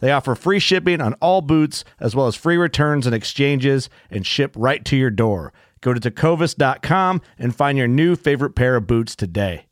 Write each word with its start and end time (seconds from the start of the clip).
They 0.00 0.12
offer 0.12 0.34
free 0.34 0.58
shipping 0.58 1.00
on 1.00 1.14
all 1.14 1.40
boots, 1.40 1.84
as 2.00 2.14
well 2.14 2.26
as 2.26 2.36
free 2.36 2.56
returns 2.56 3.06
and 3.06 3.14
exchanges, 3.14 3.90
and 4.10 4.26
ship 4.26 4.54
right 4.56 4.84
to 4.84 4.96
your 4.96 5.10
door. 5.10 5.52
Go 5.80 5.94
to 5.94 6.00
tecovas.com 6.00 7.22
and 7.38 7.54
find 7.54 7.78
your 7.78 7.88
new 7.88 8.16
favorite 8.16 8.54
pair 8.54 8.76
of 8.76 8.86
boots 8.86 9.14
today. 9.14 9.66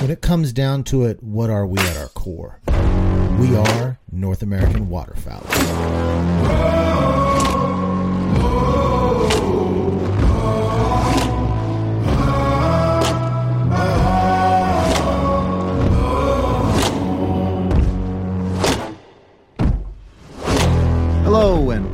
When 0.00 0.10
it 0.10 0.20
comes 0.20 0.52
down 0.52 0.84
to 0.84 1.04
it, 1.04 1.20
what 1.22 1.50
are 1.50 1.66
we 1.66 1.80
at 1.80 1.96
our 1.96 2.08
core? 2.08 2.60
We 3.40 3.56
are 3.56 3.98
North 4.12 4.42
American 4.42 4.88
waterfowl. 4.88 5.42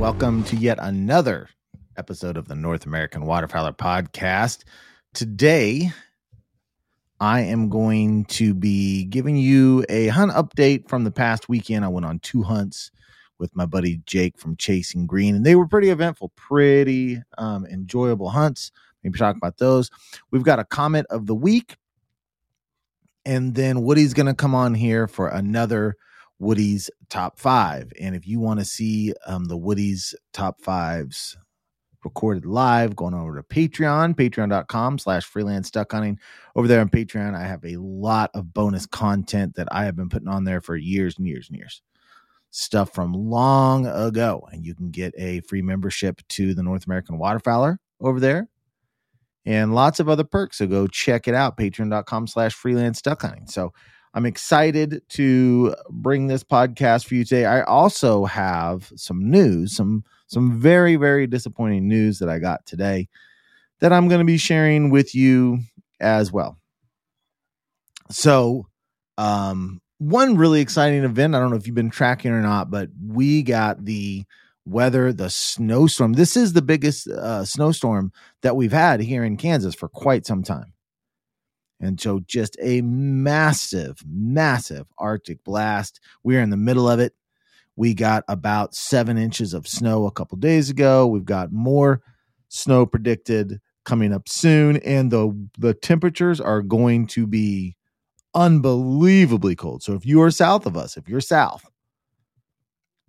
Welcome 0.03 0.43
to 0.43 0.57
yet 0.57 0.79
another 0.81 1.49
episode 1.97 2.37
of 2.37 2.49
the 2.49 2.57
North 2.57 2.87
American 2.87 3.23
Waterfowler 3.23 3.77
Podcast. 3.77 4.65
Today, 5.15 5.93
I 7.21 7.43
am 7.43 7.69
going 7.69 8.25
to 8.25 8.53
be 8.53 9.05
giving 9.05 9.37
you 9.37 9.85
a 9.89 10.09
hunt 10.09 10.33
update 10.33 10.89
from 10.89 11.05
the 11.05 11.13
past 11.13 11.49
weekend. 11.49 11.85
I 11.85 11.89
went 11.89 12.05
on 12.05 12.19
two 12.19 12.43
hunts 12.43 12.91
with 13.39 13.55
my 13.55 13.65
buddy 13.65 14.03
Jake 14.05 14.37
from 14.37 14.57
Chasing 14.57 15.07
Green, 15.07 15.37
and 15.37 15.47
they 15.47 15.55
were 15.55 15.69
pretty 15.69 15.91
eventful, 15.91 16.33
pretty 16.35 17.23
um, 17.39 17.65
enjoyable 17.67 18.31
hunts. 18.31 18.73
Maybe 19.05 19.21
talk 19.21 19.37
about 19.37 19.59
those. 19.59 19.89
We've 20.33 20.43
got 20.43 20.59
a 20.59 20.65
comment 20.65 21.07
of 21.11 21.27
the 21.27 21.37
week, 21.37 21.77
and 23.25 23.55
then 23.55 23.85
Woody's 23.85 24.15
going 24.15 24.27
to 24.27 24.35
come 24.35 24.57
on 24.57 24.75
here 24.75 25.07
for 25.07 25.29
another 25.29 25.95
Woody's 26.43 26.91
top 27.09 27.39
five. 27.39 27.93
And 28.01 28.17
if 28.17 28.27
you 28.27 28.41
want 28.41 28.59
to 28.59 28.67
see 28.67 29.15
um, 29.27 29.45
the 29.45 29.57
Woody's 29.57 30.15
top 30.33 30.61
fives 30.61 31.37
recorded 32.05 32.45
live, 32.45 32.97
going 32.97 33.15
over 33.15 33.37
to 33.37 33.43
Patreon, 33.45 34.17
patreon.com 34.17 34.99
slash 34.99 35.25
freelance 35.25 35.71
duck 35.71 35.93
hunting. 35.93 36.19
Over 36.57 36.67
there 36.67 36.81
on 36.81 36.89
Patreon, 36.89 37.37
I 37.37 37.47
have 37.47 37.65
a 37.65 37.77
lot 37.77 38.31
of 38.35 38.53
bonus 38.53 38.87
content 38.87 39.55
that 39.55 39.69
I 39.71 39.85
have 39.85 39.95
been 39.95 40.09
putting 40.09 40.29
on 40.29 40.43
there 40.43 40.61
for 40.61 40.77
years 40.77 41.17
and 41.17 41.29
years 41.29 41.49
and 41.49 41.57
years. 41.57 41.81
Stuff 42.51 42.93
from 42.93 43.13
long 43.13 43.87
ago. 43.87 44.47
And 44.51 44.67
you 44.67 44.75
can 44.75 44.91
get 44.91 45.15
a 45.17 45.41
free 45.43 45.63
membership 45.63 46.21
to 46.31 46.55
the 46.55 46.63
North 46.63 46.87
American 46.87 47.19
Waterfowler 47.19 47.77
over 48.01 48.19
there. 48.19 48.49
And 49.47 49.75
lots 49.75 50.01
of 50.01 50.09
other 50.09 50.25
perks. 50.25 50.59
So 50.59 50.67
go 50.67 50.89
check 50.89 51.29
it 51.29 51.35
out, 51.35 51.57
patreon.com 51.57 52.27
slash 52.27 52.53
freelance 52.53 53.01
duck 53.01 53.23
hunting. 53.23 53.47
So 53.47 53.73
I'm 54.15 54.27
excited 54.27 55.03
to 55.11 55.75
bring 55.91 56.27
this 56.27 56.45
podcast 56.45 57.07
for 57.07 57.15
you 57.15 57.25
today. 57.25 57.47
I 57.47 57.63
also 57.63 58.25
have 58.27 58.93
some 58.97 59.31
news, 59.31 59.75
some 59.75 60.05
some 60.27 60.59
very 60.61 60.97
very 60.97 61.27
disappointing 61.27 61.89
news 61.89 62.19
that 62.19 62.29
I 62.29 62.39
got 62.39 62.65
today 62.67 63.09
that 63.81 63.93
I'm 63.93 64.09
going 64.09 64.21
to 64.21 64.25
be 64.25 64.39
sharing 64.39 64.91
with 64.91 65.15
you 65.15 65.61
as 66.01 66.33
well. 66.33 66.59
So, 68.11 68.67
um 69.19 69.81
one 69.99 70.37
really 70.37 70.61
exciting 70.61 71.05
event, 71.05 71.35
I 71.35 71.39
don't 71.39 71.51
know 71.51 71.57
if 71.57 71.67
you've 71.67 71.77
been 71.77 71.91
tracking 71.91 72.33
or 72.33 72.43
not, 72.43 72.71
but 72.71 72.91
we 73.07 73.43
got 73.43 73.85
the 73.85 74.25
weather, 74.65 75.13
the 75.13 75.31
snowstorm. 75.31 76.15
This 76.15 76.37
is 76.37 76.53
the 76.53 76.63
biggest 76.63 77.07
uh, 77.09 77.45
snowstorm 77.45 78.13
that 78.43 78.57
we've 78.57 78.73
had 78.73 79.01
here 79.01 79.25
in 79.25 79.37
Kansas 79.37 79.75
for 79.77 79.89
quite 79.89 80.27
some 80.27 80.43
time. 80.43 80.72
And 81.83 82.01
so, 82.01 82.21
just 82.21 82.57
a 82.63 82.81
massive, 82.81 83.99
massive 84.07 84.87
Arctic 84.99 85.43
blast. 85.43 86.01
We're 86.23 86.41
in 86.41 86.51
the 86.51 86.57
middle 86.57 86.89
of 86.89 87.01
it. 87.01 87.13
We 87.75 87.93
got 87.93 88.23
about 88.29 88.75
seven 88.75 89.19
inches 89.19 89.53
of 89.53 89.67
snow 89.67 90.07
a 90.07 90.13
couple 90.13 90.39
days 90.39 90.71
ago. 90.71 91.09
We've 91.09 91.25
got 91.25 91.53
more 91.53 92.01
snow 92.49 92.87
predicted 92.87 93.61
coming 93.85 94.13
up 94.13 94.29
soon, 94.29 94.77
and 94.79 95.11
the 95.11 95.49
the 95.59 95.75
temperatures 95.75 96.41
are 96.41 96.63
going 96.63 97.09
to 97.09 97.27
be 97.27 97.77
unbelievably 98.33 99.57
cold. 99.57 99.83
So, 99.83 99.95
if 99.95 100.07
you 100.07 100.23
are 100.23 100.31
south 100.31 100.67
of 100.67 100.77
us, 100.77 100.97
if 100.97 101.09
you're 101.09 101.21
south, 101.21 101.69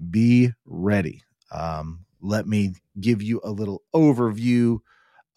be 0.09 0.51
ready. 0.66 1.22
Um, 1.51 2.06
let 2.22 2.47
me 2.47 2.73
give 3.00 3.22
you 3.22 3.39
a 3.44 3.51
little 3.51 3.83
overview 3.94 4.79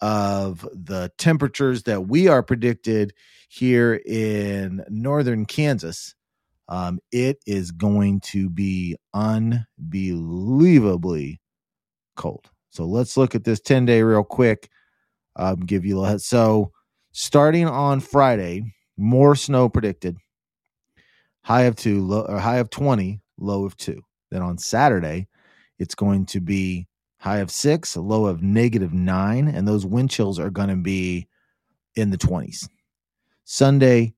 of 0.01 0.67
the 0.73 1.11
temperatures 1.17 1.83
that 1.83 2.07
we 2.07 2.27
are 2.27 2.43
predicted 2.43 3.13
here 3.49 4.01
in 4.05 4.83
northern 4.89 5.45
Kansas. 5.45 6.13
Um, 6.69 6.99
it 7.11 7.39
is 7.45 7.71
going 7.71 8.19
to 8.21 8.49
be 8.49 8.97
unbelievably 9.13 11.39
cold. 12.15 12.49
So 12.69 12.85
let's 12.85 13.15
look 13.15 13.35
at 13.35 13.45
this 13.45 13.61
10 13.61 13.85
day 13.85 14.01
real 14.03 14.23
quick. 14.23 14.69
Um, 15.35 15.59
give 15.61 15.85
you 15.85 16.03
a 16.03 16.19
so 16.19 16.71
starting 17.11 17.67
on 17.67 17.99
Friday, 17.99 18.73
more 18.97 19.35
snow 19.35 19.69
predicted. 19.69 20.17
High 21.43 21.63
of 21.63 21.75
two, 21.75 22.05
low, 22.05 22.37
high 22.37 22.57
of 22.57 22.69
20, 22.69 23.21
low 23.37 23.65
of 23.65 23.75
two. 23.77 24.01
Then 24.31 24.41
on 24.41 24.57
Saturday, 24.57 25.27
it's 25.79 25.95
going 25.95 26.25
to 26.27 26.41
be 26.41 26.87
high 27.27 27.39
of 27.39 27.51
six, 27.51 27.93
a 27.97 28.01
low 28.01 28.25
of 28.25 28.41
negative 28.41 28.93
nine, 28.93 29.49
and 29.49 29.67
those 29.67 29.85
wind 29.85 30.09
chills 30.09 30.39
are 30.39 30.49
going 30.49 30.69
to 30.69 30.77
be 30.77 31.27
in 31.95 32.09
the 32.09 32.17
20s. 32.17 32.69
Sunday, 33.43 34.13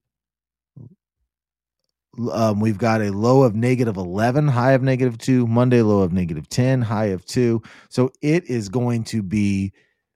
um, 2.30 2.60
we've 2.60 2.78
got 2.78 3.02
a 3.02 3.10
low 3.10 3.42
of 3.42 3.56
negative 3.56 3.96
11, 3.96 4.46
high 4.46 4.72
of 4.72 4.82
negative 4.82 5.18
two. 5.18 5.48
Monday, 5.48 5.82
low 5.82 6.02
of 6.02 6.12
negative 6.12 6.48
10, 6.48 6.82
high 6.82 7.06
of 7.06 7.26
two. 7.26 7.60
So 7.88 8.12
it 8.22 8.48
is 8.48 8.68
going 8.68 9.02
to 9.04 9.24
be 9.24 9.72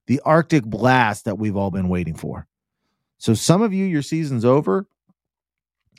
the 0.06 0.20
Arctic 0.24 0.64
blast 0.64 1.24
that 1.24 1.36
we've 1.36 1.56
all 1.56 1.72
been 1.72 1.88
waiting 1.88 2.14
for. 2.14 2.46
So 3.18 3.34
some 3.34 3.60
of 3.60 3.72
you, 3.72 3.86
your 3.86 4.02
season's 4.02 4.44
over. 4.44 4.86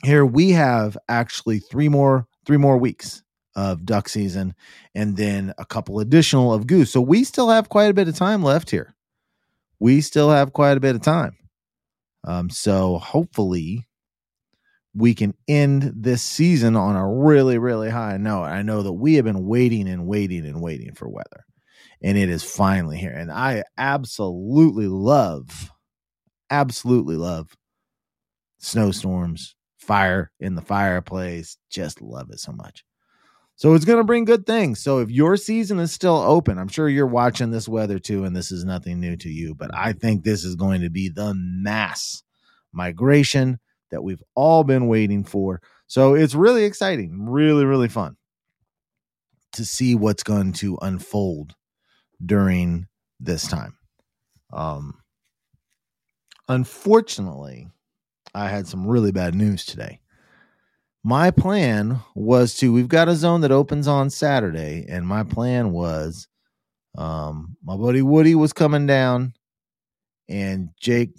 Here 0.02 0.24
we 0.24 0.50
have 0.50 0.96
actually 1.10 1.58
three 1.58 1.90
more 1.90 2.26
three 2.46 2.58
more 2.58 2.78
weeks 2.78 3.22
of 3.56 3.84
duck 3.84 4.08
season 4.08 4.54
and 4.94 5.16
then 5.16 5.52
a 5.58 5.64
couple 5.64 5.98
additional 5.98 6.52
of 6.52 6.66
goose. 6.66 6.92
So 6.92 7.00
we 7.00 7.24
still 7.24 7.48
have 7.48 7.68
quite 7.68 7.90
a 7.90 7.94
bit 7.94 8.06
of 8.06 8.14
time 8.14 8.42
left 8.42 8.70
here. 8.70 8.94
We 9.80 10.02
still 10.02 10.30
have 10.30 10.52
quite 10.52 10.76
a 10.76 10.80
bit 10.80 10.94
of 10.94 11.02
time. 11.02 11.36
Um, 12.24 12.50
so 12.50 12.98
hopefully 12.98 13.86
we 14.94 15.14
can 15.14 15.34
end 15.48 15.92
this 15.94 16.22
season 16.22 16.76
on 16.76 16.96
a 16.96 17.08
really, 17.08 17.58
really 17.58 17.90
high 17.90 18.16
note. 18.16 18.44
I 18.44 18.62
know 18.62 18.82
that 18.82 18.92
we 18.92 19.14
have 19.14 19.24
been 19.24 19.46
waiting 19.46 19.88
and 19.88 20.06
waiting 20.06 20.46
and 20.46 20.62
waiting 20.62 20.94
for 20.94 21.08
weather, 21.08 21.44
and 22.02 22.16
it 22.16 22.30
is 22.30 22.42
finally 22.42 22.96
here. 22.96 23.12
And 23.12 23.30
I 23.30 23.64
absolutely 23.76 24.88
love, 24.88 25.70
absolutely 26.50 27.16
love 27.16 27.54
snowstorms, 28.58 29.54
fire 29.78 30.32
in 30.40 30.54
the 30.54 30.62
fireplace. 30.62 31.58
Just 31.70 32.00
love 32.00 32.30
it 32.30 32.40
so 32.40 32.52
much. 32.52 32.82
So 33.56 33.72
it's 33.72 33.86
going 33.86 33.98
to 33.98 34.04
bring 34.04 34.26
good 34.26 34.46
things. 34.46 34.80
So 34.80 34.98
if 34.98 35.10
your 35.10 35.38
season 35.38 35.78
is 35.78 35.90
still 35.90 36.16
open, 36.16 36.58
I'm 36.58 36.68
sure 36.68 36.90
you're 36.90 37.06
watching 37.06 37.50
this 37.50 37.66
weather 37.66 37.98
too, 37.98 38.24
and 38.24 38.36
this 38.36 38.52
is 38.52 38.64
nothing 38.64 39.00
new 39.00 39.16
to 39.16 39.30
you, 39.30 39.54
but 39.54 39.74
I 39.74 39.94
think 39.94 40.22
this 40.22 40.44
is 40.44 40.56
going 40.56 40.82
to 40.82 40.90
be 40.90 41.08
the 41.08 41.32
mass 41.34 42.22
migration 42.72 43.58
that 43.90 44.02
we've 44.02 44.22
all 44.34 44.62
been 44.62 44.88
waiting 44.88 45.24
for. 45.24 45.62
So 45.86 46.14
it's 46.14 46.34
really 46.34 46.64
exciting, 46.64 47.30
really, 47.30 47.64
really 47.64 47.88
fun 47.88 48.16
to 49.52 49.64
see 49.64 49.94
what's 49.94 50.22
going 50.22 50.52
to 50.54 50.78
unfold 50.82 51.54
during 52.24 52.88
this 53.20 53.48
time. 53.48 53.78
Um, 54.52 55.00
unfortunately, 56.46 57.68
I 58.34 58.48
had 58.48 58.66
some 58.66 58.86
really 58.86 59.12
bad 59.12 59.34
news 59.34 59.64
today. 59.64 60.00
My 61.06 61.30
plan 61.30 62.00
was 62.16 62.56
to, 62.56 62.72
we've 62.72 62.88
got 62.88 63.06
a 63.08 63.14
zone 63.14 63.42
that 63.42 63.52
opens 63.52 63.86
on 63.86 64.10
Saturday, 64.10 64.86
and 64.88 65.06
my 65.06 65.22
plan 65.22 65.70
was 65.70 66.26
um, 66.98 67.56
my 67.62 67.76
buddy 67.76 68.02
Woody 68.02 68.34
was 68.34 68.52
coming 68.52 68.86
down, 68.86 69.34
and 70.28 70.70
Jake 70.80 71.12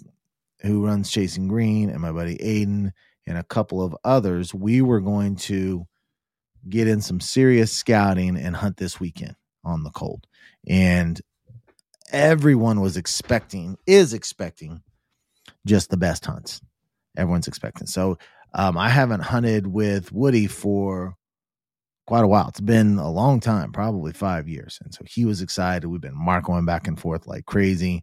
who 0.60 0.84
runs 0.84 1.10
Chasing 1.10 1.48
Green, 1.48 1.88
and 1.88 2.02
my 2.02 2.12
buddy 2.12 2.36
Aiden, 2.36 2.92
and 3.26 3.38
a 3.38 3.42
couple 3.42 3.82
of 3.82 3.96
others, 4.04 4.52
we 4.52 4.82
were 4.82 5.00
going 5.00 5.36
to 5.36 5.86
get 6.68 6.86
in 6.86 7.00
some 7.00 7.18
serious 7.18 7.72
scouting 7.72 8.36
and 8.36 8.56
hunt 8.56 8.76
this 8.76 9.00
weekend 9.00 9.36
on 9.64 9.84
the 9.84 9.90
cold. 9.90 10.26
And 10.68 11.18
everyone 12.12 12.82
was 12.82 12.98
expecting, 12.98 13.78
is 13.86 14.12
expecting 14.12 14.82
just 15.64 15.88
the 15.88 15.96
best 15.96 16.26
hunts. 16.26 16.60
Everyone's 17.16 17.48
expecting. 17.48 17.86
So 17.86 18.18
um, 18.54 18.78
I 18.78 18.88
haven't 18.88 19.20
hunted 19.20 19.66
with 19.66 20.12
Woody 20.12 20.46
for 20.46 21.14
quite 22.06 22.24
a 22.24 22.28
while. 22.28 22.48
It's 22.48 22.60
been 22.60 22.98
a 22.98 23.10
long 23.10 23.38
time, 23.38 23.70
probably 23.70 24.12
five 24.12 24.48
years. 24.48 24.78
And 24.82 24.94
so 24.94 25.04
he 25.06 25.26
was 25.26 25.42
excited. 25.42 25.86
We've 25.86 26.00
been 26.00 26.16
marking 26.16 26.64
back 26.64 26.88
and 26.88 26.98
forth 26.98 27.26
like 27.26 27.44
crazy. 27.44 28.02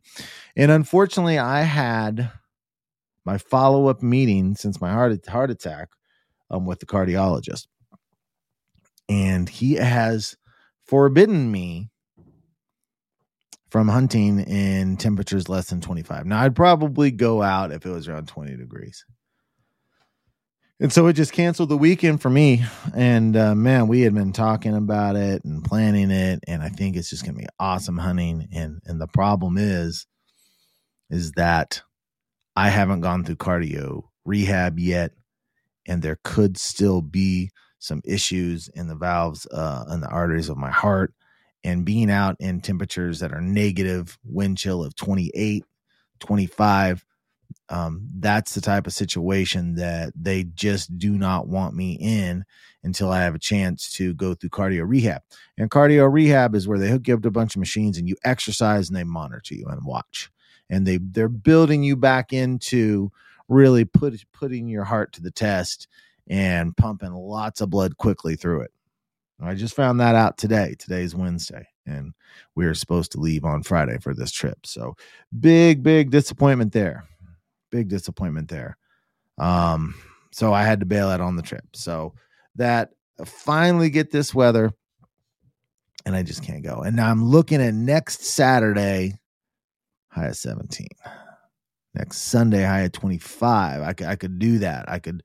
And 0.56 0.70
unfortunately, 0.70 1.40
I 1.40 1.62
had 1.62 2.32
my 3.26 3.40
follow 3.40 3.88
up 3.88 4.04
meeting 4.04 4.56
since 4.56 4.80
my 4.80 4.92
heart 4.92 5.26
heart 5.28 5.50
attack 5.50 5.90
um, 6.52 6.66
with 6.66 6.80
the 6.80 6.86
cardiologist, 6.86 7.66
and 9.10 9.50
he 9.50 9.74
has 9.74 10.38
forbidden 10.86 11.52
me 11.52 11.90
from 13.72 13.88
hunting 13.88 14.40
in 14.40 14.96
temperatures 14.98 15.50
less 15.50 15.70
than 15.70 15.82
25. 15.82 16.28
Now, 16.28 16.42
I'd 16.44 16.56
probably 16.56 17.10
go 17.10 17.42
out 17.42 17.72
if 17.72 17.86
it 17.86 17.90
was 17.90 18.08
around 18.08 18.28
20 18.28 18.56
degrees. 18.56 19.04
And 20.80 20.92
so 20.92 21.08
it 21.08 21.14
just 21.14 21.32
canceled 21.32 21.70
the 21.70 21.78
weekend 21.78 22.22
for 22.22 22.30
me. 22.30 22.66
And 22.94 23.38
uh, 23.38 23.56
man, 23.56 23.88
we 23.88 24.02
had 24.02 24.14
been 24.14 24.34
talking 24.34 24.76
about 24.76 25.16
it 25.16 25.46
and 25.46 25.64
planning 25.64 26.12
it, 26.12 26.42
and 26.48 26.62
I 26.62 26.70
think 26.70 26.98
it's 26.98 27.10
just 27.10 27.24
going 27.24 27.36
to 27.36 27.42
be 27.42 27.48
awesome 27.60 27.98
hunting. 27.98 28.50
And 28.54 28.82
and 28.86 29.00
the 29.00 29.08
problem 29.08 29.58
is, 29.58 30.06
is 31.10 31.32
that 31.34 31.82
I 32.58 32.70
haven't 32.70 33.02
gone 33.02 33.24
through 33.24 33.38
cardio 33.38 34.04
rehab 34.26 34.78
yet, 34.78 35.12
and 35.88 36.02
there 36.02 36.20
could 36.26 36.58
still 36.58 37.02
be 37.02 37.52
some 37.80 38.02
issues 38.04 38.68
in 38.68 38.88
the 38.88 38.96
valves 38.96 39.46
uh, 39.48 39.86
and 39.88 40.04
the 40.04 40.10
arteries 40.10 40.50
of 40.50 40.58
my 40.58 40.72
heart. 40.72 41.14
And 41.64 41.86
being 41.86 42.12
out 42.12 42.36
in 42.40 42.62
temperatures 42.62 43.22
that 43.22 43.32
are 43.32 43.42
negative, 43.42 44.20
wind 44.24 44.58
chill 44.58 44.84
of 44.84 44.96
28, 44.96 45.64
25, 46.20 47.06
um, 47.70 48.08
that's 48.20 48.54
the 48.54 48.62
type 48.62 48.86
of 48.86 48.94
situation 48.94 49.76
that 49.76 50.14
they 50.16 50.44
just 50.44 50.98
do 50.98 51.18
not 51.18 51.48
want 51.48 51.76
me 51.76 51.94
in 51.94 52.46
until 52.84 53.12
I 53.12 53.22
have 53.22 53.34
a 53.34 53.40
chance 53.40 53.92
to 53.94 54.14
go 54.14 54.36
through 54.36 54.52
cardio 54.52 54.88
rehab. 54.88 55.22
And 55.58 55.72
cardio 55.72 56.12
rehab 56.12 56.54
is 56.54 56.68
where 56.68 56.78
they 56.78 56.90
hook 56.90 57.08
you 57.08 57.16
up 57.16 57.22
to 57.24 57.30
a 57.30 57.32
bunch 57.32 57.56
of 57.56 57.60
machines 57.60 57.98
and 57.98 58.08
you 58.08 58.16
exercise 58.24 58.88
and 58.88 58.96
they 58.96 59.04
monitor 59.04 59.56
you 59.56 59.66
and 59.68 59.84
watch 59.84 60.30
and 60.70 60.86
they 60.86 60.98
they're 60.98 61.30
building 61.30 61.84
you 61.84 61.96
back 61.96 62.34
into 62.34 63.12
really 63.48 63.86
put 63.86 64.24
putting 64.34 64.68
your 64.68 64.84
heart 64.84 65.14
to 65.14 65.22
the 65.22 65.32
test 65.32 65.88
and 66.28 66.76
pumping 66.76 67.14
lots 67.14 67.62
of 67.62 67.70
blood 67.70 67.98
quickly 67.98 68.36
through 68.36 68.62
it. 68.62 68.72
I 69.42 69.54
just 69.54 69.76
found 69.76 70.00
that 70.00 70.16
out 70.16 70.38
today. 70.38 70.76
Today's 70.80 71.14
Wednesday, 71.14 71.68
and 71.86 72.14
we 72.56 72.66
are 72.66 72.74
supposed 72.74 73.12
to 73.12 73.20
leave 73.20 73.44
on 73.44 73.64
Friday 73.64 73.98
for 74.00 74.14
this 74.14 74.32
trip. 74.32 74.66
So 74.66 74.96
big, 75.40 75.84
big 75.84 76.10
disappointment 76.10 76.72
there. 76.72 77.06
Big 77.76 77.90
disappointment 77.90 78.48
there. 78.48 78.78
Um, 79.38 79.96
so 80.32 80.54
I 80.54 80.64
had 80.64 80.80
to 80.80 80.86
bail 80.86 81.10
out 81.10 81.20
on 81.20 81.36
the 81.36 81.42
trip. 81.42 81.66
So 81.74 82.14
that 82.56 82.92
finally 83.26 83.90
get 83.90 84.12
this 84.12 84.34
weather, 84.34 84.72
and 86.06 86.16
I 86.16 86.24
just 86.24 86.42
can't 86.42 86.64
go. 86.64 86.84
And 86.86 86.96
now 86.96 87.12
I'm 87.12 87.26
looking 87.26 87.62
at 87.62 87.74
next 87.74 88.24
Saturday 88.24 89.20
high 90.08 90.28
at 90.28 90.38
17. 90.38 90.88
Next 91.94 92.20
Sunday, 92.20 92.64
high 92.64 92.84
at 92.84 92.94
25. 92.94 93.82
I 93.82 93.92
could, 93.92 94.08
I 94.08 94.16
could 94.16 94.40
do 94.40 94.60
that. 94.60 94.90
I 94.90 95.00
could, 95.00 95.22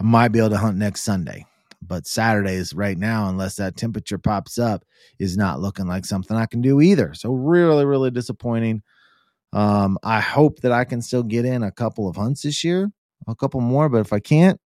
I 0.00 0.02
might 0.02 0.28
be 0.28 0.38
able 0.38 0.50
to 0.50 0.56
hunt 0.56 0.78
next 0.78 1.02
Sunday. 1.02 1.44
But 1.82 2.06
Saturdays 2.06 2.74
right 2.74 2.96
now, 2.96 3.28
unless 3.28 3.56
that 3.56 3.76
temperature 3.76 4.16
pops 4.16 4.58
up, 4.58 4.84
is 5.18 5.36
not 5.36 5.60
looking 5.60 5.86
like 5.86 6.06
something 6.06 6.36
I 6.36 6.46
can 6.46 6.62
do 6.62 6.80
either. 6.80 7.12
So 7.12 7.32
really, 7.32 7.84
really 7.84 8.10
disappointing. 8.10 8.82
Um, 9.52 9.98
I 10.02 10.20
hope 10.20 10.60
that 10.60 10.72
I 10.72 10.84
can 10.84 11.02
still 11.02 11.22
get 11.22 11.44
in 11.44 11.62
a 11.62 11.72
couple 11.72 12.08
of 12.08 12.16
hunts 12.16 12.42
this 12.42 12.62
year, 12.62 12.90
a 13.26 13.34
couple 13.34 13.60
more. 13.60 13.88
But 13.88 14.00
if 14.00 14.12
I 14.12 14.20
can't, 14.20 14.60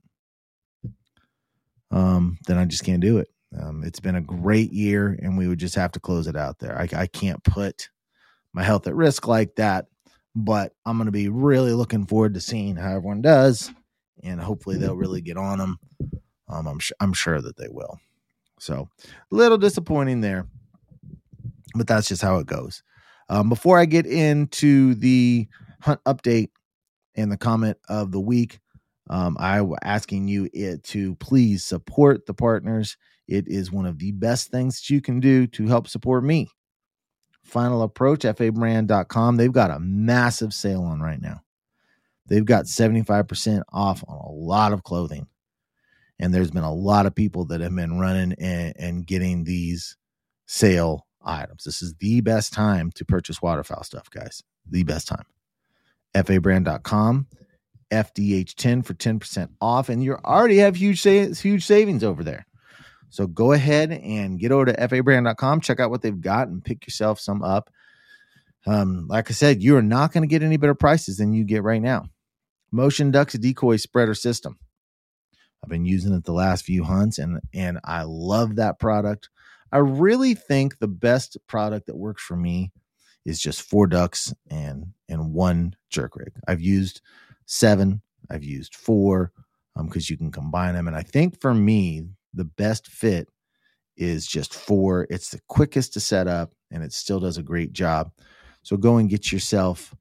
um, 1.91 2.39
then 2.47 2.59
I 2.59 2.65
just 2.65 2.85
can't 2.85 3.01
do 3.01 3.19
it. 3.19 3.29
Um, 3.59 3.85
it's 3.85 4.01
been 4.01 4.17
a 4.17 4.21
great 4.21 4.73
year, 4.73 5.19
and 5.23 5.39
we 5.39 5.47
would 5.47 5.61
just 5.61 5.77
have 5.77 5.93
to 5.93 6.01
close 6.01 6.27
it 6.27 6.37
out 6.37 6.59
there. 6.59 6.79
I, 6.79 6.89
I 6.95 7.07
can't 7.07 7.43
put 7.45 7.89
my 8.53 8.63
health 8.63 8.87
at 8.87 8.95
risk 8.95 9.29
like 9.29 9.55
that. 9.57 9.87
But 10.37 10.73
I'm 10.85 10.97
going 10.97 11.07
to 11.07 11.13
be 11.13 11.29
really 11.29 11.73
looking 11.73 12.07
forward 12.07 12.35
to 12.35 12.41
seeing 12.41 12.75
how 12.75 12.89
everyone 12.89 13.23
does, 13.23 13.71
and 14.25 14.41
hopefully 14.41 14.77
they'll 14.77 14.97
really 14.97 15.21
get 15.21 15.37
on 15.37 15.59
them. 15.59 15.79
Um, 16.49 16.67
I'm 16.67 16.81
I'm 16.99 17.13
sure 17.13 17.41
that 17.41 17.57
they 17.57 17.69
will. 17.71 18.01
So, 18.59 18.89
a 19.07 19.35
little 19.35 19.59
disappointing 19.59 20.23
there, 20.23 20.49
but 21.77 21.87
that's 21.87 22.09
just 22.09 22.23
how 22.23 22.39
it 22.39 22.47
goes. 22.47 22.83
Um, 23.29 23.49
before 23.49 23.79
I 23.79 23.87
get 23.87 24.07
into 24.07 24.95
the 24.95 25.49
hunt 25.81 26.01
update 26.05 26.51
and 27.15 27.31
the 27.31 27.37
comment 27.37 27.79
of 27.89 28.13
the 28.13 28.21
week, 28.21 28.61
um, 29.11 29.37
I 29.39 29.61
was 29.61 29.79
asking 29.83 30.29
you 30.29 30.49
it 30.53 30.83
to 30.85 31.15
please 31.17 31.65
support 31.65 32.27
the 32.27 32.35
partners. 32.35 32.97
It 33.29 33.49
is 33.49 33.73
one 33.73 33.87
of 33.87 33.99
the 33.99 34.13
best 34.13 34.51
things 34.51 34.81
that 34.81 34.91
you 34.91 35.01
can 35.01 35.21
do 35.21 35.47
to 35.49 35.67
help 35.67 35.89
support 35.89 36.25
me. 36.25 36.49
Final 37.43 37.83
Approach, 37.83 38.21
fabrand.com. 38.21 39.37
They've 39.37 39.53
got 39.53 39.71
a 39.71 39.79
massive 39.79 40.55
sale 40.55 40.83
on 40.83 41.01
right 41.01 41.21
now. 41.21 41.43
They've 42.27 42.45
got 42.45 42.65
75% 42.65 43.63
off 43.73 44.03
on 44.09 44.17
a 44.17 44.33
lot 44.33 44.73
of 44.73 44.83
clothing. 44.83 45.27
And 46.19 46.33
there's 46.33 46.51
been 46.51 46.65
a 46.65 46.73
lot 46.73 47.07
of 47.07 47.15
people 47.15 47.45
that 47.47 47.61
have 47.61 47.75
been 47.75 47.99
running 47.99 48.35
and, 48.39 48.75
and 48.79 49.07
getting 49.07 49.45
these 49.45 49.97
sale 50.47 51.07
items. 51.25 51.65
This 51.65 51.83
is 51.83 51.95
the 51.99 52.21
best 52.21 52.53
time 52.53 52.91
to 52.93 53.05
purchase 53.05 53.43
waterfowl 53.43 53.85
stuff, 53.85 54.11
guys. 54.11 54.43
The 54.69 54.85
best 54.85 55.09
time. 55.09 55.25
fabrand.com, 56.15 57.27
FDH10 57.91 58.85
for 58.85 58.95
10% 58.95 59.49
off. 59.61 59.89
And 59.89 60.03
you 60.03 60.15
already 60.25 60.59
have 60.59 60.77
huge, 60.77 61.03
huge 61.03 61.65
savings 61.65 62.05
over 62.05 62.23
there. 62.25 62.47
So 63.11 63.27
go 63.27 63.53
ahead 63.53 63.93
and 63.93 64.41
get 64.41 64.51
over 64.51 64.67
to 64.67 64.73
fabrand.com, 64.73 65.61
check 65.61 65.79
out 65.79 65.91
what 65.91 66.03
they've 66.03 66.21
got, 66.21 66.49
and 66.49 66.65
pick 66.65 66.87
yourself 66.87 67.21
some 67.21 67.43
up. 67.43 67.71
Um, 68.67 69.07
like 69.09 69.31
I 69.31 69.35
said, 69.35 69.63
you 69.63 69.77
are 69.77 69.83
not 69.83 70.13
going 70.13 70.23
to 70.23 70.29
get 70.29 70.43
any 70.43 70.57
better 70.57 70.75
prices 70.75 71.19
than 71.19 71.33
you 71.33 71.45
get 71.45 71.63
right 71.63 71.83
now. 71.83 72.07
Motion 72.73 73.13
Ducks 73.13 73.35
decoy 73.35 73.77
spreader 73.77 74.15
system. 74.15 74.59
I've 75.63 75.71
been 75.71 75.85
using 75.85 76.13
it 76.13 76.25
the 76.25 76.33
last 76.33 76.65
few 76.65 76.85
hunts, 76.85 77.19
and 77.19 77.41
and 77.55 77.79
I 77.85 78.03
love 78.03 78.57
that 78.57 78.79
product. 78.79 79.31
I 79.75 79.79
really 79.79 80.35
think 80.35 80.79
the 80.79 80.89
best 80.89 81.37
product 81.49 81.87
that 81.89 81.97
works 81.97 82.23
for 82.23 82.37
me 82.37 82.71
is 83.27 83.41
just 83.41 83.63
four 83.63 83.89
ducks 83.89 84.33
and 84.49 84.87
and 85.09 85.35
one 85.35 85.75
jerk 85.91 86.15
rig. 86.15 86.33
I've 86.47 86.61
used 86.61 87.01
seven, 87.47 88.01
I've 88.31 88.45
used 88.45 88.77
four, 88.77 89.33
um, 89.75 89.87
because 89.87 90.09
you 90.09 90.17
can 90.17 90.31
combine 90.31 90.75
them, 90.75 90.87
and 90.87 90.97
I 90.97 91.03
think 91.03 91.41
for 91.41 91.53
me 91.53 92.07
the 92.33 92.45
best 92.45 92.87
fit 92.87 93.29
is 93.97 94.29
just 94.29 94.55
four. 94.55 95.09
It's 95.11 95.31
the 95.31 95.41
quickest 95.49 95.93
to 95.95 96.01
set 96.01 96.29
up 96.29 96.53
and 96.71 96.85
it 96.85 96.93
still 96.93 97.19
does 97.19 97.39
a 97.39 97.43
great 97.43 97.73
job. 97.73 98.13
So 98.63 98.77
go 98.77 98.99
and 98.99 99.11
get 99.11 99.33
yourself 99.33 99.95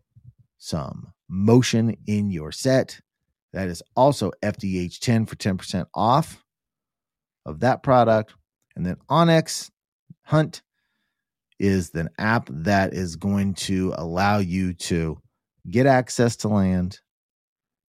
some 0.60 1.14
motion 1.28 1.98
in 2.08 2.30
your 2.30 2.52
set. 2.52 3.00
That 3.54 3.70
is 3.70 3.84
also 3.96 4.32
FDH10 4.42 5.28
for 5.28 5.36
10% 5.36 5.86
off 5.94 6.44
of 7.46 7.60
that 7.60 7.84
product. 7.84 8.34
And 8.76 8.86
then 8.86 8.98
onX 9.10 9.70
Hunt 10.24 10.62
is 11.60 11.92
an 11.94 12.10
app 12.18 12.48
that 12.50 12.94
is 12.94 13.16
going 13.16 13.54
to 13.54 13.94
allow 13.98 14.40
you 14.40 14.74
to 14.74 15.18
get 15.70 15.86
access 15.86 16.36
to 16.38 16.48
land, 16.48 17.00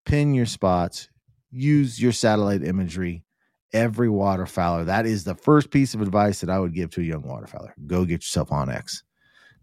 pin 0.04 0.34
your 0.34 0.46
spots, 0.46 1.08
use 1.50 2.00
your 2.00 2.12
satellite 2.12 2.64
imagery. 2.64 3.24
Every 3.72 4.06
waterfowler. 4.06 4.86
That 4.86 5.04
is 5.04 5.24
the 5.24 5.34
first 5.34 5.72
piece 5.72 5.94
of 5.94 6.00
advice 6.00 6.40
that 6.40 6.50
I 6.50 6.60
would 6.60 6.74
give 6.74 6.92
to 6.92 7.00
a 7.00 7.04
young 7.04 7.24
waterfowler. 7.24 7.72
Go 7.88 8.04
get 8.04 8.22
yourself 8.22 8.50
onX 8.50 9.02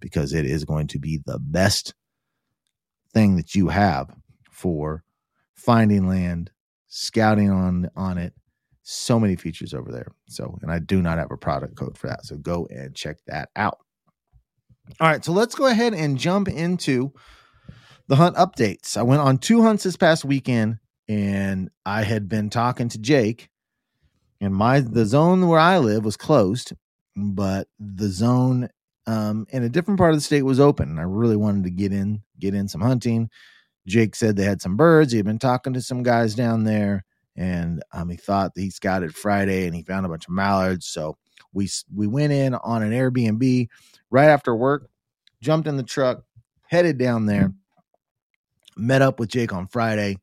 because 0.01 0.33
it 0.33 0.45
is 0.45 0.65
going 0.65 0.87
to 0.87 0.99
be 0.99 1.21
the 1.25 1.39
best 1.39 1.93
thing 3.13 3.37
that 3.37 3.55
you 3.55 3.69
have 3.69 4.13
for 4.49 5.05
finding 5.53 6.09
land, 6.09 6.51
scouting 6.89 7.49
on 7.49 7.89
on 7.95 8.17
it. 8.17 8.33
So 8.83 9.19
many 9.19 9.35
features 9.35 9.73
over 9.73 9.91
there. 9.91 10.07
So, 10.27 10.57
and 10.61 10.71
I 10.71 10.79
do 10.79 11.01
not 11.01 11.17
have 11.17 11.31
a 11.31 11.37
product 11.37 11.75
code 11.75 11.97
for 11.97 12.07
that. 12.07 12.25
So 12.25 12.37
go 12.37 12.67
and 12.69 12.95
check 12.95 13.17
that 13.27 13.49
out. 13.55 13.77
All 14.99 15.07
right, 15.07 15.23
so 15.23 15.31
let's 15.31 15.55
go 15.55 15.67
ahead 15.67 15.93
and 15.93 16.17
jump 16.17 16.47
into 16.47 17.13
the 18.07 18.15
hunt 18.15 18.35
updates. 18.35 18.97
I 18.97 19.03
went 19.03 19.21
on 19.21 19.37
two 19.37 19.61
hunts 19.61 19.83
this 19.83 19.95
past 19.95 20.25
weekend 20.25 20.79
and 21.07 21.69
I 21.85 22.03
had 22.03 22.27
been 22.27 22.49
talking 22.49 22.89
to 22.89 22.97
Jake 22.97 23.49
and 24.41 24.55
my 24.55 24.79
the 24.79 25.05
zone 25.05 25.47
where 25.47 25.59
I 25.59 25.77
live 25.77 26.03
was 26.03 26.17
closed, 26.17 26.73
but 27.15 27.67
the 27.79 28.09
zone 28.09 28.69
um, 29.05 29.45
in 29.49 29.63
a 29.63 29.69
different 29.69 29.99
part 29.99 30.11
of 30.11 30.17
the 30.17 30.21
state 30.21 30.41
was 30.41 30.59
open. 30.59 30.89
And 30.89 30.99
I 30.99 31.03
really 31.03 31.35
wanted 31.35 31.63
to 31.65 31.69
get 31.69 31.93
in, 31.93 32.23
get 32.39 32.55
in 32.55 32.67
some 32.67 32.81
hunting. 32.81 33.29
Jake 33.87 34.15
said 34.15 34.35
they 34.35 34.43
had 34.43 34.61
some 34.61 34.75
birds. 34.75 35.11
He 35.11 35.17
had 35.17 35.25
been 35.25 35.39
talking 35.39 35.73
to 35.73 35.81
some 35.81 36.03
guys 36.03 36.35
down 36.35 36.63
there, 36.63 37.05
and 37.35 37.83
um, 37.93 38.09
he 38.09 38.17
thought 38.17 38.51
he 38.55 38.69
scouted 38.69 39.15
Friday 39.15 39.65
and 39.65 39.75
he 39.75 39.83
found 39.83 40.05
a 40.05 40.09
bunch 40.09 40.27
of 40.27 40.33
mallards. 40.33 40.87
So 40.87 41.17
we 41.53 41.69
we 41.93 42.07
went 42.07 42.33
in 42.33 42.55
on 42.55 42.83
an 42.83 42.91
Airbnb 42.91 43.67
right 44.09 44.29
after 44.29 44.55
work, 44.55 44.89
jumped 45.41 45.67
in 45.67 45.77
the 45.77 45.83
truck, 45.83 46.23
headed 46.67 46.97
down 46.97 47.25
there, 47.25 47.53
met 48.75 49.01
up 49.01 49.19
with 49.19 49.29
Jake 49.29 49.53
on 49.53 49.67
Friday, 49.67 50.17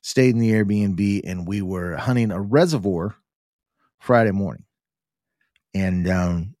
stayed 0.00 0.34
in 0.34 0.38
the 0.38 0.52
Airbnb, 0.52 1.22
and 1.24 1.46
we 1.46 1.62
were 1.62 1.96
hunting 1.96 2.30
a 2.30 2.40
reservoir 2.40 3.16
Friday 3.98 4.32
morning. 4.32 4.64
And 5.74 6.08
um, 6.08 6.54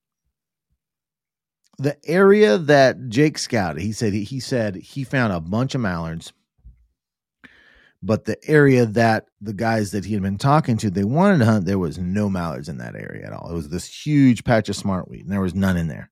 the 1.78 1.96
area 2.04 2.58
that 2.58 3.08
Jake 3.08 3.38
scouted, 3.38 3.82
he 3.82 3.92
said 3.92 4.12
he, 4.12 4.24
he 4.24 4.40
said 4.40 4.76
he 4.76 5.04
found 5.04 5.32
a 5.32 5.40
bunch 5.40 5.74
of 5.74 5.80
mallards, 5.80 6.32
but 8.06 8.24
the 8.24 8.38
area 8.48 8.86
that 8.86 9.26
the 9.40 9.52
guys 9.52 9.90
that 9.90 10.04
he 10.04 10.14
had 10.14 10.22
been 10.22 10.38
talking 10.38 10.76
to, 10.78 10.90
they 10.90 11.04
wanted 11.04 11.38
to 11.38 11.44
hunt, 11.44 11.66
there 11.66 11.78
was 11.78 11.98
no 11.98 12.30
mallards 12.30 12.68
in 12.68 12.78
that 12.78 12.94
area 12.94 13.26
at 13.26 13.32
all. 13.32 13.50
It 13.50 13.54
was 13.54 13.68
this 13.68 13.86
huge 13.86 14.44
patch 14.44 14.68
of 14.68 14.76
smartweed, 14.76 15.22
and 15.22 15.30
there 15.30 15.40
was 15.40 15.54
none 15.54 15.76
in 15.76 15.88
there. 15.88 16.10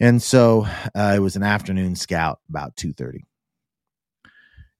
And 0.00 0.22
so 0.22 0.66
uh, 0.94 1.12
it 1.16 1.20
was 1.20 1.36
an 1.36 1.42
afternoon 1.42 1.96
scout 1.96 2.40
about 2.48 2.76
two 2.76 2.92
thirty, 2.92 3.26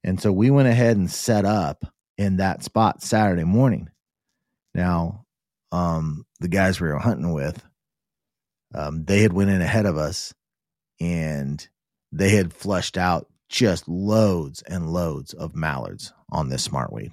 and 0.03 0.21
so 0.21 0.33
we 0.33 0.51
went 0.51 0.69
ahead 0.69 0.97
and 0.97 1.11
set 1.11 1.45
up 1.45 1.85
in 2.17 2.39
that 2.39 2.65
spot 2.65 3.03
Saturday 3.03 3.45
morning. 3.45 3.89
Now, 4.75 5.25
um, 5.73 6.25
the 6.41 6.49
guys 6.49 6.81
we 6.81 6.89
were 6.89 6.99
hunting 6.99 7.33
with 7.33 7.63
um, 8.75 9.05
they 9.05 9.21
had 9.23 9.33
went 9.33 9.51
in 9.51 9.61
ahead 9.61 9.87
of 9.87 9.97
us 9.97 10.35
and 11.01 11.67
they 12.13 12.31
had 12.31 12.53
flushed 12.53 12.99
out 12.99 13.27
just 13.49 13.89
loads 13.89 14.63
and 14.63 14.93
loads 14.93 15.33
of 15.35 15.55
mallards 15.55 16.13
on 16.31 16.49
this 16.49 16.67
smartweed. 16.67 17.13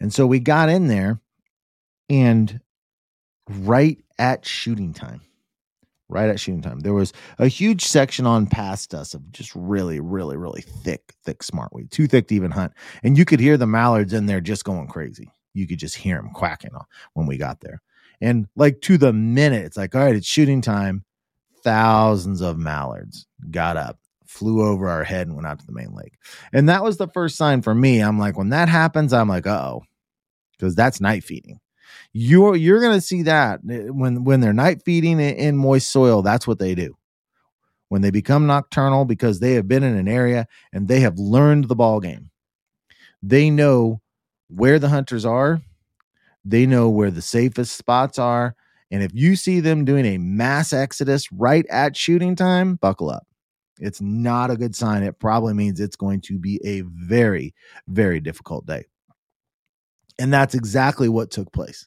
And 0.00 0.12
so 0.12 0.26
we 0.26 0.40
got 0.40 0.68
in 0.68 0.88
there 0.88 1.20
and 2.08 2.60
right 3.48 3.98
at 4.18 4.44
shooting 4.44 4.92
time, 4.92 5.20
right 6.08 6.28
at 6.28 6.40
shooting 6.40 6.62
time, 6.62 6.80
there 6.80 6.94
was 6.94 7.12
a 7.38 7.48
huge 7.48 7.84
section 7.84 8.26
on 8.26 8.46
past 8.46 8.94
us 8.94 9.14
of 9.14 9.32
just 9.32 9.52
really, 9.54 10.00
really, 10.00 10.36
really 10.36 10.62
thick, 10.62 11.14
thick 11.24 11.40
smartweed, 11.40 11.90
too 11.90 12.06
thick 12.06 12.28
to 12.28 12.34
even 12.34 12.50
hunt. 12.50 12.72
And 13.02 13.16
you 13.16 13.24
could 13.24 13.40
hear 13.40 13.56
the 13.56 13.66
mallards 13.66 14.12
in 14.12 14.26
there 14.26 14.40
just 14.40 14.64
going 14.64 14.88
crazy. 14.88 15.30
You 15.54 15.66
could 15.66 15.78
just 15.78 15.96
hear 15.96 16.16
them 16.16 16.30
quacking 16.34 16.72
when 17.14 17.26
we 17.26 17.38
got 17.38 17.60
there. 17.60 17.80
And 18.20 18.46
like 18.56 18.80
to 18.82 18.98
the 18.98 19.12
minute, 19.12 19.64
it's 19.64 19.76
like, 19.76 19.94
all 19.94 20.02
right, 20.02 20.16
it's 20.16 20.26
shooting 20.26 20.60
time. 20.60 21.04
Thousands 21.62 22.40
of 22.40 22.58
mallards 22.58 23.26
got 23.50 23.76
up, 23.76 23.98
flew 24.26 24.62
over 24.62 24.88
our 24.88 25.04
head, 25.04 25.26
and 25.26 25.36
went 25.36 25.46
out 25.46 25.58
to 25.60 25.66
the 25.66 25.72
main 25.72 25.94
lake. 25.94 26.14
And 26.52 26.68
that 26.68 26.82
was 26.82 26.96
the 26.96 27.08
first 27.08 27.36
sign 27.36 27.62
for 27.62 27.74
me. 27.74 28.00
I'm 28.00 28.18
like, 28.18 28.36
when 28.36 28.50
that 28.50 28.68
happens, 28.68 29.12
I'm 29.12 29.28
like, 29.28 29.46
oh, 29.46 29.82
because 30.52 30.74
that's 30.74 31.00
night 31.00 31.24
feeding. 31.24 31.60
You're 32.12 32.56
you're 32.56 32.80
gonna 32.80 33.00
see 33.00 33.22
that 33.22 33.60
eh, 33.70 33.88
when 33.88 34.24
when 34.24 34.40
they're 34.40 34.52
night 34.52 34.82
feeding 34.84 35.20
in 35.20 35.56
moist 35.56 35.90
soil. 35.90 36.22
That's 36.22 36.46
what 36.46 36.58
they 36.58 36.74
do. 36.74 36.96
When 37.88 38.02
they 38.02 38.10
become 38.10 38.46
nocturnal, 38.46 39.04
because 39.04 39.38
they 39.38 39.52
have 39.52 39.68
been 39.68 39.84
in 39.84 39.96
an 39.96 40.08
area 40.08 40.46
and 40.72 40.88
they 40.88 41.00
have 41.00 41.18
learned 41.18 41.68
the 41.68 41.76
ball 41.76 42.00
game. 42.00 42.30
They 43.22 43.50
know 43.50 44.00
where 44.48 44.78
the 44.78 44.88
hunters 44.88 45.24
are 45.24 45.60
they 46.46 46.64
know 46.64 46.88
where 46.88 47.10
the 47.10 47.22
safest 47.22 47.76
spots 47.76 48.18
are. 48.20 48.54
And 48.90 49.02
if 49.02 49.10
you 49.12 49.34
see 49.34 49.58
them 49.58 49.84
doing 49.84 50.06
a 50.06 50.18
mass 50.18 50.72
exodus 50.72 51.30
right 51.32 51.66
at 51.68 51.96
shooting 51.96 52.36
time, 52.36 52.76
buckle 52.76 53.10
up. 53.10 53.26
It's 53.78 54.00
not 54.00 54.50
a 54.50 54.56
good 54.56 54.74
sign. 54.74 55.02
It 55.02 55.18
probably 55.18 55.54
means 55.54 55.80
it's 55.80 55.96
going 55.96 56.20
to 56.22 56.38
be 56.38 56.60
a 56.64 56.80
very, 56.82 57.54
very 57.88 58.20
difficult 58.20 58.66
day. 58.66 58.84
And 60.18 60.32
that's 60.32 60.54
exactly 60.54 61.08
what 61.08 61.30
took 61.30 61.52
place. 61.52 61.86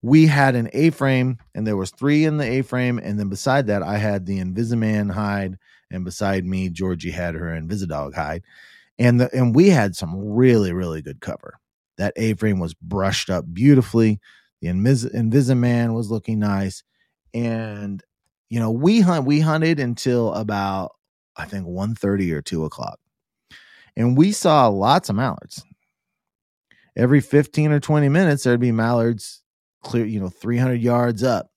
We 0.00 0.26
had 0.26 0.56
an 0.56 0.70
A-frame, 0.72 1.38
and 1.54 1.66
there 1.66 1.76
was 1.76 1.90
three 1.90 2.24
in 2.24 2.38
the 2.38 2.50
A-frame, 2.50 2.98
and 2.98 3.20
then 3.20 3.28
beside 3.28 3.66
that, 3.68 3.82
I 3.82 3.98
had 3.98 4.26
the 4.26 4.40
Invisiman 4.40 5.12
hide, 5.12 5.58
and 5.90 6.04
beside 6.04 6.44
me, 6.44 6.70
Georgie 6.70 7.10
had 7.10 7.34
her 7.34 7.54
Invisidog 7.54 8.14
hide, 8.14 8.42
and 8.98 9.20
the 9.20 9.30
and 9.32 9.54
we 9.54 9.68
had 9.68 9.94
some 9.94 10.34
really, 10.34 10.72
really 10.72 11.02
good 11.02 11.20
cover. 11.20 11.58
That 11.98 12.14
A 12.16 12.34
frame 12.34 12.58
was 12.58 12.74
brushed 12.74 13.30
up 13.30 13.44
beautifully. 13.52 14.18
The 14.60 14.68
Invis- 14.68 15.14
Invisiman 15.14 15.94
was 15.94 16.10
looking 16.10 16.38
nice. 16.38 16.82
And, 17.34 18.02
you 18.48 18.58
know, 18.58 18.70
we 18.70 19.00
hunt, 19.00 19.26
we 19.26 19.40
hunted 19.40 19.78
until 19.78 20.32
about, 20.34 20.92
I 21.36 21.46
think 21.46 21.66
1.30 21.66 22.32
or 22.32 22.42
2 22.42 22.64
o'clock. 22.64 22.98
And 23.96 24.16
we 24.16 24.32
saw 24.32 24.68
lots 24.68 25.08
of 25.08 25.16
mallards. 25.16 25.64
Every 26.96 27.20
15 27.20 27.72
or 27.72 27.80
20 27.80 28.08
minutes, 28.08 28.44
there'd 28.44 28.60
be 28.60 28.72
mallards 28.72 29.42
clear, 29.82 30.04
you 30.04 30.20
know, 30.20 30.28
300 30.28 30.80
yards 30.80 31.22
up. 31.22 31.50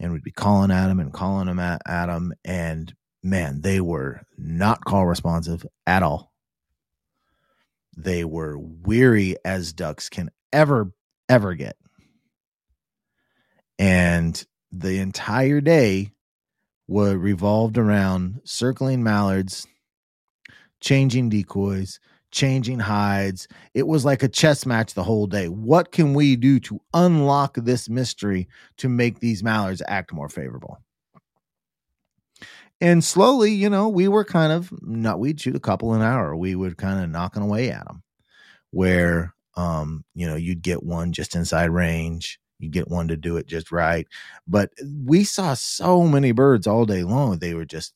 And 0.00 0.12
we'd 0.12 0.24
be 0.24 0.32
calling 0.32 0.70
at 0.70 0.88
them 0.88 0.98
and 0.98 1.12
calling 1.12 1.46
them 1.46 1.58
at, 1.58 1.82
at 1.86 2.06
them. 2.06 2.32
And 2.44 2.92
man, 3.22 3.60
they 3.60 3.80
were 3.80 4.22
not 4.36 4.84
call 4.84 5.06
responsive 5.06 5.64
at 5.86 6.02
all. 6.02 6.32
They 7.96 8.24
were 8.24 8.58
weary 8.58 9.36
as 9.44 9.72
ducks 9.72 10.08
can 10.08 10.30
ever, 10.52 10.92
ever 11.28 11.54
get. 11.54 11.76
And 13.78 14.42
the 14.72 14.98
entire 14.98 15.60
day 15.60 16.12
was 16.92 17.14
revolved 17.14 17.78
around 17.78 18.40
circling 18.44 19.02
mallards, 19.02 19.66
changing 20.80 21.28
decoys, 21.28 21.98
changing 22.30 22.80
hides. 22.80 23.48
It 23.74 23.86
was 23.86 24.04
like 24.04 24.22
a 24.22 24.28
chess 24.28 24.66
match 24.66 24.94
the 24.94 25.04
whole 25.04 25.26
day. 25.26 25.48
What 25.48 25.92
can 25.92 26.14
we 26.14 26.36
do 26.36 26.60
to 26.60 26.80
unlock 26.94 27.56
this 27.56 27.88
mystery 27.88 28.48
to 28.78 28.88
make 28.88 29.20
these 29.20 29.42
mallards 29.42 29.82
act 29.88 30.12
more 30.12 30.28
favorable? 30.28 30.78
and 32.82 33.04
slowly, 33.04 33.52
you 33.52 33.70
know, 33.70 33.88
we 33.88 34.08
were 34.08 34.24
kind 34.24 34.52
of 34.52 34.72
not 34.82 35.20
we'd 35.20 35.40
shoot 35.40 35.54
a 35.54 35.60
couple 35.60 35.94
an 35.94 36.02
hour. 36.02 36.34
We 36.34 36.56
would 36.56 36.76
kind 36.76 37.02
of 37.02 37.08
knocking 37.10 37.42
away 37.42 37.70
at 37.70 37.86
them, 37.86 38.02
where 38.72 39.34
um, 39.56 40.04
you 40.14 40.26
know, 40.26 40.34
you'd 40.34 40.62
get 40.62 40.82
one 40.82 41.12
just 41.12 41.36
inside 41.36 41.70
range, 41.70 42.40
you 42.62 42.70
get 42.70 42.88
one 42.88 43.08
to 43.08 43.16
do 43.16 43.36
it 43.36 43.46
just 43.46 43.72
right. 43.72 44.06
But 44.46 44.70
we 45.04 45.24
saw 45.24 45.54
so 45.54 46.04
many 46.04 46.32
birds 46.32 46.66
all 46.66 46.84
day 46.84 47.02
long. 47.02 47.38
They 47.38 47.54
were 47.54 47.64
just 47.64 47.94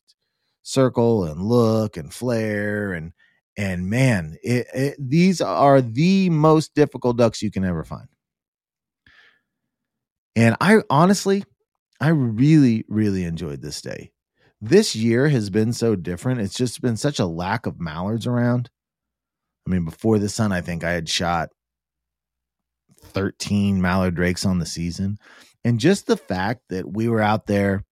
circle 0.62 1.24
and 1.24 1.42
look 1.42 1.96
and 1.96 2.12
flare 2.12 2.92
and 2.92 3.12
and 3.58 3.88
man, 3.88 4.36
it, 4.42 4.66
it, 4.74 4.96
these 4.98 5.40
are 5.40 5.80
the 5.80 6.28
most 6.28 6.74
difficult 6.74 7.16
ducks 7.16 7.40
you 7.40 7.50
can 7.50 7.64
ever 7.64 7.84
find. 7.84 8.08
And 10.34 10.56
I 10.60 10.80
honestly, 10.90 11.42
I 11.98 12.08
really, 12.08 12.84
really 12.88 13.24
enjoyed 13.24 13.62
this 13.62 13.80
day 13.80 14.12
this 14.60 14.96
year 14.96 15.28
has 15.28 15.50
been 15.50 15.72
so 15.72 15.96
different. 15.96 16.40
It's 16.40 16.56
just 16.56 16.80
been 16.80 16.96
such 16.96 17.18
a 17.18 17.26
lack 17.26 17.66
of 17.66 17.80
mallards 17.80 18.26
around. 18.26 18.70
I 19.66 19.70
mean, 19.70 19.84
before 19.84 20.18
the 20.18 20.28
sun, 20.28 20.52
I 20.52 20.60
think 20.60 20.84
I 20.84 20.92
had 20.92 21.08
shot 21.08 21.50
13 23.06 23.80
mallard 23.82 24.14
drakes 24.16 24.46
on 24.46 24.58
the 24.60 24.66
season. 24.66 25.18
And 25.64 25.80
just 25.80 26.06
the 26.06 26.16
fact 26.16 26.62
that 26.70 26.92
we 26.92 27.08
were 27.08 27.22
out 27.22 27.46
there 27.46 27.84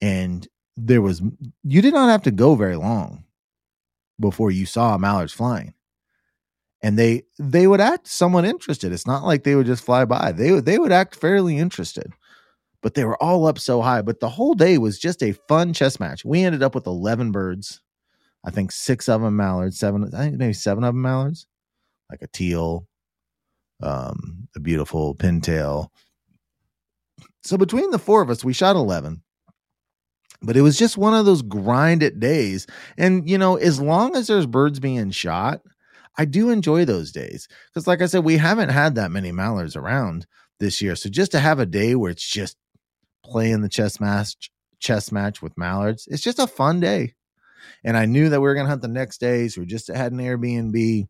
and 0.00 0.46
there 0.76 1.02
was, 1.02 1.22
you 1.64 1.82
did 1.82 1.94
not 1.94 2.10
have 2.10 2.22
to 2.24 2.30
go 2.30 2.54
very 2.56 2.76
long 2.76 3.24
before 4.20 4.50
you 4.50 4.66
saw 4.66 4.98
mallards 4.98 5.32
flying. 5.32 5.74
and 6.82 6.98
they 6.98 7.24
they 7.38 7.66
would 7.66 7.80
act 7.80 8.06
somewhat 8.06 8.44
interested. 8.44 8.92
It's 8.92 9.06
not 9.06 9.24
like 9.24 9.42
they 9.44 9.54
would 9.56 9.66
just 9.66 9.84
fly 9.84 10.04
by. 10.04 10.32
They 10.32 10.52
would 10.52 10.64
they 10.64 10.78
would 10.78 10.92
act 10.92 11.16
fairly 11.16 11.58
interested. 11.58 12.12
But 12.82 12.94
they 12.94 13.04
were 13.04 13.22
all 13.22 13.46
up 13.46 13.58
so 13.58 13.82
high. 13.82 14.02
But 14.02 14.20
the 14.20 14.30
whole 14.30 14.54
day 14.54 14.78
was 14.78 14.98
just 14.98 15.22
a 15.22 15.32
fun 15.48 15.72
chess 15.74 16.00
match. 16.00 16.24
We 16.24 16.42
ended 16.44 16.62
up 16.62 16.74
with 16.74 16.86
11 16.86 17.32
birds. 17.32 17.80
I 18.44 18.50
think 18.52 18.72
six 18.72 19.08
of 19.08 19.22
them 19.22 19.36
mallards, 19.36 19.78
seven, 19.78 20.10
I 20.14 20.24
think 20.24 20.36
maybe 20.38 20.54
seven 20.54 20.84
of 20.84 20.94
them 20.94 21.02
mallards, 21.02 21.46
like 22.10 22.22
a 22.22 22.28
teal, 22.28 22.87
um, 23.82 24.48
a 24.56 24.60
beautiful 24.60 25.14
pintail. 25.14 25.88
So 27.42 27.56
between 27.56 27.90
the 27.90 27.98
four 27.98 28.22
of 28.22 28.30
us, 28.30 28.44
we 28.44 28.52
shot 28.52 28.76
11 28.76 29.22
but 30.42 30.56
it 30.56 30.62
was 30.62 30.78
just 30.78 30.96
one 30.96 31.14
of 31.14 31.26
those 31.26 31.42
grind 31.42 32.02
it 32.02 32.20
days. 32.20 32.66
And, 32.96 33.28
you 33.28 33.38
know, 33.38 33.56
as 33.56 33.80
long 33.80 34.16
as 34.16 34.28
there's 34.28 34.46
birds 34.46 34.78
being 34.78 35.10
shot, 35.10 35.60
I 36.16 36.24
do 36.24 36.50
enjoy 36.50 36.84
those 36.84 37.12
days. 37.12 37.48
Because, 37.68 37.86
like 37.86 38.02
I 38.02 38.06
said, 38.06 38.24
we 38.24 38.36
haven't 38.36 38.68
had 38.68 38.94
that 38.94 39.10
many 39.10 39.32
mallards 39.32 39.76
around 39.76 40.26
this 40.60 40.80
year. 40.80 40.96
So 40.96 41.08
just 41.08 41.32
to 41.32 41.40
have 41.40 41.58
a 41.58 41.66
day 41.66 41.94
where 41.94 42.10
it's 42.10 42.26
just 42.26 42.56
playing 43.24 43.62
the 43.62 43.68
chess 43.68 44.00
match, 44.00 44.50
chess 44.80 45.10
match 45.10 45.42
with 45.42 45.58
mallards, 45.58 46.06
it's 46.10 46.22
just 46.22 46.38
a 46.38 46.46
fun 46.46 46.80
day. 46.80 47.14
And 47.84 47.96
I 47.96 48.06
knew 48.06 48.28
that 48.28 48.40
we 48.40 48.46
were 48.46 48.54
going 48.54 48.66
to 48.66 48.70
hunt 48.70 48.82
the 48.82 48.88
next 48.88 49.18
day. 49.18 49.48
So 49.48 49.60
we 49.60 49.66
just 49.66 49.88
had 49.88 50.12
an 50.12 50.18
Airbnb 50.18 51.06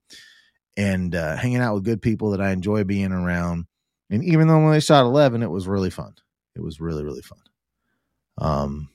and 0.79 1.13
uh, 1.17 1.37
hanging 1.37 1.59
out 1.59 1.75
with 1.75 1.85
good 1.85 2.01
people 2.01 2.31
that 2.31 2.41
I 2.41 2.53
enjoy 2.53 2.85
being 2.85 3.11
around. 3.11 3.67
And 4.11 4.25
even 4.25 4.47
though 4.47 4.65
when 4.65 4.73
I 4.73 4.79
shot 4.79 5.05
11, 5.05 5.43
it 5.43 5.51
was 5.51 5.67
really 5.67 5.91
fun. 5.91 6.15
It 6.55 6.63
was 6.63 6.81
really, 6.81 7.05
really 7.05 7.21
fun. 7.21 7.41
Um, 8.39 8.89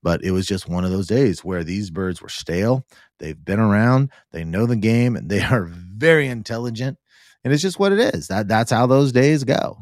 but 0.00 0.22
it 0.22 0.30
was 0.30 0.46
just 0.46 0.68
one 0.68 0.84
of 0.84 0.92
those 0.92 1.08
days 1.08 1.44
where 1.44 1.64
these 1.64 1.90
birds 1.90 2.22
were 2.22 2.28
stale. 2.28 2.86
They've 3.18 3.44
been 3.44 3.58
around, 3.58 4.10
they 4.30 4.44
know 4.44 4.64
the 4.64 4.76
game, 4.76 5.16
and 5.16 5.28
they 5.28 5.42
are 5.42 5.66
very 5.66 6.28
intelligent. 6.28 6.98
And 7.42 7.52
it's 7.52 7.62
just 7.62 7.80
what 7.80 7.92
it 7.92 8.14
is. 8.14 8.28
That 8.28 8.46
that's 8.46 8.70
how 8.70 8.86
those 8.86 9.10
days 9.10 9.42
go. 9.42 9.78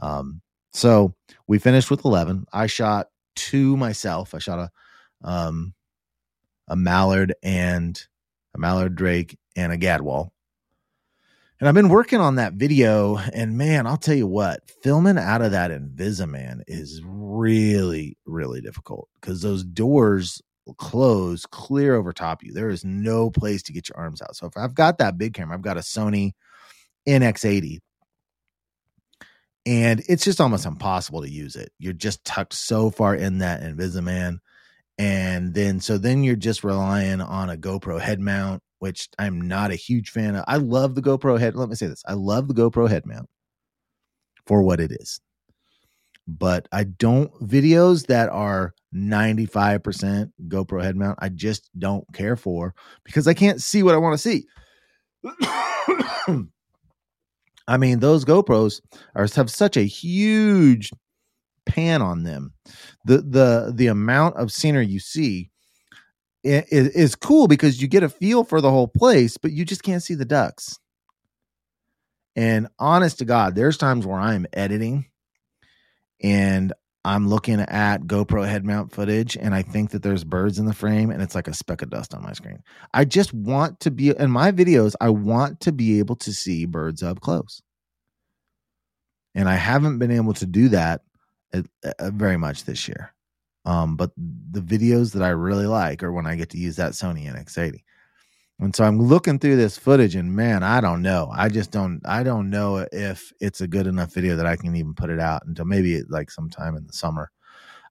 Um, 0.00 0.42
so 0.74 1.14
we 1.46 1.58
finished 1.58 1.90
with 1.90 2.04
11. 2.04 2.44
I 2.52 2.66
shot 2.66 3.08
two 3.36 3.76
myself. 3.78 4.34
I 4.34 4.38
shot 4.38 4.58
a 4.58 5.26
um 5.26 5.72
a 6.68 6.76
mallard 6.76 7.34
and 7.42 7.98
a 8.54 8.58
mallard 8.58 8.94
drake 8.94 9.38
and 9.56 9.72
a 9.72 9.78
gadwall. 9.78 10.32
And 11.62 11.68
I've 11.68 11.76
been 11.76 11.90
working 11.90 12.18
on 12.18 12.34
that 12.34 12.54
video, 12.54 13.18
and 13.18 13.56
man, 13.56 13.86
I'll 13.86 13.96
tell 13.96 14.16
you 14.16 14.26
what, 14.26 14.68
filming 14.82 15.16
out 15.16 15.42
of 15.42 15.52
that 15.52 15.70
Invisiman 15.70 16.62
is 16.66 17.00
really, 17.04 18.18
really 18.26 18.60
difficult 18.60 19.08
because 19.20 19.42
those 19.42 19.62
doors 19.62 20.42
close 20.78 21.46
clear 21.46 21.94
over 21.94 22.12
top 22.12 22.42
of 22.42 22.48
you. 22.48 22.52
There 22.52 22.70
is 22.70 22.84
no 22.84 23.30
place 23.30 23.62
to 23.62 23.72
get 23.72 23.88
your 23.88 23.96
arms 23.96 24.20
out. 24.20 24.34
So 24.34 24.48
if 24.48 24.56
I've 24.56 24.74
got 24.74 24.98
that 24.98 25.16
big 25.16 25.34
camera, 25.34 25.54
I've 25.54 25.62
got 25.62 25.76
a 25.76 25.82
Sony 25.82 26.32
NX80, 27.06 27.78
and 29.64 30.02
it's 30.08 30.24
just 30.24 30.40
almost 30.40 30.66
impossible 30.66 31.22
to 31.22 31.30
use 31.30 31.54
it. 31.54 31.70
You're 31.78 31.92
just 31.92 32.24
tucked 32.24 32.54
so 32.54 32.90
far 32.90 33.14
in 33.14 33.38
that 33.38 33.62
Invisiman. 33.62 34.38
And 34.98 35.54
then, 35.54 35.78
so 35.78 35.96
then 35.96 36.24
you're 36.24 36.34
just 36.34 36.64
relying 36.64 37.20
on 37.20 37.50
a 37.50 37.56
GoPro 37.56 38.00
head 38.00 38.18
mount 38.18 38.64
which 38.82 39.08
I'm 39.16 39.40
not 39.40 39.70
a 39.70 39.76
huge 39.76 40.10
fan 40.10 40.34
of. 40.34 40.44
I 40.48 40.56
love 40.56 40.96
the 40.96 41.02
GoPro 41.02 41.38
head. 41.38 41.54
Let 41.54 41.68
me 41.68 41.76
say 41.76 41.86
this. 41.86 42.02
I 42.04 42.14
love 42.14 42.48
the 42.48 42.54
GoPro 42.54 42.90
head 42.90 43.06
mount 43.06 43.28
for 44.44 44.64
what 44.64 44.80
it 44.80 44.90
is. 44.90 45.20
But 46.26 46.66
I 46.72 46.82
don't 46.82 47.32
videos 47.40 48.08
that 48.08 48.28
are 48.30 48.74
95% 48.92 50.32
GoPro 50.48 50.82
head 50.82 50.96
mount, 50.96 51.16
I 51.22 51.28
just 51.28 51.70
don't 51.78 52.04
care 52.12 52.34
for 52.34 52.74
because 53.04 53.28
I 53.28 53.34
can't 53.34 53.62
see 53.62 53.84
what 53.84 53.94
I 53.94 53.98
want 53.98 54.14
to 54.14 54.28
see. 54.28 54.46
I 57.68 57.76
mean, 57.76 58.00
those 58.00 58.24
GoPros 58.24 58.80
are 59.14 59.28
have 59.36 59.48
such 59.48 59.76
a 59.76 59.82
huge 59.82 60.90
pan 61.66 62.02
on 62.02 62.24
them. 62.24 62.52
The 63.04 63.18
the 63.18 63.72
the 63.72 63.86
amount 63.86 64.38
of 64.38 64.50
scenery 64.50 64.88
you 64.88 64.98
see 64.98 65.51
is, 66.42 66.88
is 66.88 67.14
cool 67.14 67.48
because 67.48 67.80
you 67.80 67.88
get 67.88 68.02
a 68.02 68.08
feel 68.08 68.44
for 68.44 68.60
the 68.60 68.70
whole 68.70 68.88
place, 68.88 69.36
but 69.36 69.52
you 69.52 69.64
just 69.64 69.82
can't 69.82 70.02
see 70.02 70.14
the 70.14 70.24
ducks. 70.24 70.78
And 72.34 72.68
honest 72.78 73.18
to 73.18 73.24
God, 73.24 73.54
there's 73.54 73.76
times 73.76 74.06
where 74.06 74.18
I'm 74.18 74.46
editing 74.52 75.06
and 76.22 76.72
I'm 77.04 77.28
looking 77.28 77.60
at 77.60 78.02
GoPro 78.02 78.46
head 78.46 78.64
mount 78.64 78.92
footage 78.92 79.36
and 79.36 79.54
I 79.54 79.62
think 79.62 79.90
that 79.90 80.02
there's 80.02 80.24
birds 80.24 80.58
in 80.58 80.66
the 80.66 80.74
frame 80.74 81.10
and 81.10 81.20
it's 81.20 81.34
like 81.34 81.48
a 81.48 81.54
speck 81.54 81.82
of 81.82 81.90
dust 81.90 82.14
on 82.14 82.22
my 82.22 82.32
screen. 82.32 82.62
I 82.94 83.04
just 83.04 83.34
want 83.34 83.80
to 83.80 83.90
be 83.90 84.10
in 84.10 84.30
my 84.30 84.52
videos, 84.52 84.94
I 85.00 85.10
want 85.10 85.60
to 85.60 85.72
be 85.72 85.98
able 85.98 86.16
to 86.16 86.32
see 86.32 86.64
birds 86.64 87.02
up 87.02 87.20
close. 87.20 87.60
And 89.34 89.48
I 89.48 89.54
haven't 89.56 89.98
been 89.98 90.10
able 90.10 90.34
to 90.34 90.46
do 90.46 90.68
that 90.68 91.02
very 92.00 92.36
much 92.36 92.64
this 92.64 92.86
year. 92.86 93.12
Um, 93.64 93.96
but 93.96 94.10
the 94.16 94.60
videos 94.60 95.12
that 95.12 95.22
I 95.22 95.30
really 95.30 95.66
like 95.66 96.02
are 96.02 96.12
when 96.12 96.26
I 96.26 96.34
get 96.34 96.50
to 96.50 96.58
use 96.58 96.76
that 96.76 96.92
Sony 96.92 97.32
NX80. 97.32 97.82
And 98.58 98.74
so 98.74 98.84
I'm 98.84 99.00
looking 99.00 99.38
through 99.38 99.56
this 99.56 99.76
footage 99.76 100.14
and 100.14 100.34
man, 100.34 100.62
I 100.62 100.80
don't 100.80 101.02
know. 101.02 101.30
I 101.34 101.48
just 101.48 101.72
don't 101.72 102.00
I 102.04 102.22
don't 102.22 102.48
know 102.48 102.86
if 102.92 103.32
it's 103.40 103.60
a 103.60 103.66
good 103.66 103.88
enough 103.88 104.14
video 104.14 104.36
that 104.36 104.46
I 104.46 104.56
can 104.56 104.76
even 104.76 104.94
put 104.94 105.10
it 105.10 105.18
out 105.18 105.42
until 105.46 105.64
maybe 105.64 106.02
like 106.08 106.30
sometime 106.30 106.76
in 106.76 106.86
the 106.86 106.92
summer. 106.92 107.30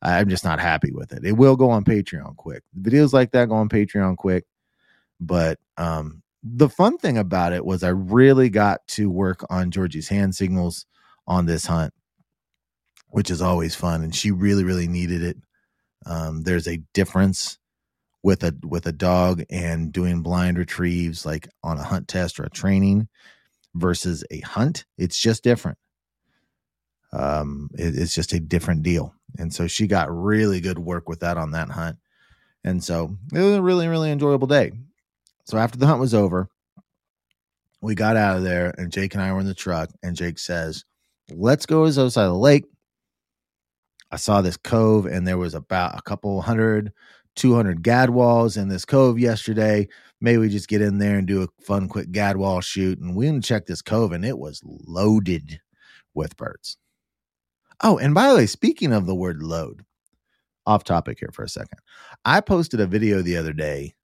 I'm 0.01 0.29
just 0.29 0.45
not 0.45 0.59
happy 0.59 0.91
with 0.91 1.11
it. 1.11 1.25
It 1.25 1.33
will 1.33 1.55
go 1.55 1.69
on 1.69 1.83
Patreon 1.83 2.37
quick. 2.37 2.63
Videos 2.79 3.11
like 3.11 3.31
that 3.31 3.49
go 3.49 3.55
on 3.55 3.69
Patreon 3.69 4.15
quick. 4.15 4.45
But 5.19 5.59
um 5.77 6.21
the 6.43 6.69
fun 6.69 6.97
thing 6.97 7.17
about 7.17 7.53
it 7.53 7.65
was 7.65 7.83
I 7.83 7.89
really 7.89 8.49
got 8.49 8.85
to 8.89 9.09
work 9.09 9.45
on 9.49 9.71
Georgie's 9.71 10.07
hand 10.07 10.35
signals 10.35 10.85
on 11.27 11.45
this 11.45 11.65
hunt, 11.65 11.93
which 13.09 13.29
is 13.29 13.41
always 13.41 13.75
fun. 13.75 14.03
And 14.03 14.15
she 14.15 14.31
really, 14.31 14.63
really 14.63 14.87
needed 14.87 15.21
it. 15.21 15.37
Um, 16.05 16.43
there's 16.43 16.67
a 16.67 16.81
difference 16.93 17.57
with 18.23 18.43
a 18.43 18.55
with 18.63 18.85
a 18.85 18.91
dog 18.91 19.43
and 19.49 19.91
doing 19.91 20.21
blind 20.21 20.57
retrieves 20.57 21.25
like 21.25 21.47
on 21.63 21.77
a 21.77 21.83
hunt 21.83 22.07
test 22.07 22.39
or 22.39 22.43
a 22.43 22.49
training 22.49 23.07
versus 23.73 24.23
a 24.31 24.39
hunt. 24.41 24.85
It's 24.97 25.19
just 25.19 25.43
different. 25.43 25.77
Um, 27.13 27.69
it, 27.73 27.97
it's 27.97 28.15
just 28.15 28.33
a 28.33 28.39
different 28.39 28.83
deal. 28.83 29.13
And 29.37 29.53
so 29.53 29.67
she 29.67 29.87
got 29.87 30.15
really 30.15 30.59
good 30.59 30.79
work 30.79 31.09
with 31.09 31.21
that 31.21 31.37
on 31.37 31.51
that 31.51 31.69
hunt. 31.69 31.97
And 32.63 32.83
so 32.83 33.15
it 33.33 33.39
was 33.39 33.55
a 33.55 33.61
really, 33.61 33.87
really 33.87 34.11
enjoyable 34.11 34.47
day. 34.47 34.71
So 35.45 35.57
after 35.57 35.77
the 35.77 35.87
hunt 35.87 35.99
was 35.99 36.13
over, 36.13 36.47
we 37.81 37.95
got 37.95 38.15
out 38.15 38.37
of 38.37 38.43
there 38.43 38.73
and 38.77 38.91
Jake 38.91 39.13
and 39.13 39.23
I 39.23 39.33
were 39.33 39.39
in 39.39 39.47
the 39.47 39.53
truck 39.55 39.89
and 40.03 40.15
Jake 40.15 40.37
says, 40.37 40.85
let's 41.29 41.65
go 41.65 41.85
to 41.85 41.91
the 41.91 42.01
other 42.01 42.09
side 42.11 42.25
of 42.25 42.33
the 42.33 42.37
lake 42.37 42.65
I 44.11 44.17
saw 44.17 44.41
this 44.41 44.57
cove 44.57 45.05
and 45.05 45.25
there 45.25 45.37
was 45.37 45.53
about 45.53 45.97
a 45.97 46.01
couple 46.01 46.41
hundred, 46.41 46.91
200 47.35 47.81
gadwalls 47.81 48.57
in 48.57 48.67
this 48.67 48.85
cove 48.85 49.17
yesterday. 49.17 49.87
Maybe 50.19 50.37
we 50.37 50.49
just 50.49 50.67
get 50.67 50.81
in 50.81 50.97
there 50.97 51.17
and 51.17 51.27
do 51.27 51.43
a 51.43 51.63
fun, 51.63 51.87
quick 51.87 52.11
gadwall 52.11 52.61
shoot. 52.61 52.99
And 52.99 53.15
we 53.15 53.25
didn't 53.25 53.45
check 53.45 53.65
this 53.65 53.81
cove 53.81 54.11
and 54.11 54.25
it 54.25 54.37
was 54.37 54.61
loaded 54.65 55.61
with 56.13 56.35
birds. 56.37 56.77
Oh, 57.81 57.97
and 57.97 58.13
by 58.13 58.29
the 58.29 58.35
way, 58.35 58.45
speaking 58.45 58.93
of 58.93 59.05
the 59.05 59.15
word 59.15 59.41
load, 59.41 59.83
off 60.65 60.83
topic 60.83 61.19
here 61.19 61.31
for 61.33 61.43
a 61.43 61.49
second. 61.49 61.79
I 62.25 62.41
posted 62.41 62.79
a 62.79 62.85
video 62.87 63.21
the 63.21 63.37
other 63.37 63.53
day. 63.53 63.95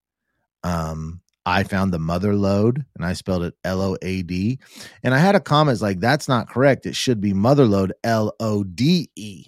Um, 0.64 1.22
I 1.46 1.64
found 1.64 1.94
the 1.94 2.00
mother 2.00 2.36
load 2.36 2.84
and 2.96 3.06
I 3.06 3.14
spelled 3.14 3.44
it 3.44 3.54
L 3.64 3.82
O 3.82 3.98
A 4.02 4.22
D. 4.24 4.60
And 5.04 5.14
I 5.14 5.20
had 5.20 5.36
a 5.36 5.40
comment 5.40 5.82
like, 5.82 6.00
that's 6.00 6.28
not 6.28 6.50
correct. 6.50 6.86
It 6.86 6.96
should 6.96 7.22
be 7.22 7.34
mother 7.34 7.66
load 7.66 7.94
L 8.04 8.34
O 8.40 8.64
D 8.64 9.10
E. 9.16 9.46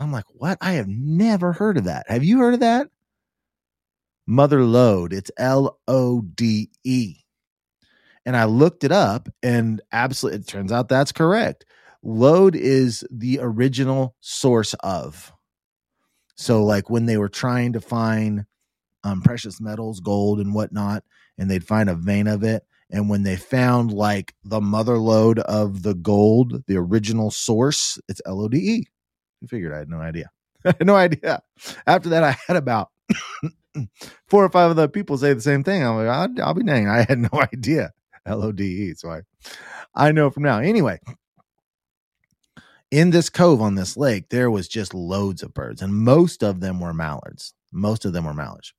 I'm 0.00 0.10
like, 0.10 0.24
what? 0.32 0.56
I 0.60 0.72
have 0.72 0.88
never 0.88 1.52
heard 1.52 1.76
of 1.76 1.84
that. 1.84 2.06
Have 2.08 2.24
you 2.24 2.38
heard 2.38 2.54
of 2.54 2.60
that? 2.60 2.88
Mother 4.26 4.64
Lode. 4.64 5.12
It's 5.12 5.30
L 5.36 5.78
O 5.86 6.22
D 6.22 6.70
E. 6.84 7.16
And 8.24 8.36
I 8.36 8.44
looked 8.44 8.82
it 8.84 8.92
up 8.92 9.28
and 9.42 9.80
absolutely, 9.92 10.40
it 10.40 10.46
turns 10.46 10.72
out 10.72 10.88
that's 10.88 11.12
correct. 11.12 11.66
Lode 12.02 12.56
is 12.56 13.04
the 13.10 13.38
original 13.42 14.16
source 14.20 14.74
of. 14.80 15.32
So, 16.34 16.64
like 16.64 16.88
when 16.88 17.04
they 17.04 17.18
were 17.18 17.28
trying 17.28 17.74
to 17.74 17.80
find 17.80 18.46
um, 19.04 19.20
precious 19.20 19.60
metals, 19.60 20.00
gold, 20.00 20.40
and 20.40 20.54
whatnot, 20.54 21.04
and 21.36 21.50
they'd 21.50 21.66
find 21.66 21.90
a 21.90 21.94
vein 21.94 22.26
of 22.26 22.42
it. 22.42 22.62
And 22.90 23.08
when 23.08 23.22
they 23.22 23.36
found 23.36 23.92
like 23.92 24.34
the 24.44 24.60
mother 24.60 24.98
lode 24.98 25.40
of 25.40 25.82
the 25.82 25.94
gold, 25.94 26.64
the 26.66 26.76
original 26.76 27.30
source, 27.30 27.98
it's 28.08 28.22
L 28.24 28.40
O 28.40 28.48
D 28.48 28.56
E. 28.58 28.86
You 29.40 29.48
figured 29.48 29.72
I 29.72 29.78
had 29.78 29.88
no 29.88 30.00
idea. 30.00 30.30
I 30.64 30.74
had 30.78 30.86
no 30.86 30.96
idea. 30.96 31.42
After 31.86 32.10
that, 32.10 32.24
I 32.24 32.36
had 32.46 32.56
about 32.56 32.90
four 34.26 34.44
or 34.44 34.50
five 34.50 34.70
of 34.70 34.76
the 34.76 34.88
people 34.88 35.18
say 35.18 35.32
the 35.32 35.40
same 35.40 35.64
thing. 35.64 35.84
I'm 35.84 35.96
like, 35.96 36.08
I'll, 36.08 36.46
I'll 36.46 36.54
be 36.54 36.62
dang. 36.62 36.88
I 36.88 37.02
had 37.02 37.18
no 37.18 37.30
idea. 37.52 37.92
L 38.26 38.42
O 38.42 38.52
D 38.52 38.64
E. 38.90 38.94
So 38.94 39.10
I, 39.10 39.20
I 39.94 40.12
know 40.12 40.30
from 40.30 40.42
now. 40.42 40.58
Anyway, 40.58 41.00
in 42.90 43.10
this 43.10 43.30
cove 43.30 43.60
on 43.62 43.74
this 43.74 43.96
lake, 43.96 44.28
there 44.28 44.50
was 44.50 44.68
just 44.68 44.94
loads 44.94 45.42
of 45.42 45.54
birds, 45.54 45.80
and 45.80 45.94
most 45.94 46.42
of 46.42 46.60
them 46.60 46.80
were 46.80 46.94
mallards. 46.94 47.54
Most 47.72 48.04
of 48.04 48.12
them 48.12 48.24
were 48.24 48.34
mallards. 48.34 48.74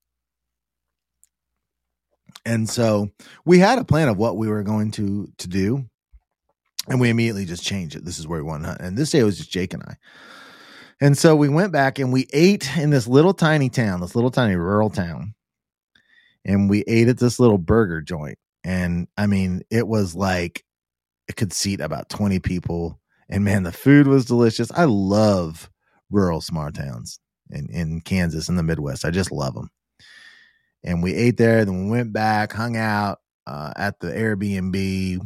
And 2.46 2.70
so 2.70 3.10
we 3.46 3.60
had 3.60 3.80
a 3.80 3.84
plan 3.86 4.10
of 4.10 4.18
what 4.18 4.38
we 4.38 4.48
were 4.48 4.64
going 4.64 4.92
to 4.92 5.28
to 5.38 5.48
do, 5.48 5.86
and 6.88 7.00
we 7.00 7.10
immediately 7.10 7.46
just 7.46 7.64
changed 7.64 7.96
it. 7.96 8.06
This 8.06 8.20
is 8.20 8.28
where 8.28 8.40
we 8.44 8.48
want 8.48 8.64
to 8.64 8.70
hunt. 8.70 8.82
And 8.82 8.98
this 8.98 9.12
day 9.12 9.20
it 9.20 9.24
was 9.24 9.38
just 9.38 9.52
Jake 9.52 9.74
and 9.74 9.84
I. 9.84 9.96
And 11.02 11.18
so 11.18 11.36
we 11.36 11.50
went 11.50 11.74
back 11.74 11.98
and 11.98 12.14
we 12.14 12.28
ate 12.32 12.78
in 12.78 12.92
this 12.92 13.08
little 13.08 13.34
tiny 13.34 13.70
town, 13.70 14.02
this 14.02 14.16
little 14.16 14.30
tiny 14.30 14.56
rural 14.56 14.92
town. 14.92 15.34
And 16.46 16.70
we 16.70 16.84
ate 16.88 17.08
at 17.08 17.18
this 17.18 17.40
little 17.40 17.58
burger 17.58 18.02
joint. 18.02 18.38
And 18.64 19.08
I 19.18 19.26
mean, 19.26 19.64
it 19.72 19.88
was 19.88 20.14
like 20.14 20.64
it 21.28 21.36
could 21.36 21.54
seat 21.54 21.82
about 21.82 22.10
20 22.10 22.38
people. 22.40 23.00
And 23.30 23.44
man, 23.44 23.64
the 23.64 23.72
food 23.72 24.06
was 24.06 24.26
delicious. 24.26 24.72
I 24.72 24.84
love 24.84 25.72
rural 26.12 26.40
small 26.40 26.72
towns 26.72 27.20
in, 27.50 27.68
in 27.72 28.02
Kansas 28.02 28.48
in 28.48 28.56
the 28.56 28.64
Midwest. 28.64 29.04
I 29.04 29.10
just 29.10 29.32
love 29.32 29.56
them. 29.56 29.70
And 30.84 31.02
we 31.02 31.16
ate 31.16 31.38
there, 31.38 31.66
then 31.66 31.86
we 31.86 31.92
went 31.92 32.14
back, 32.14 32.54
hung 32.54 32.78
out 32.78 33.20
uh, 33.48 33.74
at 33.76 34.00
the 34.00 34.08
Airbnb, 34.08 35.20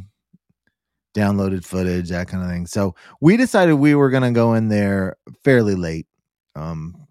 downloaded 1.15 1.65
footage, 1.65 2.10
that 2.10 2.28
kind 2.28 2.43
of 2.43 2.49
thing. 2.49 2.67
So 2.67 2.93
we 3.21 3.38
decided 3.38 3.75
we 3.75 3.95
were 3.95 4.10
going 4.10 4.23
to 4.23 4.32
go 4.32 4.54
in 4.54 4.67
there 4.67 5.15
fairly 5.43 5.75
late, 5.75 6.08
um, 6.56 7.08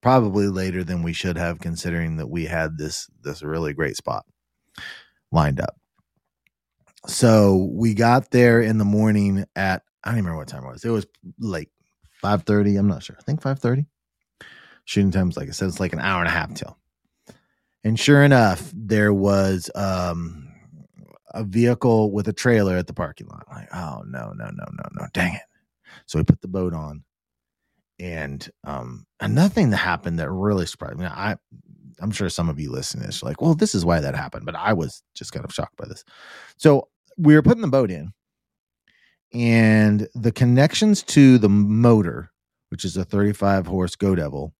probably 0.00 0.46
later 0.46 0.84
than 0.84 1.02
we 1.02 1.12
should 1.12 1.36
have, 1.36 1.58
considering 1.58 2.16
that 2.16 2.28
we 2.28 2.46
had 2.46 2.78
this 2.78 3.10
this 3.22 3.42
really 3.42 3.74
great 3.74 3.96
spot 3.96 4.24
lined 5.32 5.60
up. 5.60 5.76
So 7.06 7.68
we 7.72 7.94
got 7.94 8.30
there 8.30 8.60
in 8.60 8.78
the 8.78 8.84
morning 8.84 9.44
at 9.56 9.82
I 10.04 10.10
don't 10.10 10.18
even 10.18 10.24
remember 10.26 10.38
what 10.38 10.48
time 10.48 10.64
it 10.64 10.72
was. 10.72 10.84
It 10.84 10.90
was 10.90 11.06
like 11.38 11.68
five 12.20 12.44
thirty. 12.44 12.76
I'm 12.76 12.88
not 12.88 13.02
sure. 13.02 13.16
I 13.18 13.22
think 13.22 13.42
five 13.42 13.58
thirty. 13.58 13.86
Shooting 14.84 15.12
times, 15.12 15.36
like 15.36 15.48
I 15.48 15.52
said, 15.52 15.68
it's 15.68 15.80
like 15.80 15.92
an 15.92 16.00
hour 16.00 16.20
and 16.20 16.28
a 16.28 16.32
half 16.32 16.54
till. 16.54 16.76
And 17.84 17.98
sure 17.98 18.22
enough, 18.22 18.72
there 18.74 19.12
was 19.12 19.70
um 19.74 20.51
a 21.32 21.44
vehicle 21.44 22.12
with 22.12 22.28
a 22.28 22.32
trailer 22.32 22.76
at 22.76 22.86
the 22.86 22.92
parking 22.92 23.26
lot. 23.28 23.46
Like, 23.50 23.68
oh 23.74 24.02
no, 24.06 24.32
no, 24.32 24.46
no, 24.46 24.64
no, 24.72 24.88
no, 24.94 25.06
dang 25.12 25.34
it. 25.34 25.42
So 26.06 26.18
we 26.18 26.24
put 26.24 26.40
the 26.40 26.48
boat 26.48 26.74
on. 26.74 27.04
And 27.98 28.48
um 28.64 29.06
and 29.20 29.34
nothing 29.34 29.70
that 29.70 29.76
happened 29.76 30.18
that 30.18 30.30
really 30.30 30.66
surprised 30.66 30.98
me. 30.98 31.06
I 31.06 31.36
I'm 32.00 32.10
sure 32.10 32.28
some 32.28 32.48
of 32.48 32.58
you 32.58 32.70
listening 32.70 33.06
this 33.06 33.22
like, 33.22 33.40
well, 33.40 33.54
this 33.54 33.74
is 33.74 33.84
why 33.84 34.00
that 34.00 34.16
happened. 34.16 34.44
But 34.44 34.56
I 34.56 34.72
was 34.72 35.02
just 35.14 35.32
kind 35.32 35.44
of 35.44 35.54
shocked 35.54 35.76
by 35.76 35.86
this. 35.86 36.04
So 36.56 36.88
we 37.16 37.34
were 37.34 37.42
putting 37.42 37.62
the 37.62 37.68
boat 37.68 37.90
in, 37.90 38.12
and 39.32 40.08
the 40.14 40.32
connections 40.32 41.02
to 41.04 41.38
the 41.38 41.48
motor, 41.48 42.32
which 42.70 42.84
is 42.84 42.96
a 42.96 43.04
35 43.04 43.66
horse 43.66 43.94
Go 43.94 44.14
Devil, 44.14 44.52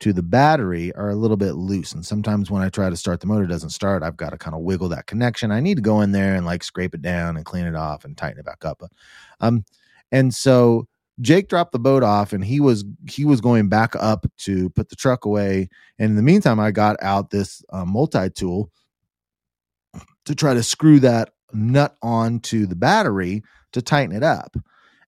to 0.00 0.12
the 0.12 0.22
battery 0.22 0.94
are 0.94 1.10
a 1.10 1.16
little 1.16 1.36
bit 1.36 1.52
loose. 1.52 1.92
And 1.92 2.06
sometimes 2.06 2.50
when 2.50 2.62
I 2.62 2.68
try 2.68 2.88
to 2.88 2.96
start 2.96 3.20
the 3.20 3.26
motor, 3.26 3.46
doesn't 3.46 3.70
start. 3.70 4.02
I've 4.02 4.16
got 4.16 4.30
to 4.30 4.38
kind 4.38 4.54
of 4.54 4.62
wiggle 4.62 4.88
that 4.90 5.06
connection. 5.06 5.50
I 5.50 5.60
need 5.60 5.76
to 5.76 5.82
go 5.82 6.00
in 6.00 6.12
there 6.12 6.34
and 6.34 6.46
like 6.46 6.62
scrape 6.62 6.94
it 6.94 7.02
down 7.02 7.36
and 7.36 7.44
clean 7.44 7.66
it 7.66 7.74
off 7.74 8.04
and 8.04 8.16
tighten 8.16 8.38
it 8.38 8.46
back 8.46 8.64
up. 8.64 8.82
Um, 9.40 9.64
and 10.12 10.32
so 10.32 10.86
Jake 11.20 11.48
dropped 11.48 11.72
the 11.72 11.80
boat 11.80 12.04
off 12.04 12.32
and 12.32 12.44
he 12.44 12.60
was 12.60 12.84
he 13.10 13.24
was 13.24 13.40
going 13.40 13.68
back 13.68 13.94
up 13.96 14.24
to 14.38 14.70
put 14.70 14.88
the 14.88 14.96
truck 14.96 15.24
away. 15.24 15.68
And 15.98 16.10
in 16.10 16.16
the 16.16 16.22
meantime, 16.22 16.60
I 16.60 16.70
got 16.70 16.96
out 17.02 17.30
this 17.30 17.62
uh, 17.72 17.84
multi 17.84 18.30
tool 18.30 18.70
to 20.26 20.34
try 20.34 20.54
to 20.54 20.62
screw 20.62 21.00
that 21.00 21.30
nut 21.52 21.96
onto 22.02 22.66
the 22.66 22.76
battery 22.76 23.42
to 23.72 23.82
tighten 23.82 24.14
it 24.14 24.22
up. 24.22 24.56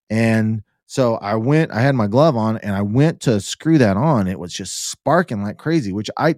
And 0.08 0.62
so 0.90 1.18
I 1.18 1.36
went, 1.36 1.70
I 1.70 1.82
had 1.82 1.94
my 1.94 2.08
glove 2.08 2.36
on 2.36 2.58
and 2.58 2.74
I 2.74 2.82
went 2.82 3.20
to 3.20 3.40
screw 3.40 3.78
that 3.78 3.96
on. 3.96 4.26
It 4.26 4.40
was 4.40 4.52
just 4.52 4.90
sparking 4.90 5.40
like 5.40 5.56
crazy, 5.56 5.92
which 5.92 6.10
I 6.16 6.34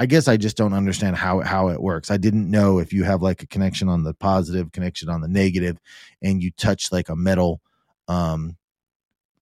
I 0.00 0.06
guess 0.06 0.26
I 0.26 0.36
just 0.36 0.56
don't 0.56 0.72
understand 0.72 1.14
how 1.14 1.42
how 1.42 1.68
it 1.68 1.80
works. 1.80 2.10
I 2.10 2.16
didn't 2.16 2.50
know 2.50 2.80
if 2.80 2.92
you 2.92 3.04
have 3.04 3.22
like 3.22 3.44
a 3.44 3.46
connection 3.46 3.88
on 3.88 4.02
the 4.02 4.12
positive, 4.12 4.72
connection 4.72 5.08
on 5.10 5.20
the 5.20 5.28
negative, 5.28 5.78
and 6.24 6.42
you 6.42 6.50
touch 6.50 6.90
like 6.90 7.08
a 7.08 7.14
metal 7.14 7.60
um 8.08 8.56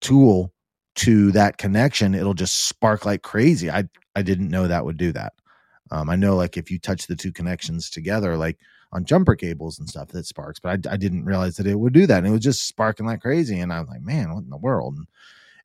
tool 0.02 0.52
to 0.96 1.32
that 1.32 1.56
connection, 1.58 2.14
it'll 2.14 2.34
just 2.34 2.68
spark 2.68 3.06
like 3.06 3.22
crazy. 3.22 3.70
I 3.70 3.84
I 4.14 4.20
didn't 4.20 4.50
know 4.50 4.68
that 4.68 4.84
would 4.84 4.98
do 4.98 5.12
that. 5.12 5.32
Um, 5.90 6.10
I 6.10 6.16
know 6.16 6.36
like 6.36 6.58
if 6.58 6.70
you 6.70 6.78
touch 6.78 7.06
the 7.06 7.16
two 7.16 7.32
connections 7.32 7.88
together, 7.88 8.36
like 8.36 8.58
on 8.92 9.05
jumper 9.05 9.35
cables 9.35 9.78
and 9.78 9.88
stuff 9.88 10.09
that 10.09 10.26
sparks, 10.26 10.61
but 10.61 10.87
I, 10.87 10.92
I 10.92 10.96
didn't 10.96 11.24
realize 11.24 11.57
that 11.57 11.66
it 11.66 11.78
would 11.78 11.94
do 11.94 12.07
that. 12.07 12.18
And 12.18 12.26
it 12.26 12.31
was 12.31 12.40
just 12.42 12.68
sparking 12.68 13.07
like 13.07 13.22
crazy. 13.22 13.59
And 13.59 13.72
I 13.72 13.81
was 13.81 13.88
like, 13.88 14.02
man, 14.02 14.35
what 14.35 14.44
in 14.44 14.50
the 14.50 14.57
world? 14.57 14.96
And, 14.96 15.07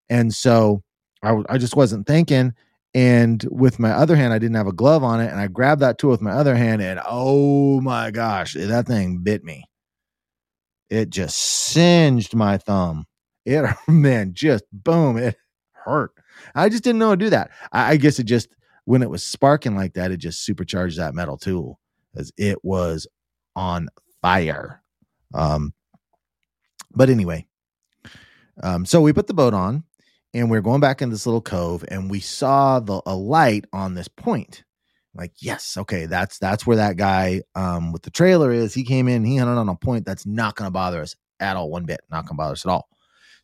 and 0.10 0.34
so 0.34 0.82
I, 1.22 1.42
I 1.50 1.58
just 1.58 1.76
wasn't 1.76 2.08
thinking. 2.08 2.54
And 2.94 3.46
with 3.52 3.80
my 3.80 3.92
other 3.92 4.16
hand, 4.16 4.34
I 4.34 4.40
didn't 4.40 4.56
have 4.56 4.68
a 4.68 4.74
glove 4.74 5.04
on 5.04 5.20
it. 5.20 5.30
And 5.30 5.40
I 5.40 5.48
grabbed 5.48 5.82
that 5.82 5.98
tool 5.98 6.12
with 6.12 6.22
my 6.22 6.32
other 6.32 6.56
hand. 6.56 6.82
And 6.82 7.02
oh 7.06 7.82
my 7.82 8.12
gosh, 8.12 8.56
eh, 8.56 8.66
that 8.66 8.88
thing 8.88 9.20
bit 9.20 9.44
me. 9.44 9.66
It 10.90 11.10
just 11.10 11.38
singed 11.38 12.34
my 12.34 12.58
thumb. 12.58 13.06
It, 13.46 13.70
man, 13.90 14.34
just 14.34 14.64
boom, 14.72 15.18
it 15.18 15.36
hurt. 15.74 16.12
I 16.56 16.70
just 16.70 16.84
didn't 16.84 17.00
know 17.00 17.12
to 17.12 17.18
do 17.18 17.30
that. 17.32 17.52
I, 17.74 17.92
I 17.92 17.98
guess 17.98 18.20
it 18.20 18.24
just, 18.24 18.48
when 18.86 19.02
it 19.04 19.10
was 19.10 19.22
sparking 19.22 19.76
like 19.76 19.96
that, 19.96 20.12
it 20.12 20.18
just 20.18 20.46
supercharged 20.46 20.98
that 20.98 21.14
metal 21.14 21.38
tool 21.38 21.78
as 22.16 22.32
it 22.38 22.64
was 22.64 23.06
on 23.58 23.90
fire. 24.22 24.82
Um, 25.34 25.74
but 26.96 27.10
anyway, 27.10 27.48
um, 28.64 28.86
so 28.86 29.02
we 29.02 29.12
put 29.12 29.28
the 29.28 29.34
boat 29.34 29.54
on 29.54 29.84
and 30.34 30.50
we 30.50 30.58
are 30.58 30.62
going 30.62 30.80
back 30.80 31.02
in 31.02 31.10
this 31.10 31.26
little 31.26 31.42
cove 31.42 31.84
and 31.90 32.10
we 32.10 32.20
saw 32.20 32.80
the 32.80 33.02
a 33.06 33.16
light 33.16 33.66
on 33.74 33.96
this 33.96 34.08
point. 34.08 34.64
Like, 35.14 35.34
yes, 35.40 35.76
okay, 35.78 36.06
that's 36.06 36.38
that's 36.38 36.68
where 36.68 36.78
that 36.78 36.96
guy 36.96 37.42
um, 37.56 37.92
with 37.92 38.04
the 38.04 38.12
trailer 38.12 38.52
is. 38.52 38.76
He 38.76 38.84
came 38.84 39.08
in, 39.08 39.26
he 39.26 39.38
hunted 39.38 39.60
on 39.60 39.68
a 39.68 39.76
point 39.76 40.06
that's 40.06 40.28
not 40.28 40.56
going 40.56 40.68
to 40.68 40.72
bother 40.72 41.02
us 41.02 41.16
at 41.40 41.58
all, 41.58 41.72
one 41.72 41.86
bit, 41.86 42.02
not 42.12 42.26
going 42.26 42.36
to 42.36 42.38
bother 42.38 42.54
us 42.54 42.66
at 42.66 42.70
all. 42.70 42.88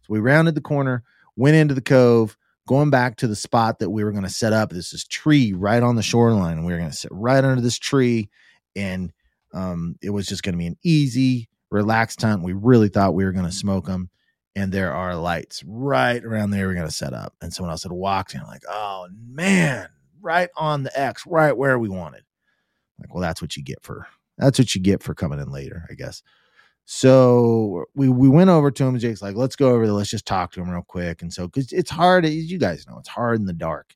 So 0.01 0.13
we 0.13 0.19
rounded 0.19 0.53
the 0.53 0.61
corner, 0.61 1.03
went 1.35 1.55
into 1.55 1.73
the 1.73 1.81
cove, 1.81 2.37
going 2.67 2.91
back 2.91 3.15
to 3.17 3.27
the 3.27 3.35
spot 3.35 3.79
that 3.79 3.89
we 3.89 4.03
were 4.03 4.11
going 4.11 4.23
to 4.23 4.29
set 4.29 4.53
up. 4.53 4.69
This 4.69 4.93
is 4.93 5.03
tree 5.05 5.53
right 5.53 5.81
on 5.81 5.95
the 5.95 6.03
shoreline, 6.03 6.57
and 6.57 6.65
we 6.65 6.73
were 6.73 6.79
going 6.79 6.91
to 6.91 6.95
sit 6.95 7.11
right 7.11 7.43
under 7.43 7.61
this 7.61 7.79
tree, 7.79 8.29
and 8.75 9.11
um, 9.53 9.95
it 10.01 10.09
was 10.09 10.27
just 10.27 10.43
going 10.43 10.53
to 10.53 10.59
be 10.59 10.67
an 10.67 10.77
easy, 10.83 11.49
relaxed 11.69 12.21
hunt. 12.21 12.43
We 12.43 12.53
really 12.53 12.89
thought 12.89 13.13
we 13.13 13.25
were 13.25 13.31
going 13.31 13.45
to 13.45 13.51
smoke 13.51 13.85
them. 13.85 14.09
And 14.55 14.71
there 14.71 14.93
are 14.93 15.15
lights 15.15 15.63
right 15.65 16.23
around 16.23 16.51
there 16.51 16.67
we're 16.67 16.75
going 16.75 16.87
to 16.87 16.93
set 16.93 17.13
up. 17.13 17.33
And 17.41 17.51
someone 17.51 17.71
else 17.71 17.83
had 17.83 17.91
walked 17.91 18.35
in, 18.35 18.41
like, 18.43 18.61
oh 18.69 19.07
man, 19.11 19.89
right 20.21 20.49
on 20.55 20.83
the 20.83 20.99
X, 20.99 21.25
right 21.25 21.57
where 21.57 21.79
we 21.79 21.89
wanted. 21.89 22.23
Like, 22.99 23.13
well, 23.13 23.21
that's 23.21 23.41
what 23.41 23.57
you 23.57 23.63
get 23.63 23.81
for 23.81 24.07
that's 24.37 24.59
what 24.59 24.73
you 24.73 24.81
get 24.81 25.03
for 25.03 25.13
coming 25.13 25.39
in 25.39 25.51
later, 25.51 25.85
I 25.89 25.93
guess. 25.93 26.23
So 26.85 27.85
we 27.95 28.09
we 28.09 28.27
went 28.27 28.49
over 28.49 28.69
to 28.69 28.83
him. 28.83 28.97
Jake's 28.97 29.21
like, 29.21 29.35
let's 29.35 29.55
go 29.55 29.69
over 29.69 29.85
there. 29.85 29.93
Let's 29.93 30.09
just 30.09 30.25
talk 30.25 30.51
to 30.53 30.61
him 30.61 30.69
real 30.69 30.81
quick. 30.81 31.21
And 31.21 31.31
so, 31.31 31.47
because 31.47 31.71
it's 31.71 31.91
hard, 31.91 32.25
as 32.25 32.51
you 32.51 32.57
guys 32.57 32.85
know, 32.87 32.97
it's 32.99 33.09
hard 33.09 33.39
in 33.39 33.45
the 33.45 33.53
dark 33.53 33.95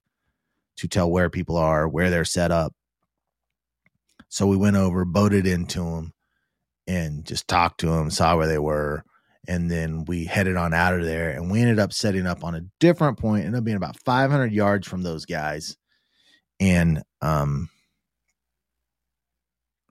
to 0.78 0.88
tell 0.88 1.10
where 1.10 1.30
people 1.30 1.58
are, 1.58 1.88
where 1.88 2.10
they're 2.10 2.24
set 2.26 2.52
up. 2.52 2.74
So 4.30 4.48
we 4.48 4.58
went 4.58 4.76
over, 4.76 5.06
boated 5.06 5.48
into 5.48 5.80
them, 5.80 6.14
and 6.88 7.26
just 7.26 7.48
talked 7.48 7.80
to 7.82 7.88
them, 7.88 8.10
saw 8.10 8.36
where 8.38 8.48
they 8.48 8.60
were. 8.60 9.04
And 9.48 9.72
then 9.72 10.04
we 10.06 10.26
headed 10.26 10.58
on 10.58 10.74
out 10.74 10.94
of 10.94 11.06
there 11.06 11.30
and 11.30 11.50
we 11.50 11.62
ended 11.62 11.80
up 11.80 11.94
setting 11.94 12.28
up 12.28 12.44
on 12.44 12.56
a 12.56 12.62
different 12.80 13.18
point, 13.18 13.46
ended 13.46 13.60
up 13.60 13.64
being 13.64 13.78
about 13.78 13.98
500 14.04 14.52
yards 14.52 14.88
from 14.88 15.04
those 15.04 15.26
guys. 15.26 15.78
And, 16.60 17.02
um, 17.22 17.70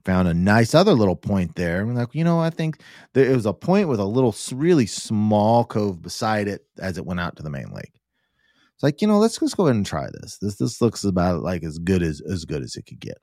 found 0.05 0.29
a 0.29 0.35
nice 0.35 0.75
other 0.75 0.92
little 0.92 1.16
point 1.16 1.57
there. 1.57 1.81
I'm 1.81 1.94
like, 1.94 2.14
you 2.14 2.22
know, 2.22 2.38
I 2.38 2.51
think 2.51 2.81
there 3.12 3.33
was 3.35 3.46
a 3.46 3.53
point 3.53 3.88
with 3.88 3.99
a 3.99 4.05
little 4.05 4.35
really 4.53 4.87
small 4.87 5.64
cove 5.64 6.01
beside 6.01 6.49
it 6.49 6.64
as 6.79 6.96
it 6.96 7.05
went 7.05 7.18
out 7.18 7.37
to 7.37 7.42
the 7.42 7.51
main 7.51 7.72
lake. 7.72 8.01
It's 8.75 8.83
like, 8.83 9.03
you 9.03 9.09
know, 9.09 9.18
let's 9.18 9.38
just 9.38 9.57
go 9.57 9.64
ahead 9.64 9.77
and 9.77 9.87
try 9.87 10.07
this. 10.20 10.38
This 10.38 10.57
this 10.57 10.81
looks 10.81 11.03
about 11.03 11.42
like 11.42 11.64
as 11.64 11.79
good 11.79 12.03
as 12.03 12.20
as 12.20 12.44
good 12.44 12.62
as 12.62 12.77
it 12.77 12.83
could 12.87 13.01
get 13.01 13.18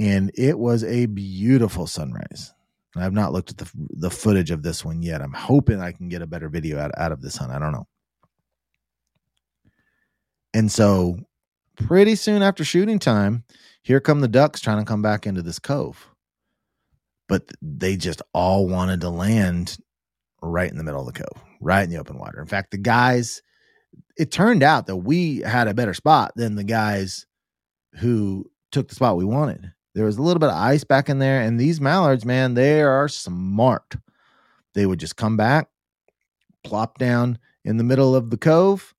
and 0.00 0.30
it 0.34 0.58
was 0.58 0.82
a 0.82 1.04
beautiful 1.06 1.86
sunrise. 1.86 2.54
I 2.96 3.02
have 3.02 3.12
not 3.12 3.32
looked 3.32 3.50
at 3.50 3.58
the 3.58 3.70
the 3.90 4.10
footage 4.10 4.50
of 4.50 4.62
this 4.62 4.82
one 4.82 5.02
yet. 5.02 5.20
I'm 5.20 5.34
hoping 5.34 5.80
I 5.80 5.92
can 5.92 6.08
get 6.08 6.22
a 6.22 6.26
better 6.26 6.48
video 6.48 6.80
out, 6.80 6.90
out 6.96 7.12
of 7.12 7.20
this 7.20 7.36
hunt. 7.36 7.52
I 7.52 7.58
don't 7.58 7.72
know. 7.72 7.86
And 10.54 10.72
so, 10.72 11.18
pretty 11.76 12.14
soon 12.16 12.42
after 12.42 12.64
shooting 12.64 12.98
time, 12.98 13.44
here 13.82 14.00
come 14.00 14.20
the 14.20 14.26
ducks 14.26 14.60
trying 14.60 14.78
to 14.78 14.88
come 14.88 15.02
back 15.02 15.26
into 15.26 15.42
this 15.42 15.58
cove. 15.58 16.08
But 17.28 17.50
they 17.60 17.96
just 17.96 18.22
all 18.32 18.66
wanted 18.66 19.02
to 19.02 19.10
land 19.10 19.76
right 20.42 20.70
in 20.70 20.78
the 20.78 20.82
middle 20.82 21.06
of 21.06 21.14
the 21.14 21.22
cove, 21.22 21.44
right 21.60 21.84
in 21.84 21.90
the 21.90 21.98
open 21.98 22.18
water. 22.18 22.40
In 22.40 22.46
fact, 22.46 22.70
the 22.70 22.78
guys, 22.78 23.42
it 24.16 24.32
turned 24.32 24.62
out 24.62 24.86
that 24.86 24.96
we 24.96 25.40
had 25.40 25.68
a 25.68 25.74
better 25.74 25.94
spot 25.94 26.32
than 26.36 26.54
the 26.54 26.64
guys 26.64 27.26
who 27.96 28.50
took 28.72 28.88
the 28.88 28.94
spot 28.94 29.18
we 29.18 29.26
wanted. 29.26 29.72
There 29.94 30.04
was 30.04 30.18
a 30.18 30.22
little 30.22 30.38
bit 30.38 30.50
of 30.50 30.56
ice 30.56 30.84
back 30.84 31.08
in 31.08 31.18
there, 31.18 31.40
and 31.40 31.58
these 31.58 31.80
mallards, 31.80 32.24
man, 32.24 32.54
they 32.54 32.80
are 32.82 33.08
smart. 33.08 33.96
They 34.74 34.86
would 34.86 35.00
just 35.00 35.16
come 35.16 35.36
back, 35.36 35.68
plop 36.62 36.98
down 36.98 37.38
in 37.64 37.76
the 37.76 37.84
middle 37.84 38.14
of 38.14 38.30
the 38.30 38.36
cove, 38.36 38.94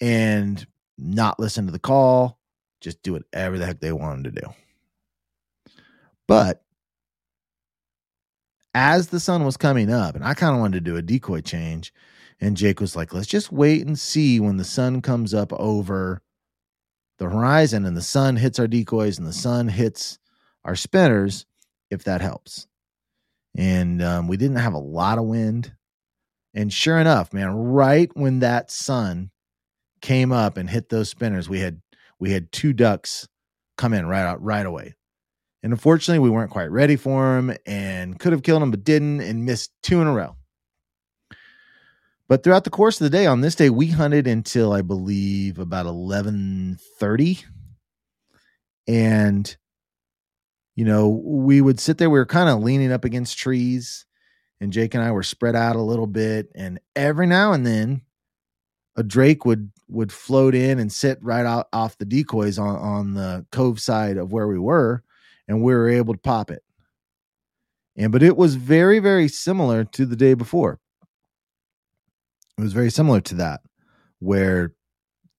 and 0.00 0.64
not 0.96 1.40
listen 1.40 1.66
to 1.66 1.72
the 1.72 1.78
call, 1.78 2.38
just 2.80 3.02
do 3.02 3.12
whatever 3.12 3.58
the 3.58 3.66
heck 3.66 3.80
they 3.80 3.92
wanted 3.92 4.34
to 4.34 4.40
do. 4.40 4.46
But 6.28 6.62
as 8.72 9.08
the 9.08 9.18
sun 9.20 9.44
was 9.44 9.56
coming 9.56 9.92
up, 9.92 10.14
and 10.14 10.24
I 10.24 10.34
kind 10.34 10.54
of 10.54 10.60
wanted 10.60 10.84
to 10.84 10.90
do 10.90 10.96
a 10.96 11.02
decoy 11.02 11.40
change, 11.40 11.92
and 12.40 12.56
Jake 12.56 12.80
was 12.80 12.94
like, 12.94 13.12
let's 13.12 13.26
just 13.26 13.50
wait 13.50 13.84
and 13.86 13.98
see 13.98 14.38
when 14.38 14.56
the 14.56 14.64
sun 14.64 15.02
comes 15.02 15.34
up 15.34 15.52
over 15.54 16.22
the 17.20 17.28
horizon 17.28 17.84
and 17.84 17.94
the 17.94 18.02
sun 18.02 18.34
hits 18.34 18.58
our 18.58 18.66
decoys 18.66 19.18
and 19.18 19.28
the 19.28 19.32
sun 19.32 19.68
hits 19.68 20.18
our 20.64 20.74
spinners, 20.74 21.44
if 21.90 22.02
that 22.04 22.22
helps. 22.22 22.66
And 23.54 24.02
um, 24.02 24.26
we 24.26 24.38
didn't 24.38 24.56
have 24.56 24.72
a 24.72 24.78
lot 24.78 25.18
of 25.18 25.24
wind. 25.24 25.74
And 26.54 26.72
sure 26.72 26.98
enough, 26.98 27.34
man, 27.34 27.54
right 27.54 28.10
when 28.14 28.40
that 28.40 28.70
sun 28.70 29.30
came 30.00 30.32
up 30.32 30.56
and 30.56 30.68
hit 30.68 30.88
those 30.88 31.10
spinners, 31.10 31.46
we 31.46 31.60
had 31.60 31.82
we 32.18 32.32
had 32.32 32.50
two 32.52 32.72
ducks 32.72 33.28
come 33.76 33.92
in 33.92 34.06
right 34.06 34.24
out 34.24 34.42
right 34.42 34.64
away. 34.64 34.94
And 35.62 35.74
unfortunately, 35.74 36.20
we 36.20 36.30
weren't 36.30 36.50
quite 36.50 36.70
ready 36.70 36.96
for 36.96 37.34
them 37.36 37.54
and 37.66 38.18
could 38.18 38.32
have 38.32 38.42
killed 38.42 38.62
them, 38.62 38.70
but 38.70 38.82
didn't 38.82 39.20
and 39.20 39.44
missed 39.44 39.72
two 39.82 40.00
in 40.00 40.06
a 40.06 40.12
row. 40.12 40.36
But 42.30 42.44
throughout 42.44 42.62
the 42.62 42.70
course 42.70 43.00
of 43.00 43.04
the 43.04 43.10
day, 43.10 43.26
on 43.26 43.40
this 43.40 43.56
day, 43.56 43.70
we 43.70 43.88
hunted 43.88 44.28
until 44.28 44.72
I 44.72 44.82
believe 44.82 45.58
about 45.58 45.86
eleven 45.86 46.78
thirty, 47.00 47.40
and 48.86 49.56
you 50.76 50.84
know 50.84 51.08
we 51.08 51.60
would 51.60 51.80
sit 51.80 51.98
there. 51.98 52.08
We 52.08 52.20
were 52.20 52.26
kind 52.26 52.48
of 52.48 52.62
leaning 52.62 52.92
up 52.92 53.04
against 53.04 53.36
trees, 53.36 54.06
and 54.60 54.72
Jake 54.72 54.94
and 54.94 55.02
I 55.02 55.10
were 55.10 55.24
spread 55.24 55.56
out 55.56 55.74
a 55.74 55.82
little 55.82 56.06
bit. 56.06 56.52
And 56.54 56.78
every 56.94 57.26
now 57.26 57.52
and 57.52 57.66
then, 57.66 58.02
a 58.96 59.02
drake 59.02 59.44
would 59.44 59.72
would 59.88 60.12
float 60.12 60.54
in 60.54 60.78
and 60.78 60.92
sit 60.92 61.18
right 61.22 61.44
out 61.44 61.66
off 61.72 61.98
the 61.98 62.04
decoys 62.04 62.60
on 62.60 62.76
on 62.76 63.14
the 63.14 63.44
cove 63.50 63.80
side 63.80 64.18
of 64.18 64.32
where 64.32 64.46
we 64.46 64.60
were, 64.60 65.02
and 65.48 65.64
we 65.64 65.74
were 65.74 65.88
able 65.88 66.14
to 66.14 66.20
pop 66.20 66.52
it. 66.52 66.62
And 67.96 68.12
but 68.12 68.22
it 68.22 68.36
was 68.36 68.54
very 68.54 69.00
very 69.00 69.26
similar 69.26 69.82
to 69.82 70.06
the 70.06 70.14
day 70.14 70.34
before 70.34 70.79
it 72.60 72.64
was 72.64 72.72
very 72.72 72.90
similar 72.90 73.20
to 73.22 73.36
that, 73.36 73.60
where 74.18 74.72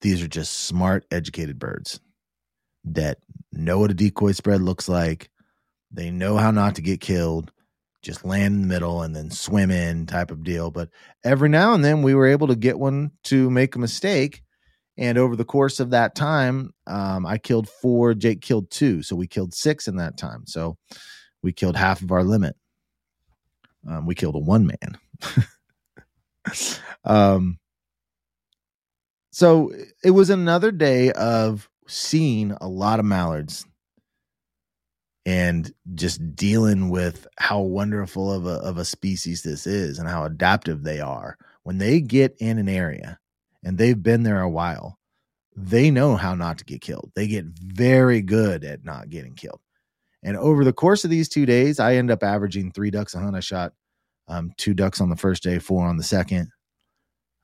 these 0.02 0.24
are 0.24 0.28
just 0.28 0.66
smart, 0.66 1.06
educated 1.12 1.60
birds 1.60 2.00
that 2.84 3.20
know 3.52 3.80
what 3.80 3.92
a 3.92 3.96
decoy 3.96 4.32
spread 4.32 4.62
looks 4.62 4.90
like. 4.90 5.30
They 5.92 6.10
know 6.10 6.38
how 6.38 6.52
not 6.52 6.76
to 6.76 6.82
get 6.82 7.02
killed, 7.02 7.52
just 8.02 8.26
land 8.26 8.56
in 8.56 8.62
the 8.62 8.68
middle 8.68 9.04
and 9.04 9.16
then 9.16 9.30
swim 9.30 9.70
in 9.70 10.08
type 10.08 10.32
of 10.32 10.44
deal. 10.44 10.72
But 10.72 10.90
every 11.24 11.50
now 11.50 11.74
and 11.74 11.84
then 11.84 12.02
we 12.02 12.16
were 12.16 12.26
able 12.26 12.48
to 12.48 12.56
get 12.56 12.80
one 12.80 13.12
to 13.26 13.50
make 13.52 13.76
a 13.76 13.80
mistake. 13.80 14.42
And 14.98 15.18
over 15.18 15.36
the 15.36 15.46
course 15.46 15.80
of 15.80 15.92
that 15.92 16.16
time, 16.16 16.74
um, 16.88 17.26
I 17.26 17.38
killed 17.38 17.70
four, 17.70 18.14
Jake 18.14 18.42
killed 18.42 18.72
two. 18.72 19.04
So 19.04 19.16
we 19.16 19.28
killed 19.28 19.54
six 19.54 19.88
in 19.88 19.98
that 19.98 20.18
time. 20.18 20.46
So 20.48 20.78
we 21.44 21.54
killed 21.54 21.76
half 21.76 22.02
of 22.02 22.12
our 22.12 22.24
limit. 22.24 22.56
Um, 23.88 24.06
we 24.06 24.16
killed 24.16 24.36
a 24.36 24.40
one 24.40 24.66
man. 24.68 24.98
um, 27.06 27.58
so 29.32 29.71
it 30.04 30.12
was 30.12 30.30
another 30.30 30.71
day 30.71 31.12
of 31.13 31.69
seeing 31.88 32.51
a 32.62 32.67
lot 32.67 32.99
of 32.99 33.06
mallards 33.06 33.65
and 35.25 35.71
just 35.93 36.36
dealing 36.36 36.89
with 36.89 37.27
how 37.38 37.60
wonderful 37.60 38.32
of 38.32 38.45
a 38.45 38.56
of 38.62 38.77
a 38.77 38.86
species 38.86 39.43
this 39.43 39.67
is 39.67 39.99
and 39.99 40.10
how 40.10 40.25
adaptive 40.25 40.84
they 40.84 40.99
are. 40.99 41.38
When 41.63 41.77
they 41.77 42.01
get 42.01 42.36
in 42.39 42.58
an 42.58 42.67
area 42.67 43.19
and 43.63 43.77
they've 43.77 44.01
been 44.01 44.23
there 44.23 44.41
a 44.41 44.49
while 44.49 44.97
they 45.56 45.91
know 45.91 46.15
how 46.15 46.36
not 46.36 46.58
to 46.60 46.65
get 46.65 46.82
killed. 46.82 47.12
They 47.15 47.27
get 47.27 47.45
very 47.45 48.21
good 48.21 48.63
at 48.63 48.86
not 48.86 49.10
getting 49.10 49.34
killed. 49.36 49.60
And 50.23 50.38
over 50.38 50.63
the 50.63 50.73
course 50.73 51.04
of 51.04 51.10
these 51.10 51.27
two 51.30 51.45
days 51.45 51.80
i 51.80 51.95
end 51.95 52.12
up 52.12 52.23
averaging 52.23 52.71
three 52.71 52.91
ducks 52.91 53.15
a 53.15 53.19
hunt 53.19 53.36
i 53.36 53.39
shot 53.39 53.73
um, 54.32 54.52
two 54.58 54.74
ducks 54.74 55.02
on 55.02 55.10
the 55.10 55.15
first 55.15 55.44
day 55.44 55.60
four 55.60 55.86
on 55.86 55.98
the 55.98 56.04
second 56.04 56.52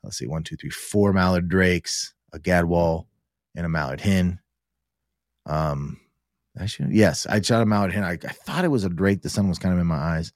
let's 0.07 0.17
see, 0.17 0.27
one, 0.27 0.43
two, 0.43 0.55
three, 0.55 0.69
four 0.69 1.13
mallard 1.13 1.49
drakes, 1.49 2.13
a 2.33 2.39
gadwall, 2.39 3.07
and 3.55 3.65
a 3.65 3.69
mallard 3.69 4.01
hen. 4.01 4.39
Um, 5.45 5.99
yes, 6.89 7.25
I 7.25 7.41
shot 7.41 7.61
a 7.61 7.65
mallard 7.65 7.93
hen. 7.93 8.03
I, 8.03 8.13
I 8.13 8.17
thought 8.17 8.65
it 8.65 8.69
was 8.69 8.85
a 8.85 8.89
drake. 8.89 9.21
The 9.21 9.29
sun 9.29 9.49
was 9.49 9.59
kind 9.59 9.73
of 9.73 9.79
in 9.79 9.87
my 9.87 9.97
eyes. 9.97 10.33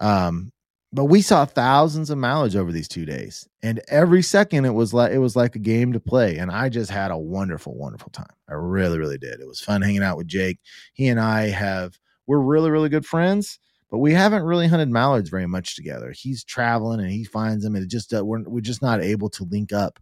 Um, 0.00 0.52
but 0.92 1.06
we 1.06 1.20
saw 1.20 1.44
thousands 1.44 2.08
of 2.08 2.18
mallards 2.18 2.56
over 2.56 2.72
these 2.72 2.88
two 2.88 3.04
days, 3.04 3.46
and 3.62 3.82
every 3.88 4.22
second 4.22 4.64
it 4.64 4.72
was 4.72 4.94
like 4.94 5.12
it 5.12 5.18
was 5.18 5.36
like 5.36 5.54
a 5.54 5.58
game 5.58 5.92
to 5.92 6.00
play. 6.00 6.38
And 6.38 6.50
I 6.50 6.70
just 6.70 6.90
had 6.90 7.10
a 7.10 7.18
wonderful, 7.18 7.76
wonderful 7.76 8.10
time. 8.10 8.32
I 8.48 8.54
really, 8.54 8.98
really 8.98 9.18
did. 9.18 9.40
It 9.40 9.46
was 9.46 9.60
fun 9.60 9.82
hanging 9.82 10.02
out 10.02 10.16
with 10.16 10.28
Jake. 10.28 10.60
He 10.94 11.08
and 11.08 11.20
I 11.20 11.48
have 11.48 11.98
we're 12.26 12.38
really, 12.38 12.70
really 12.70 12.88
good 12.88 13.04
friends 13.04 13.58
but 13.90 13.98
we 13.98 14.12
haven't 14.12 14.42
really 14.42 14.68
hunted 14.68 14.90
mallards 14.90 15.30
very 15.30 15.46
much 15.46 15.74
together. 15.74 16.12
He's 16.12 16.44
traveling 16.44 17.00
and 17.00 17.10
he 17.10 17.24
finds 17.24 17.64
them, 17.64 17.74
and 17.74 17.84
it 17.84 17.90
just 17.90 18.12
uh, 18.12 18.24
we're 18.24 18.42
we're 18.42 18.60
just 18.60 18.82
not 18.82 19.02
able 19.02 19.30
to 19.30 19.44
link 19.44 19.72
up 19.72 19.98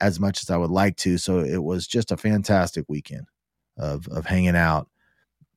as 0.00 0.20
much 0.20 0.42
as 0.42 0.50
I 0.50 0.56
would 0.56 0.70
like 0.70 0.96
to. 0.98 1.18
So 1.18 1.40
it 1.40 1.62
was 1.62 1.86
just 1.86 2.12
a 2.12 2.16
fantastic 2.16 2.84
weekend 2.88 3.26
of 3.76 4.08
of 4.08 4.26
hanging 4.26 4.56
out, 4.56 4.88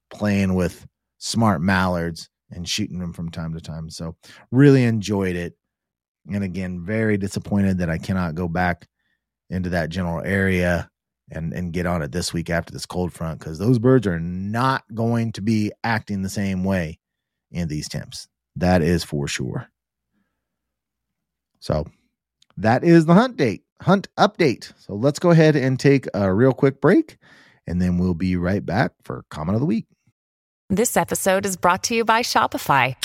playing 0.10 0.54
with 0.54 0.88
smart 1.18 1.62
mallards 1.62 2.30
and 2.52 2.68
shooting 2.68 3.00
them 3.00 3.14
from 3.14 3.32
time 3.32 3.54
to 3.54 3.62
time. 3.62 3.90
So 3.90 4.16
really 4.52 4.84
enjoyed 4.84 5.36
it. 5.36 5.56
And 6.32 6.44
again, 6.44 6.84
very 6.84 7.18
disappointed 7.18 7.80
that 7.80 7.90
I 7.90 7.98
cannot 7.98 8.36
go 8.36 8.48
back 8.48 8.88
into 9.50 9.70
that 9.70 9.90
general 9.90 10.22
area 10.24 10.90
and 11.32 11.54
and 11.54 11.74
get 11.74 11.88
on 11.88 12.04
it 12.04 12.12
this 12.12 12.32
week 12.32 12.50
after 12.52 12.72
this 12.72 12.86
cold 12.86 13.12
front 13.12 13.40
because 13.40 13.58
those 13.58 13.80
birds 13.80 14.06
are 14.06 14.20
not 14.20 14.84
going 14.94 15.32
to 15.32 15.42
be 15.42 15.72
acting 15.84 16.22
the 16.22 16.30
same 16.30 16.64
way 16.64 17.00
in 17.52 17.68
these 17.68 17.88
temps. 17.88 18.28
That 18.56 18.82
is 18.82 19.04
for 19.04 19.28
sure. 19.28 19.70
So 21.60 21.86
that 22.58 22.84
is 22.84 23.06
the 23.06 23.14
hunt 23.14 23.38
date, 23.38 23.64
hunt 23.82 24.08
update. 24.18 24.74
So 24.78 24.94
let's 24.94 25.20
go 25.20 25.32
ahead 25.32 25.56
and 25.56 25.80
take 25.80 26.08
a 26.14 26.34
real 26.34 26.54
quick 26.54 26.82
break, 26.82 27.18
and 27.68 27.82
then 27.82 27.98
we'll 27.98 28.14
be 28.14 28.36
right 28.36 28.66
back 28.66 28.92
for 29.04 29.24
comment 29.30 29.56
of 29.56 29.62
the 29.62 29.68
week. 29.68 29.86
This 30.70 30.98
episode 30.98 31.46
is 31.46 31.58
brought 31.58 31.84
to 31.84 31.96
you 31.96 32.06
by 32.06 32.22
Shopify. 32.22 32.96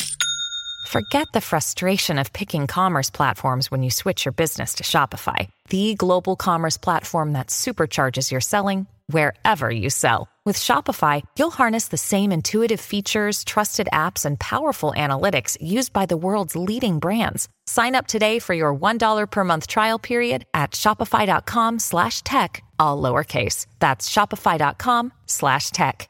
Forget 0.88 1.26
the 1.32 1.40
frustration 1.40 2.18
of 2.18 2.32
picking 2.32 2.68
commerce 2.68 3.11
platforms 3.11 3.70
when 3.70 3.82
you 3.82 3.90
switch 3.90 4.24
your 4.24 4.32
business 4.32 4.74
to 4.74 4.85
Shopify, 4.85 5.48
the 5.68 5.94
global 5.94 6.37
commerce 6.37 6.76
platform 6.76 7.32
that 7.32 7.48
supercharges 7.48 8.30
your 8.30 8.40
selling 8.40 8.87
wherever 9.08 9.68
you 9.68 9.90
sell. 9.90 10.28
With 10.44 10.56
Shopify, 10.56 11.22
you'll 11.36 11.50
harness 11.50 11.88
the 11.88 11.96
same 11.96 12.30
intuitive 12.30 12.80
features, 12.80 13.42
trusted 13.42 13.88
apps, 13.92 14.24
and 14.24 14.38
powerful 14.38 14.92
analytics 14.96 15.56
used 15.60 15.92
by 15.92 16.06
the 16.06 16.16
world's 16.16 16.54
leading 16.54 17.00
brands. 17.00 17.48
Sign 17.66 17.96
up 17.96 18.06
today 18.06 18.38
for 18.38 18.54
your 18.54 18.72
$1 18.72 19.26
per 19.28 19.42
month 19.42 19.66
trial 19.66 19.98
period 19.98 20.44
at 20.54 20.70
shopify.com 20.70 21.80
slash 21.80 22.22
tech, 22.22 22.62
all 22.78 23.02
lowercase. 23.02 23.66
That's 23.80 24.08
shopify.com 24.08 25.12
slash 25.26 25.70
tech. 25.70 26.08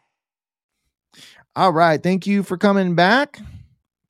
All 1.57 1.73
right. 1.73 2.03
Thank 2.03 2.27
you 2.27 2.43
for 2.43 2.59
coming 2.59 2.95
back 2.95 3.39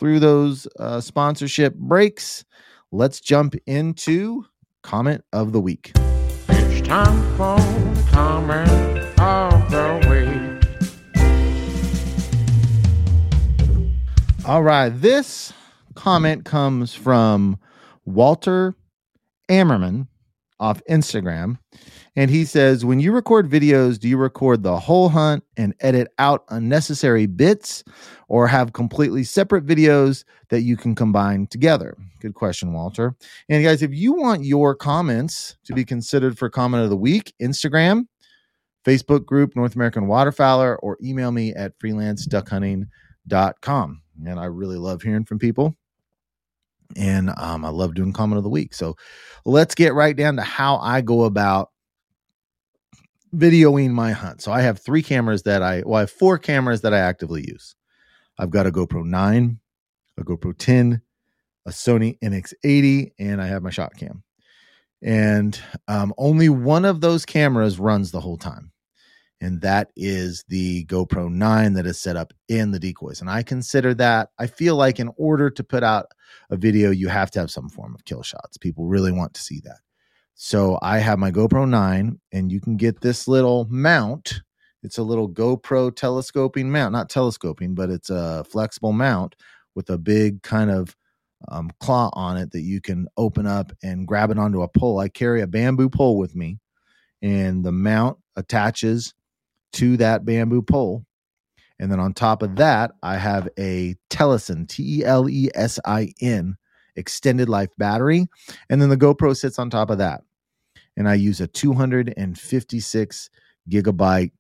through 0.01 0.18
those 0.18 0.66
uh, 0.81 1.01
sponsorship 1.01 1.77
breaks. 1.77 2.44
Let's 2.90 3.20
jump 3.20 3.55
into 3.66 4.46
comment 4.83 5.22
of 5.33 5.53
the 5.53 5.61
week. 5.61 5.92
It's 6.49 6.87
time 6.87 7.37
for 7.37 7.86
All 14.47 14.63
right. 14.63 14.91
This 14.91 15.53
comment 15.97 16.45
comes 16.45 16.95
from 16.95 17.59
Walter 18.05 18.77
Ammerman 19.49 20.07
off 20.61 20.81
Instagram. 20.89 21.59
And 22.17 22.31
he 22.31 22.47
says, 22.47 22.85
When 22.85 22.99
you 22.99 23.13
record 23.13 23.49
videos, 23.49 23.97
do 23.99 24.09
you 24.09 24.17
record 24.17 24.63
the 24.63 24.81
whole 24.81 25.11
hunt 25.11 25.45
and 25.57 25.75
edit 25.81 26.09
out 26.19 26.45
unnecessary 26.49 27.27
bits 27.27 27.85
or 28.29 28.49
have 28.49 28.73
completely 28.73 29.23
separate 29.23 29.67
videos 29.67 30.25
that 30.49 30.63
you 30.63 30.79
can 30.79 30.95
combine 30.95 31.47
together? 31.47 31.95
Good 32.21 32.33
question, 32.35 32.73
Walter. 32.73 33.15
And 33.49 33.63
guys, 33.63 33.83
if 33.83 33.93
you 33.93 34.15
want 34.15 34.45
your 34.45 34.75
comments 34.75 35.59
to 35.65 35.75
be 35.75 35.85
considered 35.85 36.39
for 36.39 36.49
comment 36.49 36.85
of 36.85 36.91
the 36.91 36.97
week, 36.97 37.35
Instagram, 37.41 38.07
Facebook 38.85 39.25
group, 39.27 39.55
North 39.55 39.77
American 39.77 40.07
Waterfowler, 40.07 40.79
or 40.81 40.97
email 41.03 41.33
me 41.33 41.53
at 41.55 41.79
freelanceduckhunting.com. 41.79 44.03
And 44.27 44.41
I 44.41 44.47
really 44.47 44.79
love 44.79 45.03
hearing 45.03 45.27
from 45.27 45.39
people 45.39 45.77
and 46.97 47.31
um, 47.37 47.65
I 47.65 47.71
love 47.71 47.95
doing 47.95 48.13
comment 48.13 48.39
of 48.39 48.45
the 48.45 48.51
week. 48.51 48.75
So 48.75 48.97
let's 49.45 49.75
get 49.75 49.95
right 49.95 50.17
down 50.17 50.37
to 50.37 50.43
how 50.43 50.79
I 50.79 51.01
go 51.01 51.25
about 51.25 51.71
videoing 53.37 53.90
my 53.90 54.12
hunt. 54.12 54.42
So 54.42 54.53
I 54.53 54.62
have 54.62 54.81
three 54.81 55.03
cameras 55.03 55.42
that 55.44 55.62
I, 55.62 55.83
well, 55.85 55.96
I 55.96 56.01
have 56.01 56.11
four 56.11 56.38
cameras 56.38 56.81
that 56.83 56.94
I 56.94 56.99
actively 56.99 57.44
use. 57.46 57.77
I've 58.38 58.51
got 58.51 58.66
a 58.66 58.72
GoPro 58.72 59.05
9, 59.05 59.61
a 60.18 60.25
GoPro 60.25 60.55
10, 60.57 61.01
a 61.66 61.70
Sony 61.70 62.18
NX80, 62.20 63.12
and 63.18 63.42
I 63.42 63.46
have 63.46 63.62
my 63.62 63.70
shot 63.70 63.96
cam. 63.96 64.22
And 65.03 65.61
um, 65.88 66.14
only 66.18 66.49
one 66.49 66.85
of 66.85 67.01
those 67.01 67.27
cameras 67.27 67.79
runs 67.79 68.11
the 68.11 68.20
whole 68.20 68.38
time. 68.38 68.72
and 69.40 69.61
that 69.61 69.90
is 69.96 70.44
the 70.49 70.85
GoPro 70.87 71.31
9 71.31 71.75
that 71.75 71.87
is 71.87 72.01
set 72.01 72.16
up 72.16 72.33
in 72.49 72.70
the 72.70 72.79
decoys. 72.81 73.20
And 73.20 73.29
I 73.31 73.42
consider 73.42 73.94
that, 73.94 74.31
I 74.38 74.46
feel 74.46 74.77
like 74.77 74.99
in 74.99 75.11
order 75.16 75.51
to 75.51 75.64
put 75.64 75.83
out 75.83 76.07
a 76.51 76.57
video, 76.57 76.90
you 76.90 77.09
have 77.09 77.31
to 77.33 77.40
have 77.40 77.51
some 77.51 77.68
form 77.68 77.94
of 77.94 78.05
kill 78.07 78.22
shots. 78.22 78.57
People 78.57 78.87
really 78.87 79.12
want 79.12 79.35
to 79.35 79.42
see 79.42 79.61
that. 79.64 79.79
So 80.38 80.79
I 80.83 80.99
have 80.99 81.18
my 81.18 81.31
GoPro 81.31 81.66
9, 81.66 82.20
and 82.31 82.53
you 82.53 82.61
can 82.61 82.77
get 82.77 83.01
this 83.01 83.27
little 83.27 83.66
mount. 83.70 84.42
It's 84.83 84.99
a 84.99 85.03
little 85.03 85.31
GoPro 85.31 85.96
telescoping 85.96 86.70
mount, 86.70 86.92
not 86.92 87.09
telescoping, 87.09 87.75
but 87.75 87.88
it's 87.88 88.11
a 88.11 88.44
flexible 88.44 88.92
mount 88.92 89.35
with 89.75 89.88
a 89.88 89.96
big 89.96 90.42
kind 90.42 90.70
of 90.70 90.94
um, 91.49 91.70
claw 91.81 92.11
on 92.12 92.37
it 92.37 92.53
that 92.53 92.61
you 92.61 92.83
can 92.83 93.09
open 93.16 93.46
up 93.46 93.72
and 93.83 94.07
grab 94.07 94.31
it 94.31 94.38
onto 94.38 94.61
a 94.61 94.68
pole. 94.68 94.99
I 94.99 95.09
carry 95.09 95.40
a 95.40 95.46
bamboo 95.46 95.88
pole 95.88 96.18
with 96.18 96.37
me, 96.37 96.59
and 97.22 97.64
the 97.64 97.72
mount 97.72 98.18
attaches 98.37 99.14
to 99.72 99.96
that 99.96 100.27
bamboo 100.27 100.61
pole. 100.61 101.07
And 101.79 101.90
then 101.90 101.99
on 101.99 102.12
top 102.12 102.42
of 102.42 102.57
that, 102.57 102.90
I 103.03 103.16
have 103.16 103.49
a 103.59 103.96
Telesin, 104.11 104.68
T 104.68 104.99
E 105.01 105.05
L 105.07 105.31
E 105.31 105.49
S 105.55 105.81
I 105.87 106.12
N, 106.20 106.59
extended 106.94 107.49
life 107.49 107.70
battery. 107.79 108.27
And 108.68 108.83
then 108.83 108.90
the 108.90 108.99
GoPro 108.99 109.35
sits 109.35 109.59
on 109.59 109.70
top 109.70 109.88
of 109.88 109.96
that. 109.96 110.22
And 110.97 111.09
I 111.09 111.15
use 111.15 111.41
a 111.41 111.47
256 111.47 113.31
gigabyte 113.71 114.33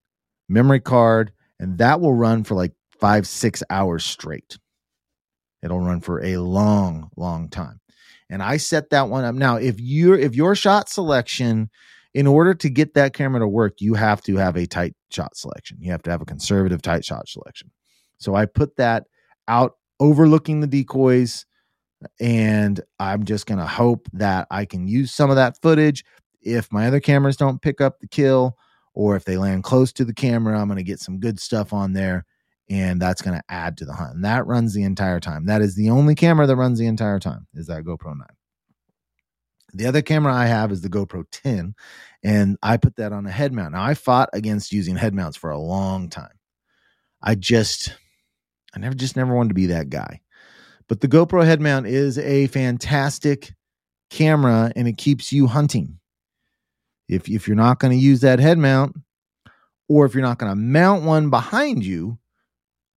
memory 0.48 0.80
card, 0.80 1.32
and 1.58 1.78
that 1.78 2.00
will 2.00 2.14
run 2.14 2.44
for 2.44 2.54
like 2.54 2.72
five, 2.98 3.26
six 3.26 3.62
hours 3.68 4.04
straight. 4.04 4.58
It'll 5.62 5.80
run 5.80 6.00
for 6.00 6.22
a 6.22 6.38
long, 6.38 7.10
long 7.16 7.48
time. 7.48 7.80
And 8.30 8.42
I 8.42 8.56
set 8.56 8.90
that 8.90 9.08
one 9.08 9.24
up. 9.24 9.34
Now, 9.34 9.56
if 9.56 9.80
you're 9.80 10.18
if 10.18 10.34
your 10.34 10.54
shot 10.54 10.88
selection, 10.88 11.70
in 12.14 12.26
order 12.26 12.54
to 12.54 12.70
get 12.70 12.94
that 12.94 13.12
camera 13.12 13.40
to 13.40 13.48
work, 13.48 13.74
you 13.80 13.94
have 13.94 14.22
to 14.22 14.36
have 14.36 14.56
a 14.56 14.66
tight 14.66 14.94
shot 15.10 15.36
selection. 15.36 15.76
You 15.80 15.92
have 15.92 16.02
to 16.04 16.10
have 16.10 16.22
a 16.22 16.26
conservative 16.26 16.82
tight 16.82 17.04
shot 17.04 17.28
selection. 17.28 17.70
So 18.18 18.34
I 18.34 18.46
put 18.46 18.76
that 18.76 19.04
out 19.48 19.72
overlooking 20.00 20.60
the 20.60 20.66
decoys 20.66 21.44
and 22.20 22.80
I'm 22.98 23.24
just 23.24 23.46
going 23.46 23.58
to 23.58 23.66
hope 23.66 24.08
that 24.14 24.46
I 24.50 24.64
can 24.64 24.86
use 24.88 25.12
some 25.12 25.30
of 25.30 25.36
that 25.36 25.60
footage 25.60 26.04
if 26.46 26.70
my 26.72 26.86
other 26.86 27.00
cameras 27.00 27.36
don't 27.36 27.60
pick 27.60 27.80
up 27.80 27.98
the 27.98 28.06
kill 28.06 28.56
or 28.94 29.16
if 29.16 29.24
they 29.24 29.36
land 29.36 29.64
close 29.64 29.92
to 29.94 30.04
the 30.04 30.14
camera, 30.14 30.58
I'm 30.58 30.68
going 30.68 30.78
to 30.78 30.84
get 30.84 31.00
some 31.00 31.18
good 31.18 31.40
stuff 31.40 31.72
on 31.72 31.92
there 31.92 32.24
and 32.70 33.00
that's 33.00 33.20
going 33.20 33.36
to 33.36 33.44
add 33.48 33.76
to 33.78 33.84
the 33.84 33.92
hunt. 33.92 34.14
And 34.14 34.24
that 34.24 34.46
runs 34.46 34.72
the 34.72 34.84
entire 34.84 35.20
time. 35.20 35.46
That 35.46 35.60
is 35.60 35.74
the 35.74 35.90
only 35.90 36.14
camera 36.14 36.46
that 36.46 36.56
runs 36.56 36.78
the 36.78 36.86
entire 36.86 37.18
time 37.18 37.46
is 37.54 37.66
that 37.66 37.84
GoPro 37.84 38.16
9. 38.16 38.26
The 39.74 39.86
other 39.86 40.02
camera 40.02 40.32
I 40.32 40.46
have 40.46 40.72
is 40.72 40.80
the 40.80 40.88
GoPro 40.88 41.24
10 41.30 41.74
and 42.22 42.56
I 42.62 42.76
put 42.76 42.96
that 42.96 43.12
on 43.12 43.26
a 43.26 43.30
head 43.30 43.52
mount. 43.52 43.72
Now 43.72 43.82
I 43.82 43.94
fought 43.94 44.30
against 44.32 44.72
using 44.72 44.96
head 44.96 45.14
mounts 45.14 45.36
for 45.36 45.50
a 45.50 45.58
long 45.58 46.08
time. 46.08 46.38
I 47.22 47.34
just 47.34 47.94
I 48.74 48.78
never 48.78 48.94
just 48.94 49.16
never 49.16 49.34
wanted 49.34 49.48
to 49.50 49.54
be 49.54 49.66
that 49.66 49.90
guy. 49.90 50.20
But 50.88 51.00
the 51.00 51.08
GoPro 51.08 51.44
head 51.44 51.60
mount 51.60 51.86
is 51.86 52.18
a 52.18 52.46
fantastic 52.46 53.52
camera 54.10 54.72
and 54.76 54.86
it 54.86 54.96
keeps 54.96 55.32
you 55.32 55.46
hunting. 55.46 55.98
If 57.08 57.28
if 57.28 57.46
you're 57.46 57.56
not 57.56 57.78
going 57.78 57.92
to 57.92 57.98
use 57.98 58.20
that 58.20 58.38
head 58.38 58.58
mount 58.58 58.96
or 59.88 60.06
if 60.06 60.14
you're 60.14 60.22
not 60.22 60.38
going 60.38 60.50
to 60.50 60.56
mount 60.56 61.04
one 61.04 61.30
behind 61.30 61.84
you, 61.84 62.18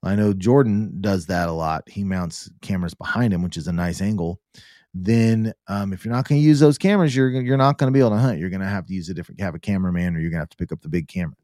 I 0.03 0.15
know 0.15 0.33
Jordan 0.33 0.97
does 1.01 1.25
that 1.27 1.49
a 1.49 1.53
lot. 1.53 1.89
He 1.89 2.03
mounts 2.03 2.49
cameras 2.61 2.93
behind 2.93 3.33
him, 3.33 3.43
which 3.43 3.57
is 3.57 3.67
a 3.67 3.73
nice 3.73 4.01
angle. 4.01 4.39
Then, 4.93 5.53
um, 5.67 5.93
if 5.93 6.03
you're 6.03 6.13
not 6.13 6.27
going 6.27 6.41
to 6.41 6.47
use 6.47 6.59
those 6.59 6.77
cameras, 6.77 7.15
you're 7.15 7.29
you're 7.29 7.57
not 7.57 7.77
going 7.77 7.91
to 7.91 7.95
be 7.95 7.99
able 7.99 8.11
to 8.11 8.17
hunt. 8.17 8.39
You're 8.39 8.49
going 8.49 8.61
to 8.61 8.67
have 8.67 8.87
to 8.87 8.93
use 8.93 9.09
a 9.09 9.13
different 9.13 9.41
have 9.41 9.55
a 9.55 9.59
cameraman, 9.59 10.15
or 10.15 10.19
you're 10.19 10.31
going 10.31 10.39
to 10.39 10.43
have 10.43 10.49
to 10.49 10.57
pick 10.57 10.71
up 10.71 10.81
the 10.81 10.89
big 10.89 11.07
camera. 11.07 11.35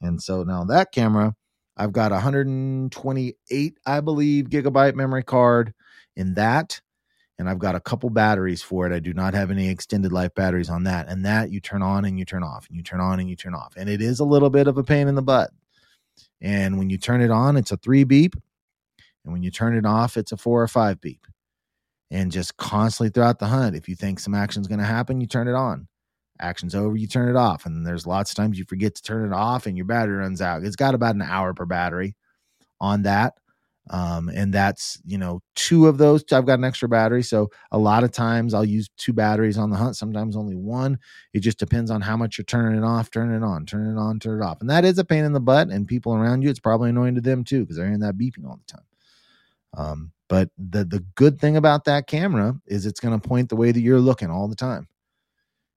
And 0.00 0.22
so 0.22 0.42
now 0.42 0.64
that 0.64 0.92
camera, 0.92 1.34
I've 1.76 1.92
got 1.92 2.12
128, 2.12 3.78
I 3.84 4.00
believe, 4.00 4.46
gigabyte 4.46 4.94
memory 4.94 5.22
card 5.24 5.74
in 6.16 6.34
that, 6.34 6.80
and 7.38 7.48
I've 7.48 7.58
got 7.58 7.74
a 7.74 7.80
couple 7.80 8.10
batteries 8.10 8.62
for 8.62 8.86
it. 8.86 8.94
I 8.94 9.00
do 9.00 9.12
not 9.12 9.34
have 9.34 9.50
any 9.50 9.68
extended 9.68 10.12
life 10.12 10.34
batteries 10.34 10.70
on 10.70 10.84
that. 10.84 11.08
And 11.08 11.24
that 11.24 11.50
you 11.50 11.60
turn 11.60 11.82
on 11.82 12.04
and 12.04 12.18
you 12.18 12.24
turn 12.24 12.42
off, 12.42 12.68
and 12.68 12.76
you 12.76 12.82
turn 12.82 13.00
on 13.00 13.20
and 13.20 13.28
you 13.28 13.36
turn 13.36 13.54
off, 13.54 13.74
and 13.76 13.88
it 13.88 14.00
is 14.00 14.20
a 14.20 14.24
little 14.24 14.50
bit 14.50 14.66
of 14.66 14.78
a 14.78 14.84
pain 14.84 15.08
in 15.08 15.14
the 15.14 15.22
butt 15.22 15.50
and 16.40 16.78
when 16.78 16.90
you 16.90 16.98
turn 16.98 17.22
it 17.22 17.30
on, 17.30 17.56
it's 17.56 17.72
a 17.72 17.76
three 17.76 18.04
beep. 18.04 18.34
And 19.24 19.32
when 19.32 19.42
you 19.42 19.50
turn 19.50 19.76
it 19.76 19.86
off, 19.86 20.16
it's 20.16 20.32
a 20.32 20.36
four 20.36 20.62
or 20.62 20.68
five 20.68 21.00
beep. 21.00 21.26
And 22.10 22.30
just 22.30 22.56
constantly 22.56 23.10
throughout 23.10 23.38
the 23.38 23.46
hunt, 23.46 23.74
if 23.74 23.88
you 23.88 23.96
think 23.96 24.20
some 24.20 24.34
action's 24.34 24.68
going 24.68 24.78
to 24.78 24.84
happen, 24.84 25.20
you 25.20 25.26
turn 25.26 25.48
it 25.48 25.54
on. 25.54 25.88
Action's 26.40 26.74
over, 26.74 26.96
you 26.96 27.06
turn 27.06 27.28
it 27.28 27.36
off. 27.36 27.64
And 27.64 27.86
there's 27.86 28.06
lots 28.06 28.30
of 28.30 28.36
times 28.36 28.58
you 28.58 28.64
forget 28.66 28.94
to 28.96 29.02
turn 29.02 29.24
it 29.24 29.34
off 29.34 29.66
and 29.66 29.76
your 29.76 29.86
battery 29.86 30.16
runs 30.16 30.42
out. 30.42 30.62
It's 30.62 30.76
got 30.76 30.94
about 30.94 31.14
an 31.14 31.22
hour 31.22 31.54
per 31.54 31.64
battery 31.64 32.14
on 32.80 33.02
that. 33.02 33.34
Um, 33.90 34.30
and 34.30 34.52
that's 34.52 34.98
you 35.04 35.18
know 35.18 35.42
two 35.54 35.86
of 35.88 35.98
those 35.98 36.24
i've 36.32 36.46
got 36.46 36.58
an 36.58 36.64
extra 36.64 36.88
battery. 36.88 37.22
So 37.22 37.50
a 37.70 37.78
lot 37.78 38.02
of 38.02 38.12
times 38.12 38.54
i'll 38.54 38.64
use 38.64 38.88
two 38.96 39.12
batteries 39.12 39.58
on 39.58 39.70
the 39.70 39.76
hunt 39.76 39.96
sometimes 39.96 40.36
only 40.36 40.56
one. 40.56 40.98
It 41.34 41.40
just 41.40 41.58
depends 41.58 41.90
on 41.90 42.00
how 42.00 42.16
much 42.16 42.38
you're 42.38 42.46
turning 42.46 42.78
it 42.78 42.84
off 42.84 43.10
turning 43.10 43.36
it 43.36 43.44
on 43.44 43.66
turning 43.66 43.96
it 43.96 43.98
on 43.98 44.18
turn 44.20 44.40
it 44.40 44.44
off. 44.44 44.60
And 44.62 44.70
that 44.70 44.86
is 44.86 44.98
a 44.98 45.04
pain 45.04 45.24
in 45.24 45.32
the 45.32 45.40
butt 45.40 45.68
and 45.68 45.86
people 45.86 46.14
around 46.14 46.42
you 46.42 46.48
it's 46.48 46.60
probably 46.60 46.90
annoying 46.90 47.14
to 47.16 47.20
them 47.20 47.44
too 47.44 47.60
because 47.60 47.76
they're 47.76 47.84
hearing 47.84 48.00
that 48.00 48.16
beeping 48.16 48.46
all 48.46 48.58
the 48.58 48.72
time. 48.72 48.86
Um, 49.76 50.12
but 50.28 50.48
the 50.56 50.84
the 50.84 51.04
good 51.14 51.38
thing 51.38 51.56
about 51.56 51.84
that 51.84 52.06
camera 52.06 52.58
is 52.66 52.86
it's 52.86 53.00
going 53.00 53.18
to 53.18 53.28
point 53.28 53.50
the 53.50 53.56
way 53.56 53.70
that 53.70 53.80
you're 53.80 54.00
looking 54.00 54.30
all 54.30 54.48
the 54.48 54.56
time. 54.56 54.88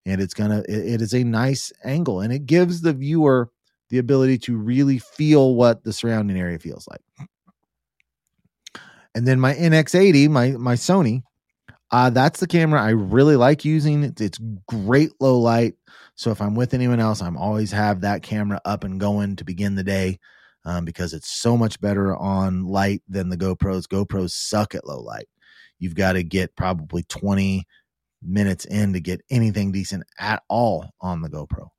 And 0.06 0.22
it's 0.22 0.34
gonna 0.34 0.64
it, 0.70 0.94
it 0.94 1.02
is 1.02 1.14
a 1.14 1.26
nice 1.26 1.74
angle 1.84 2.22
and 2.22 2.32
it 2.32 2.46
gives 2.46 2.80
the 2.82 2.94
viewer 2.94 3.50
the 3.90 3.98
ability 3.98 4.38
to 4.38 4.56
really 4.58 4.98
feel 5.00 5.56
what 5.56 5.84
the 5.84 5.92
surrounding 5.92 6.38
area 6.40 6.60
feels 6.60 6.88
like 6.88 7.02
and 9.18 9.28
then 9.28 9.40
my 9.40 9.56
NX80, 9.56 10.30
my 10.30 10.52
my 10.52 10.76
Sony, 10.76 11.24
uh, 11.90 12.12
that's 12.12 12.40
the 12.40 12.46
camera 12.46 12.82
I 12.82 12.92
really 12.92 13.36
like 13.36 13.66
using. 13.66 14.04
It's, 14.04 14.40
great 14.68 15.10
low 15.20 15.40
light. 15.40 15.74
So 16.16 16.30
if 16.30 16.40
I'm 16.40 16.54
with 16.54 16.76
anyone 16.76 17.00
else, 17.00 17.22
I'm 17.22 17.36
always 17.36 17.72
have 17.72 18.02
that 18.02 18.22
camera 18.22 18.62
up 18.64 18.84
and 18.84 19.00
going 19.00 19.38
to 19.38 19.44
begin 19.44 19.74
the 19.76 19.84
day 19.84 20.20
um, 20.66 20.86
because 20.86 21.14
it's 21.14 21.32
so 21.32 21.58
much 21.58 21.82
better 21.82 22.16
on 22.16 22.66
light 22.66 23.02
than 23.08 23.30
the 23.30 23.38
GoPros. 23.38 23.88
GoPros 23.88 24.32
suck 24.32 24.76
at 24.76 24.86
low 24.86 25.00
light. 25.00 25.28
You've 25.80 25.96
got 25.96 26.14
to 26.14 26.24
get 26.24 26.56
probably 26.56 27.04
20 27.04 27.66
minutes 28.22 28.66
in 28.66 28.94
to 28.94 29.00
get 29.00 29.22
anything 29.32 29.72
decent 29.72 30.04
at 30.20 30.44
all 30.48 30.92
on 31.02 31.22
the 31.22 31.30
GoPro. 31.30 31.70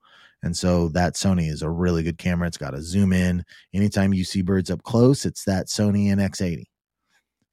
And 0.42 0.56
so 0.56 0.88
that 0.90 1.14
Sony 1.14 1.48
is 1.50 1.62
a 1.62 1.70
really 1.70 2.02
good 2.02 2.18
camera. 2.18 2.48
It's 2.48 2.56
got 2.56 2.74
a 2.74 2.82
zoom 2.82 3.12
in. 3.12 3.44
Anytime 3.72 4.12
you 4.12 4.24
see 4.24 4.42
birds 4.42 4.70
up 4.70 4.82
close, 4.82 5.24
it's 5.24 5.44
that 5.44 5.66
Sony 5.66 6.06
NX80. 6.06 6.64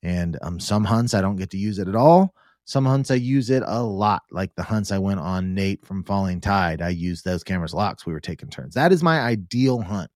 And 0.05 0.37
um, 0.43 0.59
some 0.59 0.83
hunts 0.83 1.15
I 1.15 1.21
don't 1.21 1.35
get 1.35 1.49
to 1.49 1.57
use 1.57 1.79
it 1.79 1.87
at 1.87 1.95
all. 1.95 2.35
Some 2.65 2.85
hunts 2.85 3.09
I 3.09 3.15
use 3.15 3.49
it 3.49 3.63
a 3.65 3.81
lot, 3.81 4.21
like 4.29 4.53
the 4.53 4.61
hunts 4.61 4.91
I 4.91 4.99
went 4.99 5.19
on 5.19 5.55
Nate 5.55 5.83
from 5.83 6.03
Falling 6.03 6.39
Tide. 6.39 6.79
I 6.79 6.89
used 6.89 7.25
those 7.25 7.43
cameras 7.43 7.73
lot 7.73 7.99
we 8.05 8.13
were 8.13 8.19
taking 8.19 8.49
turns. 8.49 8.75
That 8.75 8.91
is 8.91 9.01
my 9.01 9.19
ideal 9.19 9.81
hunt. 9.81 10.11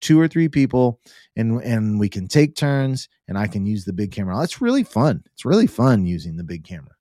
Two 0.00 0.18
or 0.18 0.26
three 0.28 0.48
people, 0.48 1.00
and 1.36 1.62
and 1.62 1.98
we 1.98 2.08
can 2.08 2.28
take 2.28 2.54
turns, 2.54 3.08
and 3.28 3.38
I 3.38 3.46
can 3.46 3.64
use 3.64 3.84
the 3.84 3.94
big 3.94 4.10
camera. 4.10 4.38
That's 4.38 4.60
really 4.60 4.84
fun. 4.84 5.22
It's 5.32 5.46
really 5.46 5.66
fun 5.66 6.06
using 6.06 6.36
the 6.36 6.44
big 6.44 6.64
camera, 6.64 6.94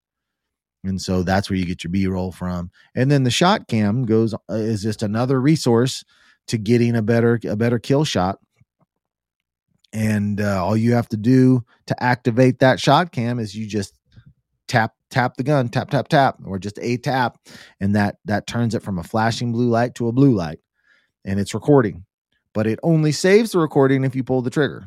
and 0.85 1.01
so 1.01 1.21
that's 1.21 1.49
where 1.49 1.59
you 1.59 1.65
get 1.65 1.83
your 1.83 1.91
B 1.91 2.07
roll 2.07 2.31
from. 2.31 2.71
And 2.95 3.11
then 3.11 3.23
the 3.23 3.31
shot 3.31 3.67
cam 3.67 4.05
goes 4.05 4.33
uh, 4.33 4.53
is 4.53 4.81
just 4.81 5.03
another 5.03 5.41
resource 5.41 6.05
to 6.47 6.57
getting 6.57 6.95
a 6.95 7.01
better 7.01 7.37
a 7.43 7.57
better 7.57 7.79
kill 7.79 8.05
shot 8.05 8.39
and 9.93 10.41
uh, 10.41 10.63
all 10.63 10.75
you 10.75 10.93
have 10.93 11.09
to 11.09 11.17
do 11.17 11.63
to 11.87 12.03
activate 12.03 12.59
that 12.59 12.79
shot 12.79 13.11
cam 13.11 13.39
is 13.39 13.55
you 13.55 13.67
just 13.67 13.97
tap 14.67 14.93
tap 15.09 15.37
the 15.37 15.43
gun 15.43 15.69
tap 15.69 15.89
tap 15.89 16.07
tap 16.07 16.37
or 16.45 16.59
just 16.59 16.79
a 16.81 16.97
tap 16.97 17.37
and 17.79 17.95
that 17.95 18.17
that 18.25 18.47
turns 18.47 18.75
it 18.75 18.83
from 18.83 18.97
a 18.97 19.03
flashing 19.03 19.51
blue 19.51 19.69
light 19.69 19.95
to 19.95 20.07
a 20.07 20.11
blue 20.11 20.33
light 20.33 20.59
and 21.23 21.39
it's 21.39 21.53
recording. 21.53 22.05
But 22.53 22.67
it 22.67 22.79
only 22.83 23.11
saves 23.11 23.51
the 23.51 23.59
recording 23.59 24.03
if 24.03 24.15
you 24.15 24.23
pull 24.23 24.41
the 24.41 24.49
trigger. 24.49 24.85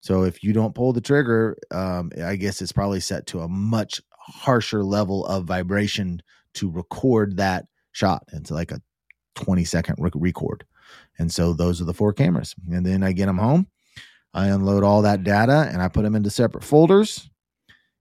So 0.00 0.24
if 0.24 0.42
you 0.42 0.52
don't 0.52 0.74
pull 0.74 0.92
the 0.92 1.00
trigger 1.00 1.56
um, 1.70 2.12
i 2.22 2.36
guess 2.36 2.60
it's 2.60 2.72
probably 2.72 3.00
set 3.00 3.26
to 3.28 3.40
a 3.40 3.48
much 3.48 4.02
harsher 4.10 4.82
level 4.82 5.24
of 5.26 5.44
vibration 5.44 6.22
to 6.54 6.70
record 6.70 7.36
that 7.36 7.66
shot. 7.92 8.24
It's 8.32 8.50
like 8.50 8.72
a 8.72 8.80
20 9.34 9.64
second 9.64 9.96
record 9.98 10.64
and 11.18 11.32
so 11.32 11.52
those 11.52 11.80
are 11.80 11.84
the 11.84 11.94
four 11.94 12.12
cameras 12.12 12.54
and 12.70 12.84
then 12.84 13.02
i 13.02 13.12
get 13.12 13.26
them 13.26 13.38
home 13.38 13.66
I 14.34 14.48
unload 14.48 14.82
all 14.82 15.02
that 15.02 15.22
data 15.22 15.68
and 15.72 15.80
I 15.80 15.88
put 15.88 16.02
them 16.02 16.16
into 16.16 16.28
separate 16.28 16.64
folders 16.64 17.30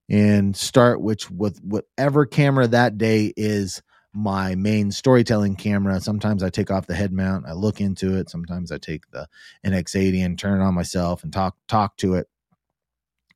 and 0.09 0.57
start 0.57 0.99
which 0.99 1.29
with 1.29 1.59
whatever 1.63 2.25
camera 2.25 2.67
that 2.67 2.97
day 2.97 3.31
is 3.37 3.81
my 4.15 4.55
main 4.55 4.91
storytelling 4.91 5.55
camera. 5.55 6.01
Sometimes 6.01 6.43
I 6.43 6.49
take 6.49 6.71
off 6.71 6.87
the 6.87 6.95
head 6.95 7.13
mount, 7.13 7.45
I 7.47 7.53
look 7.53 7.79
into 7.79 8.17
it. 8.17 8.29
Sometimes 8.29 8.71
I 8.71 8.79
take 8.79 9.09
the 9.11 9.27
NX80 9.65 10.25
and 10.25 10.37
turn 10.37 10.59
it 10.59 10.63
on 10.63 10.73
myself 10.73 11.23
and 11.23 11.31
talk 11.31 11.55
talk 11.67 11.97
to 11.97 12.15
it. 12.15 12.27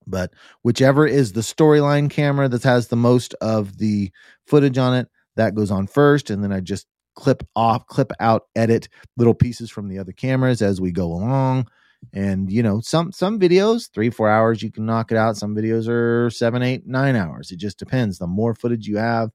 But 0.08 0.34
whichever 0.64 1.06
is 1.06 1.34
the 1.34 1.42
storyline 1.42 2.10
camera 2.10 2.50
that 2.50 2.64
has 2.64 2.88
the 2.88 2.96
most 2.96 3.36
of 3.42 3.78
the 3.78 4.12
footage 4.46 4.78
on 4.78 4.96
it, 4.96 5.10
that 5.36 5.54
goes 5.54 5.70
on 5.70 5.86
first, 5.86 6.30
and 6.32 6.44
then 6.44 6.52
I 6.52 6.62
just 6.62 6.88
clip 7.18 7.44
off, 7.56 7.88
clip 7.88 8.12
out, 8.20 8.44
edit 8.56 8.88
little 9.18 9.34
pieces 9.34 9.72
from 9.72 9.90
the 9.90 9.98
other 9.98 10.12
cameras 10.14 10.62
as 10.62 10.80
we 10.80 10.92
go 10.92 11.08
along. 11.08 11.68
And 12.14 12.50
you 12.52 12.62
know, 12.62 12.80
some 12.80 13.12
some 13.12 13.40
videos 13.40 13.92
three 13.92 14.12
four 14.12 14.30
hours 14.30 14.62
you 14.62 14.72
can 14.72 14.86
knock 14.86 15.12
it 15.12 15.18
out. 15.18 15.36
Some 15.36 15.56
videos 15.56 15.90
are 15.90 16.30
seven 16.30 16.62
eight 16.62 16.86
nine 16.86 17.16
hours. 17.16 17.52
It 17.52 17.58
just 17.58 17.80
depends. 17.80 18.20
The 18.20 18.28
more 18.28 18.54
footage 18.54 18.88
you 18.88 18.98
have, 18.98 19.32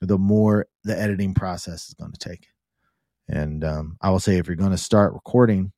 the 0.00 0.18
more 0.18 0.66
the 0.82 0.98
editing 0.98 1.34
process 1.34 1.88
is 1.88 1.94
going 1.94 2.12
to 2.12 2.18
take. 2.18 2.48
And 3.28 3.62
um, 3.62 3.96
I 4.00 4.10
will 4.10 4.18
say, 4.18 4.38
if 4.38 4.48
you're 4.48 4.56
going 4.56 4.72
to 4.72 4.76
start 4.76 5.12
recording, 5.12 5.72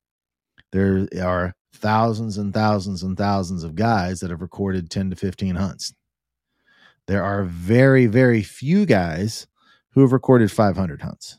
there 0.71 1.07
are 1.21 1.53
thousands 1.73 2.37
and 2.37 2.53
thousands 2.53 3.03
and 3.03 3.15
thousands 3.15 3.63
of 3.63 3.75
guys 3.75 4.21
that 4.21 4.31
have 4.31 4.41
recorded 4.41 4.89
10 4.89 5.11
to 5.11 5.15
15 5.15 5.55
hunts. 5.55 5.93
There 7.07 7.23
are 7.23 7.43
very, 7.43 8.07
very 8.07 8.41
few 8.41 8.85
guys 8.85 9.47
who 9.93 10.01
have 10.01 10.11
recorded 10.11 10.51
500 10.51 11.01
hunts. 11.01 11.37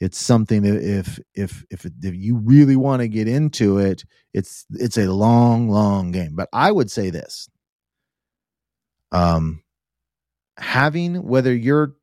It's 0.00 0.18
something 0.18 0.62
that 0.62 0.82
if 0.82 1.20
if 1.34 1.64
if 1.70 1.86
if 1.86 2.14
you 2.14 2.36
really 2.36 2.76
want 2.76 3.00
to 3.00 3.08
get 3.08 3.28
into 3.28 3.78
it, 3.78 4.04
it's 4.32 4.66
it's 4.70 4.98
a 4.98 5.10
long, 5.10 5.68
long 5.68 6.10
game. 6.10 6.34
But 6.34 6.48
I 6.52 6.72
would 6.72 6.90
say 6.90 7.10
this: 7.10 7.48
um, 9.12 9.62
having 10.58 11.22
whether 11.22 11.54
you're 11.54 11.94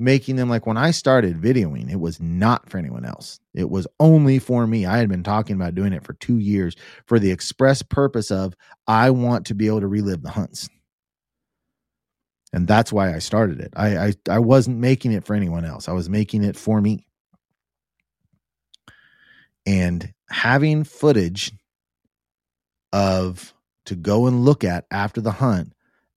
making 0.00 0.36
them 0.36 0.48
like 0.48 0.66
when 0.66 0.76
I 0.76 0.90
started 0.90 1.40
videoing, 1.40 1.90
it 1.90 2.00
was 2.00 2.20
not 2.20 2.68
for 2.68 2.78
anyone 2.78 3.04
else. 3.04 3.40
It 3.54 3.70
was 3.70 3.86
only 4.00 4.40
for 4.40 4.66
me. 4.66 4.84
I 4.84 4.98
had 4.98 5.08
been 5.08 5.24
talking 5.24 5.56
about 5.56 5.74
doing 5.74 5.92
it 5.92 6.04
for 6.04 6.14
two 6.14 6.38
years 6.38 6.74
for 7.06 7.18
the 7.18 7.30
express 7.30 7.82
purpose 7.82 8.30
of 8.30 8.54
I 8.86 9.10
want 9.10 9.46
to 9.46 9.54
be 9.54 9.68
able 9.68 9.80
to 9.80 9.88
relive 9.88 10.22
the 10.22 10.30
hunts 10.30 10.68
and 12.52 12.66
that's 12.66 12.92
why 12.92 13.14
I 13.14 13.18
started 13.18 13.60
it. 13.60 13.72
I, 13.76 13.96
I 13.96 14.12
I 14.28 14.38
wasn't 14.38 14.78
making 14.78 15.12
it 15.12 15.24
for 15.24 15.34
anyone 15.34 15.64
else. 15.64 15.88
I 15.88 15.92
was 15.92 16.08
making 16.08 16.44
it 16.44 16.56
for 16.56 16.80
me. 16.80 17.06
And 19.66 20.14
having 20.30 20.84
footage 20.84 21.52
of 22.92 23.52
to 23.84 23.94
go 23.94 24.26
and 24.26 24.44
look 24.44 24.64
at 24.64 24.86
after 24.90 25.20
the 25.20 25.32
hunt 25.32 25.74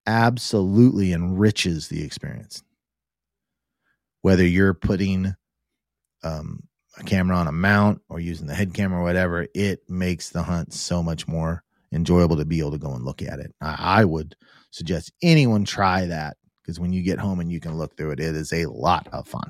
absolutely 0.07 1.13
enriches 1.13 1.89
the 1.89 2.03
experience. 2.03 2.63
Whether 4.21 4.45
you're 4.45 4.73
putting 4.73 5.35
um, 6.23 6.63
a 6.97 7.03
camera 7.03 7.37
on 7.37 7.47
a 7.47 7.51
mount 7.51 8.01
or 8.07 8.19
using 8.19 8.47
the 8.47 8.55
head 8.55 8.73
camera 8.73 8.99
or 8.99 9.03
whatever, 9.03 9.47
it 9.53 9.89
makes 9.89 10.29
the 10.29 10.43
hunt 10.43 10.73
so 10.73 11.03
much 11.03 11.27
more 11.27 11.63
enjoyable 11.91 12.37
to 12.37 12.45
be 12.45 12.59
able 12.59 12.71
to 12.71 12.77
go 12.77 12.93
and 12.93 13.03
look 13.03 13.21
at 13.21 13.39
it. 13.39 13.53
I, 13.59 14.01
I 14.01 14.05
would 14.05 14.35
suggest 14.71 15.11
anyone 15.21 15.65
try 15.65 16.05
that 16.07 16.37
because 16.61 16.79
when 16.79 16.91
you 16.91 17.03
get 17.03 17.19
home 17.19 17.39
and 17.39 17.51
you 17.51 17.59
can 17.59 17.77
look 17.77 17.95
through 17.95 18.11
it, 18.11 18.19
it 18.19 18.35
is 18.35 18.51
a 18.53 18.65
lot 18.65 19.07
of 19.11 19.27
fun. 19.27 19.49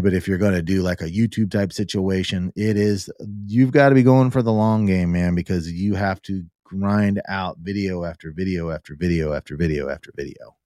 But 0.00 0.14
if 0.14 0.28
you're 0.28 0.38
going 0.38 0.54
to 0.54 0.62
do 0.62 0.82
like 0.82 1.00
a 1.00 1.10
YouTube 1.10 1.50
type 1.50 1.72
situation, 1.72 2.52
it 2.56 2.76
is, 2.76 3.10
you've 3.46 3.72
got 3.72 3.88
to 3.88 3.94
be 3.94 4.02
going 4.02 4.30
for 4.30 4.42
the 4.42 4.52
long 4.52 4.86
game, 4.86 5.12
man, 5.12 5.34
because 5.34 5.70
you 5.70 5.94
have 5.94 6.22
to 6.22 6.44
grind 6.64 7.20
out 7.28 7.58
video 7.58 8.04
after 8.04 8.32
video 8.32 8.70
after 8.70 8.96
video 8.96 9.32
after 9.32 9.56
video 9.56 9.88
after 9.88 10.10
video 10.14 10.56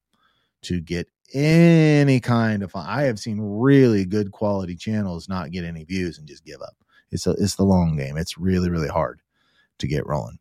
to 0.62 0.80
get 0.80 1.08
any 1.34 2.20
kind 2.20 2.62
of 2.62 2.72
fun. 2.72 2.86
I 2.86 3.02
have 3.02 3.18
seen 3.18 3.40
really 3.40 4.04
good 4.04 4.30
quality 4.30 4.76
channels 4.76 5.28
not 5.28 5.50
get 5.50 5.64
any 5.64 5.84
views 5.84 6.18
and 6.18 6.26
just 6.26 6.44
give 6.44 6.60
up. 6.62 6.76
It's 7.10 7.26
a, 7.26 7.30
it's 7.32 7.56
the 7.56 7.64
long 7.64 7.96
game. 7.96 8.16
It's 8.16 8.38
really, 8.38 8.70
really 8.70 8.88
hard 8.88 9.20
to 9.78 9.86
get 9.86 10.06
rolling. 10.06 10.38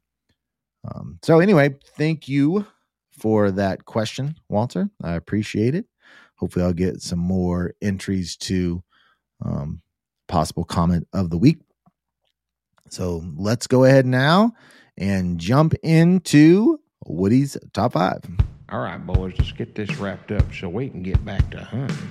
Um, 0.93 1.19
so 1.21 1.39
anyway, 1.39 1.75
thank 1.97 2.27
you 2.27 2.65
for 3.11 3.51
that 3.51 3.85
question, 3.85 4.35
Walter. 4.49 4.89
I 5.03 5.13
appreciate 5.13 5.75
it. 5.75 5.85
Hopefully, 6.35 6.65
I'll 6.65 6.73
get 6.73 7.01
some 7.01 7.19
more 7.19 7.73
entries 7.81 8.37
to 8.37 8.83
um, 9.43 9.81
possible 10.27 10.63
comment 10.63 11.07
of 11.13 11.29
the 11.29 11.37
week. 11.37 11.59
So 12.89 13.23
let's 13.35 13.67
go 13.67 13.83
ahead 13.83 14.05
now 14.05 14.53
and 14.97 15.39
jump 15.39 15.73
into 15.83 16.79
Woody's 17.05 17.57
top 17.73 17.93
five. 17.93 18.21
All 18.69 18.79
right, 18.79 18.97
boys, 18.97 19.33
let's 19.37 19.51
get 19.51 19.75
this 19.75 19.95
wrapped 19.97 20.31
up 20.31 20.45
so 20.53 20.69
we 20.69 20.89
can 20.89 21.01
get 21.01 21.23
back 21.23 21.49
to 21.51 21.59
hunting. 21.59 22.09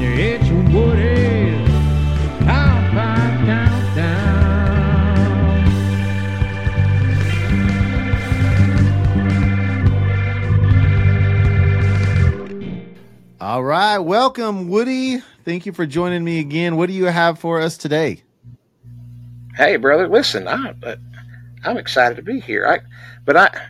It's 0.00 0.48
Woody's 0.72 1.73
All 13.54 13.62
right, 13.62 13.98
welcome, 13.98 14.68
Woody. 14.68 15.18
Thank 15.44 15.64
you 15.64 15.72
for 15.72 15.86
joining 15.86 16.24
me 16.24 16.40
again. 16.40 16.74
What 16.74 16.88
do 16.88 16.92
you 16.92 17.04
have 17.04 17.38
for 17.38 17.60
us 17.60 17.76
today? 17.76 18.24
Hey, 19.54 19.76
brother, 19.76 20.08
listen, 20.08 20.48
I, 20.48 20.74
I'm 21.62 21.76
excited 21.76 22.16
to 22.16 22.22
be 22.22 22.40
here. 22.40 22.66
I, 22.66 22.80
but 23.24 23.36
I, 23.36 23.68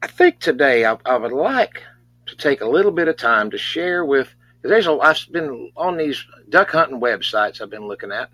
I 0.00 0.06
think 0.06 0.38
today 0.38 0.84
I, 0.84 0.96
I 1.04 1.16
would 1.16 1.32
like 1.32 1.82
to 2.26 2.36
take 2.36 2.60
a 2.60 2.68
little 2.68 2.92
bit 2.92 3.08
of 3.08 3.16
time 3.16 3.50
to 3.50 3.58
share 3.58 4.04
with. 4.04 4.32
There's 4.62 4.86
a, 4.86 4.92
I've 4.92 5.18
been 5.32 5.72
on 5.76 5.96
these 5.96 6.24
duck 6.48 6.70
hunting 6.70 7.00
websites 7.00 7.60
I've 7.60 7.70
been 7.70 7.88
looking 7.88 8.12
at, 8.12 8.30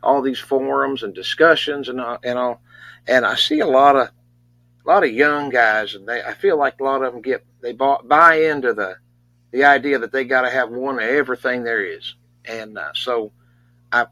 all 0.00 0.22
these 0.22 0.38
forums 0.38 1.02
and 1.02 1.12
discussions 1.12 1.88
and 1.88 2.00
and 2.22 2.38
all, 2.38 2.60
and 3.08 3.26
I 3.26 3.34
see 3.34 3.58
a 3.58 3.66
lot 3.66 3.96
of 3.96 4.10
a 4.84 4.88
lot 4.88 5.02
of 5.02 5.10
young 5.10 5.50
guys, 5.50 5.96
and 5.96 6.08
they 6.08 6.22
I 6.22 6.34
feel 6.34 6.56
like 6.56 6.78
a 6.78 6.84
lot 6.84 7.02
of 7.02 7.12
them 7.12 7.20
get 7.20 7.44
they 7.62 7.72
bought, 7.72 8.06
buy 8.06 8.42
into 8.42 8.74
the 8.74 9.01
the 9.52 9.64
idea 9.64 9.98
that 9.98 10.12
they 10.12 10.24
got 10.24 10.42
to 10.42 10.50
have 10.50 10.70
one 10.70 10.96
of 10.96 11.08
everything 11.08 11.62
there 11.62 11.84
is. 11.84 12.14
And 12.44 12.76
uh, 12.76 12.92
so 12.94 13.32
I 13.92 14.06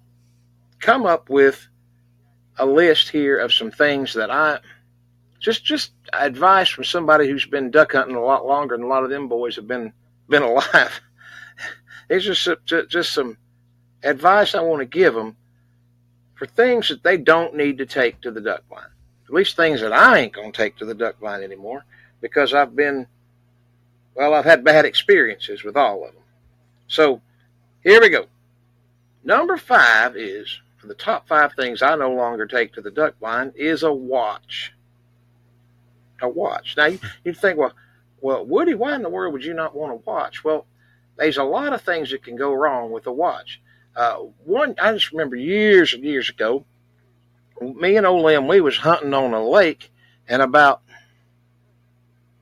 come 0.78 1.06
up 1.06 1.28
with 1.28 1.66
a 2.58 2.66
list 2.66 3.08
here 3.08 3.38
of 3.38 3.52
some 3.52 3.70
things 3.70 4.14
that 4.14 4.30
I 4.30 4.60
just 5.40 5.64
just 5.64 5.92
advice 6.12 6.68
from 6.68 6.84
somebody 6.84 7.26
who's 7.26 7.46
been 7.46 7.70
duck 7.70 7.92
hunting 7.92 8.16
a 8.16 8.22
lot 8.22 8.46
longer 8.46 8.76
than 8.76 8.84
a 8.84 8.88
lot 8.88 9.02
of 9.02 9.10
them 9.10 9.28
boys 9.28 9.56
have 9.56 9.66
been 9.66 9.92
been 10.28 10.42
alive. 10.42 11.00
it's 12.08 12.24
just 12.24 12.48
just 12.66 13.12
some 13.12 13.36
advice 14.02 14.54
I 14.54 14.60
want 14.60 14.80
to 14.80 14.86
give 14.86 15.14
them 15.14 15.36
for 16.34 16.46
things 16.46 16.88
that 16.88 17.02
they 17.02 17.16
don't 17.16 17.54
need 17.56 17.78
to 17.78 17.86
take 17.86 18.20
to 18.20 18.30
the 18.30 18.40
duck 18.40 18.62
blind. 18.68 18.88
At 19.26 19.34
least 19.34 19.56
things 19.56 19.80
that 19.80 19.92
I 19.92 20.18
ain't 20.18 20.32
gonna 20.32 20.52
take 20.52 20.76
to 20.76 20.84
the 20.84 20.94
duck 20.94 21.18
blind 21.18 21.42
anymore 21.42 21.84
because 22.20 22.52
I've 22.52 22.76
been 22.76 23.06
well, 24.20 24.34
I've 24.34 24.44
had 24.44 24.62
bad 24.62 24.84
experiences 24.84 25.64
with 25.64 25.78
all 25.78 26.04
of 26.04 26.12
them. 26.12 26.22
So 26.88 27.22
here 27.82 28.02
we 28.02 28.10
go. 28.10 28.26
Number 29.24 29.56
five 29.56 30.14
is 30.14 30.60
for 30.76 30.88
the 30.88 30.94
top 30.94 31.26
five 31.26 31.54
things 31.54 31.80
I 31.80 31.94
no 31.96 32.12
longer 32.12 32.46
take 32.46 32.74
to 32.74 32.82
the 32.82 32.90
duck 32.90 33.18
blind 33.18 33.54
is 33.56 33.82
a 33.82 33.90
watch. 33.90 34.74
A 36.20 36.28
watch. 36.28 36.74
Now 36.76 36.84
you, 37.24 37.32
think, 37.32 37.58
well, 37.58 37.72
well, 38.20 38.44
Woody, 38.44 38.74
why 38.74 38.94
in 38.94 39.00
the 39.00 39.08
world 39.08 39.32
would 39.32 39.44
you 39.44 39.54
not 39.54 39.74
want 39.74 39.92
a 39.92 39.96
watch? 39.96 40.44
Well, 40.44 40.66
there's 41.16 41.38
a 41.38 41.42
lot 41.44 41.72
of 41.72 41.80
things 41.80 42.10
that 42.10 42.22
can 42.22 42.36
go 42.36 42.52
wrong 42.52 42.90
with 42.90 43.06
a 43.06 43.12
watch. 43.12 43.62
Uh, 43.96 44.16
one, 44.44 44.74
I 44.78 44.92
just 44.92 45.12
remember 45.12 45.36
years 45.36 45.94
and 45.94 46.04
years 46.04 46.28
ago, 46.28 46.66
me 47.58 47.96
and 47.96 48.06
old 48.06 48.22
Lem, 48.24 48.46
we 48.46 48.60
was 48.60 48.76
hunting 48.76 49.14
on 49.14 49.32
a 49.32 49.42
lake, 49.42 49.90
and 50.28 50.42
about 50.42 50.82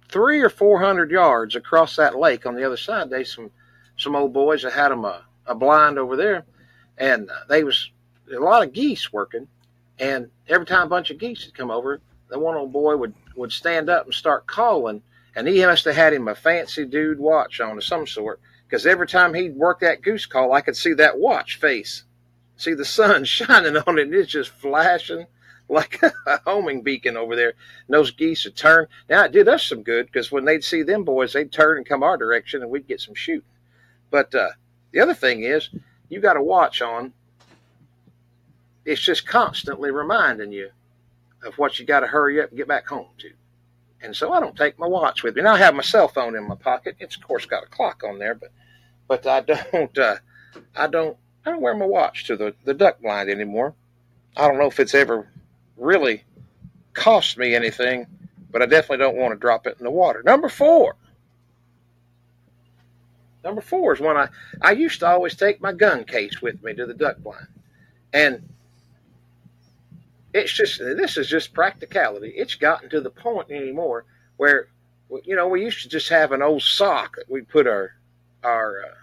three 0.09 0.41
or 0.41 0.51
four 0.51 0.81
hundred 0.81 1.11
yards 1.11 1.55
across 1.55 1.97
that 1.97 2.17
lake 2.17 2.47
on 2.47 2.55
the 2.55 2.65
other 2.65 2.77
side, 2.77 3.11
they 3.11 3.25
some 3.25 3.51
some 3.97 4.15
old 4.15 4.33
boys 4.33 4.63
that 4.63 4.73
had 4.73 4.91
them 4.91 5.05
a, 5.05 5.09
uh, 5.09 5.23
a 5.47 5.55
blind 5.55 5.99
over 5.99 6.17
there, 6.17 6.45
and 6.97 7.31
uh, 7.31 7.35
they 7.49 7.65
was 7.65 7.91
a 8.33 8.39
lot 8.39 8.63
of 8.63 8.73
geese 8.73 9.13
working, 9.13 9.49
and 9.99 10.31
every 10.47 10.67
time 10.67 10.87
a 10.87 10.91
bunch 10.91 11.11
of 11.11 11.19
geese 11.19 11.45
would 11.47 11.55
come 11.55 11.71
over, 11.71 12.01
the 12.29 12.39
one 12.39 12.57
old 12.57 12.73
boy 12.73 12.97
would 12.97 13.15
would 13.37 13.53
stand 13.53 13.89
up 13.89 14.05
and 14.05 14.15
start 14.15 14.47
calling, 14.47 15.03
and 15.35 15.47
he 15.49 15.65
must 15.65 15.85
have 15.85 15.95
had 15.95 16.13
him 16.13 16.29
a 16.29 16.35
fancy 16.35 16.85
dude 16.85 17.19
watch 17.19 17.61
on 17.61 17.77
of 17.77 17.85
some 17.85 18.07
sort, 18.07 18.41
because 18.67 18.87
every 18.87 19.07
time 19.07 19.35
he'd 19.35 19.57
work 19.57 19.81
that 19.81 20.03
goose 20.03 20.27
call, 20.27 20.53
I 20.53 20.61
could 20.61 20.77
see 20.77 20.93
that 20.95 21.19
watch 21.19 21.59
face, 21.59 22.05
see 22.57 22.75
the 22.75 22.85
sun 22.85 23.25
shining 23.27 23.77
on 23.77 23.99
it, 23.99 24.03
and 24.03 24.15
it's 24.15 24.31
just 24.31 24.51
flashing 24.51 25.27
like 25.71 26.01
a 26.03 26.41
homing 26.47 26.83
beacon 26.83 27.17
over 27.17 27.37
there. 27.37 27.51
And 27.87 27.95
those 27.95 28.11
geese 28.11 28.45
would 28.45 28.57
turn. 28.57 28.87
Now 29.09 29.25
it 29.25 29.33
did 29.33 29.49
us 29.49 29.65
some 29.65 29.83
good 29.83 30.07
because 30.07 30.33
when 30.33 30.45
they'd 30.45 30.65
see 30.65 30.83
them 30.83 31.05
boys, 31.05 31.33
they'd 31.33 31.53
turn 31.53 31.77
and 31.77 31.87
come 31.87 32.03
our 32.03 32.17
direction, 32.17 32.63
and 32.63 32.71
we'd 32.71 32.89
get 32.89 33.01
some 33.01 33.15
shooting. 33.15 33.49
But 34.11 34.35
uh, 34.35 34.51
the 34.93 35.01
other 35.01 35.15
thing 35.15 35.43
is, 35.43 35.69
you 36.09 36.21
got 36.21 36.35
to 36.35 36.43
watch 36.43 36.81
on. 36.81 37.13
It's 38.85 39.03
just 39.03 39.27
constantly 39.27 39.91
reminding 39.91 40.53
you 40.53 40.71
of 41.45 41.59
what 41.59 41.79
you 41.79 41.85
got 41.85 42.01
to 42.01 42.07
hurry 42.07 42.41
up 42.41 42.49
and 42.49 42.57
get 42.57 42.69
back 42.69 42.89
home 42.89 43.09
to. 43.19 43.31
And 44.01 44.17
so 44.17 44.33
I 44.33 44.41
don't 44.41 44.57
take 44.57 44.79
my 44.79 44.87
watch 44.87 45.23
with 45.23 45.37
me. 45.37 45.43
Now 45.43 45.55
I 45.55 45.59
have 45.59 45.75
my 45.75 45.83
cell 45.83 46.09
phone 46.09 46.37
in 46.37 46.49
my 46.49 46.55
pocket. 46.55 46.97
It's 46.99 47.17
of 47.17 47.23
course 47.23 47.45
got 47.45 47.65
a 47.65 47.67
clock 47.67 48.03
on 48.07 48.19
there, 48.19 48.35
but 48.35 48.51
but 49.07 49.27
I 49.27 49.41
don't 49.41 49.99
uh, 49.99 50.17
I 50.75 50.87
don't 50.87 51.17
I 51.45 51.51
don't 51.51 51.61
wear 51.61 51.75
my 51.75 51.87
watch 51.87 52.25
to 52.27 52.37
the, 52.37 52.55
the 52.65 52.75
duck 52.75 53.01
blind 53.01 53.29
anymore. 53.29 53.75
I 54.37 54.47
don't 54.47 54.59
know 54.59 54.67
if 54.67 54.81
it's 54.81 54.95
ever 54.95 55.29
really 55.79 56.25
cost 56.93 57.39
me 57.39 57.55
anything, 57.55 58.07
but 58.51 58.63
I 58.63 58.67
definitely 58.67 58.99
don't 58.99 59.17
want 59.17 59.33
to 59.33 59.39
drop 59.39 59.67
it 59.67 59.77
in 59.79 59.85
the 59.85 59.91
water. 59.91 60.23
Number 60.23 60.49
four, 60.49 60.97
Number 63.45 63.61
four 63.61 63.95
is 63.95 64.01
when 64.01 64.17
I, 64.17 64.29
I 64.61 64.73
used 64.73 65.01
to 65.01 65.07
always 65.07 65.35
take 65.35 65.61
my 65.63 65.73
gun 65.73 66.05
case 66.05 66.43
with 66.43 66.63
me 66.63 66.75
to 66.75 66.87
the 66.87 66.95
duck 66.95 67.19
blind. 67.19 67.47
And 68.13 68.47
it's 70.35 70.53
just, 70.53 70.79
this 70.79 71.17
is 71.17 71.29
just 71.29 71.55
practicality. 71.55 72.29
It's 72.37 72.57
gotten 72.57 72.91
to 72.91 73.01
the 73.01 73.11
point 73.11 73.51
anymore 73.51 74.05
where, 74.37 74.69
you 75.25 75.35
know, 75.35 75.49
we 75.49 75.65
used 75.65 75.83
to 75.83 75.89
just 75.89 76.09
have 76.11 76.33
an 76.33 76.43
old 76.43 76.63
sock 76.63 77.17
that 77.17 77.31
we 77.31 77.41
put 77.41 77.67
our, 77.67 77.95
our 78.43 78.83
uh, 78.85 78.95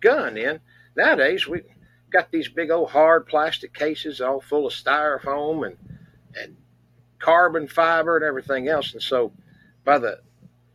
gun 0.00 0.36
in. 0.36 0.60
Nowadays, 0.96 1.46
we 1.46 1.62
got 2.10 2.30
these 2.30 2.48
big 2.48 2.70
old 2.70 2.90
hard 2.90 3.26
plastic 3.26 3.74
cases 3.74 4.20
all 4.20 4.40
full 4.40 4.66
of 4.66 4.72
styrofoam 4.72 5.66
and, 5.66 5.76
and 6.40 6.56
carbon 7.18 7.68
fiber 7.68 8.16
and 8.16 8.24
everything 8.24 8.68
else. 8.68 8.92
And 8.92 9.02
so 9.02 9.32
by 9.84 9.98
the, 9.98 10.20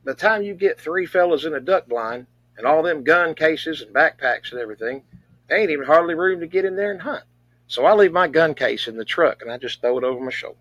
by 0.06 0.14
the 0.14 0.18
time 0.18 0.44
you 0.44 0.54
get 0.54 0.80
three 0.80 1.06
fellas 1.06 1.46
in 1.46 1.54
a 1.54 1.60
duck 1.60 1.88
blind, 1.88 2.28
and 2.58 2.66
all 2.66 2.82
them 2.82 3.04
gun 3.04 3.36
cases 3.36 3.82
and 3.82 3.94
backpacks 3.94 4.52
and 4.52 4.60
everything, 4.60 5.04
there 5.48 5.58
ain't 5.58 5.70
even 5.70 5.86
hardly 5.86 6.16
room 6.16 6.40
to 6.40 6.48
get 6.48 6.66
in 6.66 6.76
there 6.76 6.92
and 6.92 7.02
hunt. 7.02 7.24
So 7.68 7.86
I 7.86 7.94
leave 7.94 8.12
my 8.12 8.28
gun 8.28 8.54
case 8.54 8.88
in 8.88 8.98
the 8.98 9.06
truck 9.06 9.42
and 9.42 9.52
I 9.52 9.58
just 9.58 9.82
throw 9.82 9.98
it 9.98 10.04
over 10.04 10.24
my 10.24 10.32
shoulder. 10.32 10.58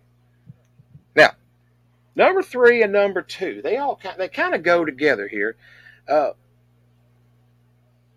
Now, 1.15 1.31
number 2.15 2.43
three 2.43 2.83
and 2.83 2.93
number 2.93 3.21
two, 3.21 3.61
they 3.63 3.77
all 3.77 3.99
they 4.17 4.27
kind 4.27 4.53
of 4.53 4.63
go 4.63 4.85
together 4.85 5.27
here. 5.27 5.55
Uh, 6.07 6.31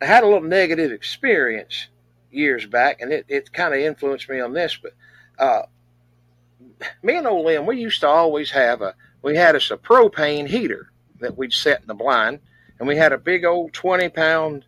I 0.03 0.07
had 0.07 0.23
a 0.23 0.27
little 0.27 0.43
negative 0.43 0.93
experience 0.93 1.89
years 2.31 2.67
back, 2.67 3.01
and 3.01 3.13
it, 3.13 3.27
it 3.29 3.53
kind 3.53 3.75
of 3.75 3.81
influenced 3.81 4.29
me 4.29 4.41
on 4.41 4.53
this. 4.53 4.79
But 4.81 4.95
uh, 5.39 5.63
me 7.03 7.17
and 7.17 7.27
old 7.27 7.47
Lem, 7.47 7.67
we 7.67 7.81
used 7.81 8.01
to 8.01 8.09
always 8.09 8.51
have 8.51 8.83
a 8.83 8.95
we 9.23 9.37
had 9.37 9.55
us 9.55 9.71
a 9.71 9.77
propane 9.77 10.47
heater 10.49 10.91
that 11.21 11.37
we'd 11.37 11.53
set 11.53 11.81
in 11.83 11.87
the 11.87 11.95
blind, 11.95 12.41
and 12.79 12.89
we 12.89 12.97
had 12.97 13.13
a 13.13 13.19
big 13.19 13.45
old 13.45 13.73
20 13.73 14.09
pound 14.09 14.65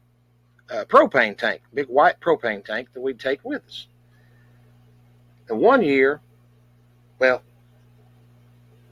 uh, 0.70 0.84
propane 0.84 1.36
tank, 1.36 1.62
big 1.72 1.86
white 1.86 2.20
propane 2.20 2.64
tank 2.64 2.88
that 2.92 3.00
we'd 3.00 3.18
take 3.18 3.40
with 3.44 3.64
us. 3.66 3.86
And 5.48 5.58
one 5.58 5.82
year, 5.82 6.20
well, 7.18 7.42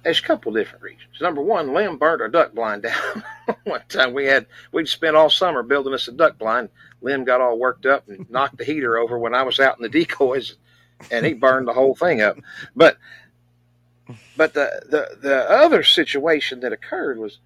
there's 0.02 0.18
a 0.18 0.22
couple 0.22 0.52
different 0.52 0.82
reasons. 0.82 1.20
Number 1.20 1.42
one, 1.42 1.74
Lem 1.74 1.98
burnt 1.98 2.22
our 2.22 2.28
duck 2.28 2.54
blind 2.54 2.82
down. 2.84 3.24
one 3.64 3.82
time 3.88 4.14
we 4.14 4.26
had 4.26 4.46
we'd 4.72 4.88
spent 4.88 5.16
all 5.16 5.30
summer 5.30 5.62
building 5.62 5.94
us 5.94 6.08
a 6.08 6.12
duck 6.12 6.38
blind. 6.38 6.70
Lem 7.02 7.24
got 7.24 7.40
all 7.40 7.58
worked 7.58 7.86
up 7.86 8.08
and 8.08 8.28
knocked 8.30 8.58
the 8.58 8.64
heater 8.64 8.98
over 8.98 9.18
when 9.18 9.34
I 9.34 9.42
was 9.42 9.60
out 9.60 9.78
in 9.78 9.82
the 9.82 9.88
decoys, 9.88 10.56
and 11.10 11.24
he 11.24 11.34
burned 11.34 11.68
the 11.68 11.72
whole 11.72 11.94
thing 11.94 12.20
up. 12.20 12.38
But 12.74 12.96
but 14.36 14.54
the 14.54 14.82
the 14.88 15.18
the 15.20 15.50
other 15.50 15.82
situation 15.82 16.60
that 16.60 16.72
occurred 16.72 17.18
was 17.18 17.38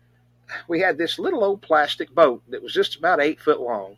we 0.68 0.80
had 0.80 0.98
this 0.98 1.18
little 1.18 1.44
old 1.44 1.62
plastic 1.62 2.14
boat 2.14 2.42
that 2.48 2.62
was 2.62 2.72
just 2.72 2.96
about 2.96 3.20
eight 3.20 3.40
foot 3.40 3.60
long. 3.60 3.96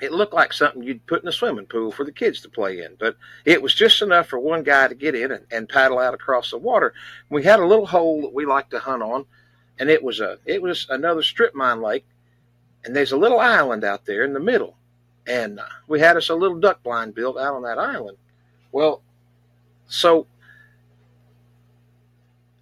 It 0.00 0.12
looked 0.12 0.34
like 0.34 0.52
something 0.52 0.82
you'd 0.82 1.06
put 1.06 1.22
in 1.22 1.28
a 1.28 1.32
swimming 1.32 1.66
pool 1.66 1.90
for 1.90 2.04
the 2.04 2.12
kids 2.12 2.42
to 2.42 2.50
play 2.50 2.82
in, 2.82 2.96
but 2.98 3.16
it 3.46 3.62
was 3.62 3.74
just 3.74 4.02
enough 4.02 4.28
for 4.28 4.38
one 4.38 4.62
guy 4.62 4.88
to 4.88 4.94
get 4.94 5.14
in 5.14 5.32
and, 5.32 5.46
and 5.50 5.68
paddle 5.68 5.98
out 5.98 6.12
across 6.12 6.50
the 6.50 6.58
water. 6.58 6.92
We 7.30 7.42
had 7.42 7.60
a 7.60 7.66
little 7.66 7.86
hole 7.86 8.20
that 8.22 8.34
we 8.34 8.44
liked 8.44 8.72
to 8.72 8.78
hunt 8.78 9.02
on, 9.02 9.24
and 9.78 9.88
it 9.88 10.02
was 10.02 10.20
a 10.20 10.38
it 10.44 10.60
was 10.60 10.86
another 10.90 11.22
strip 11.22 11.54
mine 11.54 11.80
lake, 11.80 12.04
and 12.84 12.94
there's 12.94 13.12
a 13.12 13.16
little 13.16 13.40
island 13.40 13.84
out 13.84 14.04
there 14.04 14.22
in 14.24 14.34
the 14.34 14.40
middle, 14.40 14.76
and 15.26 15.60
uh, 15.60 15.64
we 15.88 15.98
had 15.98 16.16
us 16.16 16.28
a 16.28 16.34
little 16.34 16.60
duck 16.60 16.82
blind 16.82 17.14
built 17.14 17.38
out 17.38 17.54
on 17.54 17.62
that 17.62 17.78
island. 17.78 18.18
Well, 18.76 19.00
so 19.88 20.26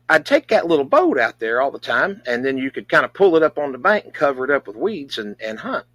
I'd 0.09 0.25
take 0.25 0.47
that 0.47 0.69
little 0.69 0.85
boat 0.85 1.19
out 1.19 1.41
there 1.41 1.61
all 1.61 1.73
the 1.73 1.81
time, 1.81 2.23
and 2.25 2.45
then 2.45 2.57
you 2.57 2.71
could 2.71 2.89
kind 2.89 3.05
of 3.05 3.13
pull 3.13 3.35
it 3.35 3.43
up 3.43 3.59
on 3.59 3.73
the 3.73 3.79
bank 3.79 4.05
and 4.05 4.15
cover 4.15 4.45
it 4.45 4.51
up 4.53 4.69
with 4.69 4.77
weeds 4.77 5.19
and, 5.19 5.35
and 5.41 5.59
hunt. 5.59 5.87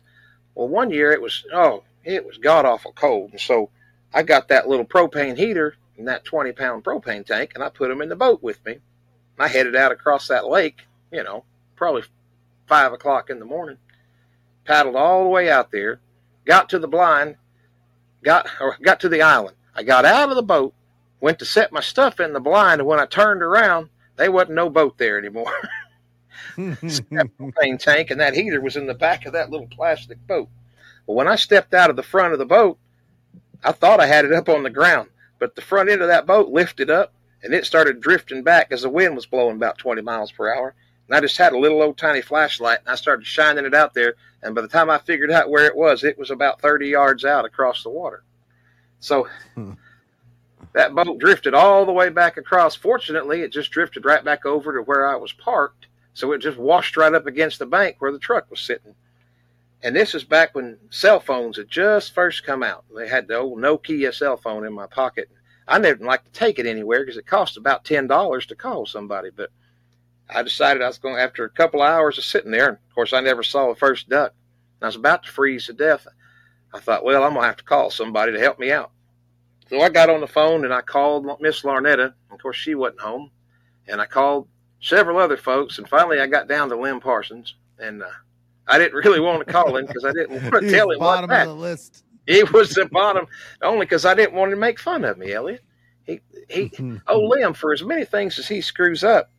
Well, 0.56 0.68
one 0.68 0.92
year 0.92 1.14
it 1.14 1.22
was, 1.22 1.46
oh, 1.54 1.84
it 2.04 2.26
was 2.26 2.38
god 2.38 2.66
awful 2.66 2.92
cold. 2.92 3.32
And 3.32 3.40
so 3.40 3.70
I 4.14 4.24
got 4.24 4.50
that 4.50 4.68
little 4.68 4.84
propane 4.84 5.38
heater 5.38 5.76
and 5.98 6.06
that 6.10 6.26
20 6.26 6.52
pound 6.52 6.84
propane 6.84 7.26
tank, 7.26 7.54
and 7.56 7.64
I 7.64 7.70
put 7.70 7.88
them 7.88 8.02
in 8.02 8.10
the 8.10 8.18
boat 8.18 8.44
with 8.44 8.66
me. 8.66 8.80
I 9.40 9.48
headed 9.48 9.74
out 9.74 9.94
across 9.94 10.28
that 10.28 10.50
lake, 10.50 10.82
you 11.14 11.24
know, 11.24 11.46
probably 11.78 12.04
five 12.68 12.92
o'clock 12.92 13.30
in 13.30 13.40
the 13.40 13.46
morning, 13.46 13.78
paddled 14.66 14.98
all 14.98 15.24
the 15.24 15.30
way 15.30 15.50
out 15.50 15.72
there, 15.72 16.02
got 16.44 16.68
to 16.72 16.80
the 16.80 16.90
blind, 16.90 17.38
got, 18.22 18.50
or 18.60 18.76
got 18.82 19.00
to 19.00 19.08
the 19.08 19.22
island. 19.22 19.56
I 19.80 19.84
got 19.84 20.04
out 20.04 20.28
of 20.28 20.36
the 20.36 20.44
boat, 20.44 20.74
went 21.22 21.40
to 21.40 21.46
set 21.46 21.72
my 21.72 21.80
stuff 21.80 22.20
in 22.20 22.34
the 22.34 22.42
blind, 22.42 22.82
and 22.82 22.88
when 22.88 23.00
I 23.00 23.06
turned 23.06 23.42
around, 23.42 23.88
they 24.18 24.28
wasn't 24.28 24.56
no 24.56 24.70
boat 24.70 24.98
there 24.98 25.18
anymore. 25.18 25.54
propane 26.58 27.80
tank 27.80 28.12
and 28.12 28.20
that 28.20 28.34
heater 28.34 28.60
was 28.60 28.76
in 28.76 28.88
the 28.88 28.94
back 28.94 29.26
of 29.26 29.32
that 29.32 29.50
little 29.50 29.68
plastic 29.68 30.18
boat. 30.28 30.50
But 31.08 31.14
when 31.14 31.30
I 31.30 31.38
stepped 31.38 31.74
out 31.74 31.90
of 31.90 31.96
the 31.96 32.04
front 32.04 32.34
of 32.34 32.40
the 32.40 32.46
boat, 32.46 32.78
I 33.64 33.72
thought 33.72 34.02
I 34.02 34.08
had 34.08 34.26
it 34.26 34.34
up 34.34 34.50
on 34.50 34.64
the 34.64 34.70
ground, 34.70 35.12
but 35.40 35.56
the 35.56 35.62
front 35.62 35.90
end 35.90 36.02
of 36.02 36.10
that 36.10 36.26
boat 36.26 36.50
lifted 36.50 36.90
up 36.90 37.14
and 37.42 37.54
it 37.54 37.66
started 37.66 38.02
drifting 38.02 38.44
back 38.44 38.74
as 38.74 38.82
the 38.82 38.90
wind 38.90 39.16
was 39.16 39.28
blowing 39.28 39.56
about 39.56 39.78
20 39.78 40.02
miles 40.02 40.34
per 40.34 40.54
hour. 40.54 40.76
And 41.08 41.16
I 41.16 41.22
just 41.22 41.38
had 41.38 41.54
a 41.54 41.58
little 41.58 41.82
old 41.82 41.98
tiny 41.98 42.22
flashlight 42.22 42.80
and 42.80 42.90
I 42.90 42.96
started 42.96 43.26
shining 43.26 43.64
it 43.64 43.74
out 43.74 43.94
there. 43.94 44.16
And 44.44 44.54
by 44.54 44.62
the 44.62 44.68
time 44.68 44.90
I 44.90 44.98
figured 44.98 45.32
out 45.32 45.50
where 45.50 45.68
it 45.68 45.78
was, 45.78 46.04
it 46.04 46.20
was 46.20 46.32
about 46.32 46.60
30 46.60 46.90
yards 46.90 47.24
out 47.24 47.46
across 47.46 47.82
the 47.82 47.90
water. 47.90 48.24
So 49.00 49.28
hmm 49.56 49.74
that 50.74 50.94
boat 50.94 51.20
drifted 51.20 51.54
all 51.54 51.86
the 51.86 51.92
way 51.92 52.10
back 52.10 52.38
across. 52.38 52.76
Fortunately, 52.76 53.42
it 53.42 53.52
just 53.52 53.72
drifted 53.72 54.06
right 54.06 54.24
back 54.24 54.46
over 54.46 54.74
to 54.74 54.84
where 54.84 55.08
I 55.12 55.16
was 55.16 55.34
parked. 55.34 55.88
So 56.14 56.32
it 56.34 56.40
just 56.40 56.58
washed 56.58 56.96
right 56.98 57.14
up 57.14 57.26
against 57.26 57.60
the 57.60 57.66
bank 57.66 57.96
where 58.00 58.12
the 58.12 58.20
truck 58.20 58.50
was 58.52 58.60
sitting. 58.60 58.94
And 59.82 59.96
this 59.96 60.14
is 60.14 60.24
back 60.24 60.54
when 60.54 60.78
cell 60.90 61.20
phones 61.20 61.58
had 61.58 61.70
just 61.70 62.14
first 62.14 62.46
come 62.46 62.64
out. 62.64 62.84
They 62.96 63.08
had 63.08 63.28
the 63.28 63.38
old 63.38 63.60
Nokia 63.60 64.14
cell 64.14 64.38
phone 64.38 64.66
in 64.66 64.74
my 64.74 64.88
pocket. 64.88 65.30
I 65.68 65.78
never 65.80 66.04
like 66.04 66.26
to 66.26 66.32
take 66.32 66.60
it 66.60 66.66
anywhere 66.66 67.02
because 67.02 67.18
it 67.18 67.26
cost 67.26 67.58
about 67.58 67.86
ten 67.86 68.06
dollars 68.08 68.46
to 68.48 68.56
call 68.56 68.86
somebody. 68.86 69.30
But 69.36 69.52
I 70.30 70.44
decided 70.44 70.84
I 70.84 70.88
was 70.88 70.98
going 70.98 71.18
after 71.18 71.46
a 71.46 71.50
couple 71.50 71.82
of 71.82 71.90
hours 71.90 72.18
of 72.18 72.26
sitting 72.26 72.52
there. 72.52 72.68
And 72.68 72.78
of 72.78 72.96
course, 72.96 73.14
I 73.14 73.22
never 73.22 73.44
saw 73.44 73.70
the 73.70 73.80
first 73.80 74.10
duck. 74.10 74.34
I 74.82 74.86
was 74.86 74.96
about 74.96 75.24
to 75.24 75.32
freeze 75.32 75.68
to 75.68 75.74
death. 75.74 76.08
I 76.74 76.80
thought, 76.80 77.04
well, 77.04 77.24
I'm 77.24 77.34
gonna 77.34 77.48
have 77.48 77.58
to 77.58 77.64
call 77.64 77.90
somebody 77.90 78.32
to 78.32 78.40
help 78.40 78.60
me 78.60 78.72
out. 78.72 78.92
So 79.70 79.82
I 79.82 79.90
got 79.90 80.10
on 80.10 80.22
the 80.22 80.28
phone 80.28 80.66
and 80.66 80.74
I 80.74 80.82
called 80.82 81.26
Miss 81.40 81.62
Larnetta. 81.62 82.14
Of 82.32 82.42
course, 82.42 82.58
she 82.58 82.76
wasn't 82.76 83.02
home. 83.02 83.30
And 83.88 84.02
I 84.02 84.06
called 84.06 84.48
several 84.82 85.18
other 85.18 85.38
folks. 85.38 85.78
And 85.78 85.88
finally, 85.88 86.20
I 86.20 86.28
got 86.28 86.48
down 86.48 86.70
to 86.70 86.76
Lem 86.76 87.00
Parsons. 87.00 87.56
And 87.78 88.02
uh, 88.02 88.08
I 88.68 88.78
didn't 88.80 88.98
really 88.98 89.20
want 89.20 89.46
to 89.46 89.52
call 89.52 89.78
him 89.78 89.86
because 89.86 90.06
I 90.06 90.12
didn't 90.12 90.42
want 90.52 90.64
to 90.64 90.72
tell 90.72 90.92
him 90.92 91.00
bottom 91.00 91.30
what 91.30 91.42
of 91.42 91.48
the 91.48 91.54
list. 91.54 92.04
He 92.26 92.44
was 92.44 92.72
the 92.72 92.86
bottom 92.86 93.26
only 93.62 93.86
because 93.86 94.06
I 94.06 94.14
didn't 94.14 94.36
want 94.36 94.52
him 94.52 94.58
to 94.58 94.62
make 94.62 94.80
fun 94.80 95.04
of 95.06 95.18
me, 95.18 95.34
Elliot. 95.34 95.64
He, 96.04 96.22
he, 96.50 96.72
oh, 97.08 97.20
Lem, 97.22 97.54
for 97.54 97.72
as 97.72 97.84
many 97.84 98.06
things 98.06 98.40
as 98.40 98.48
he 98.48 98.62
screws 98.62 99.04
up, 99.04 99.32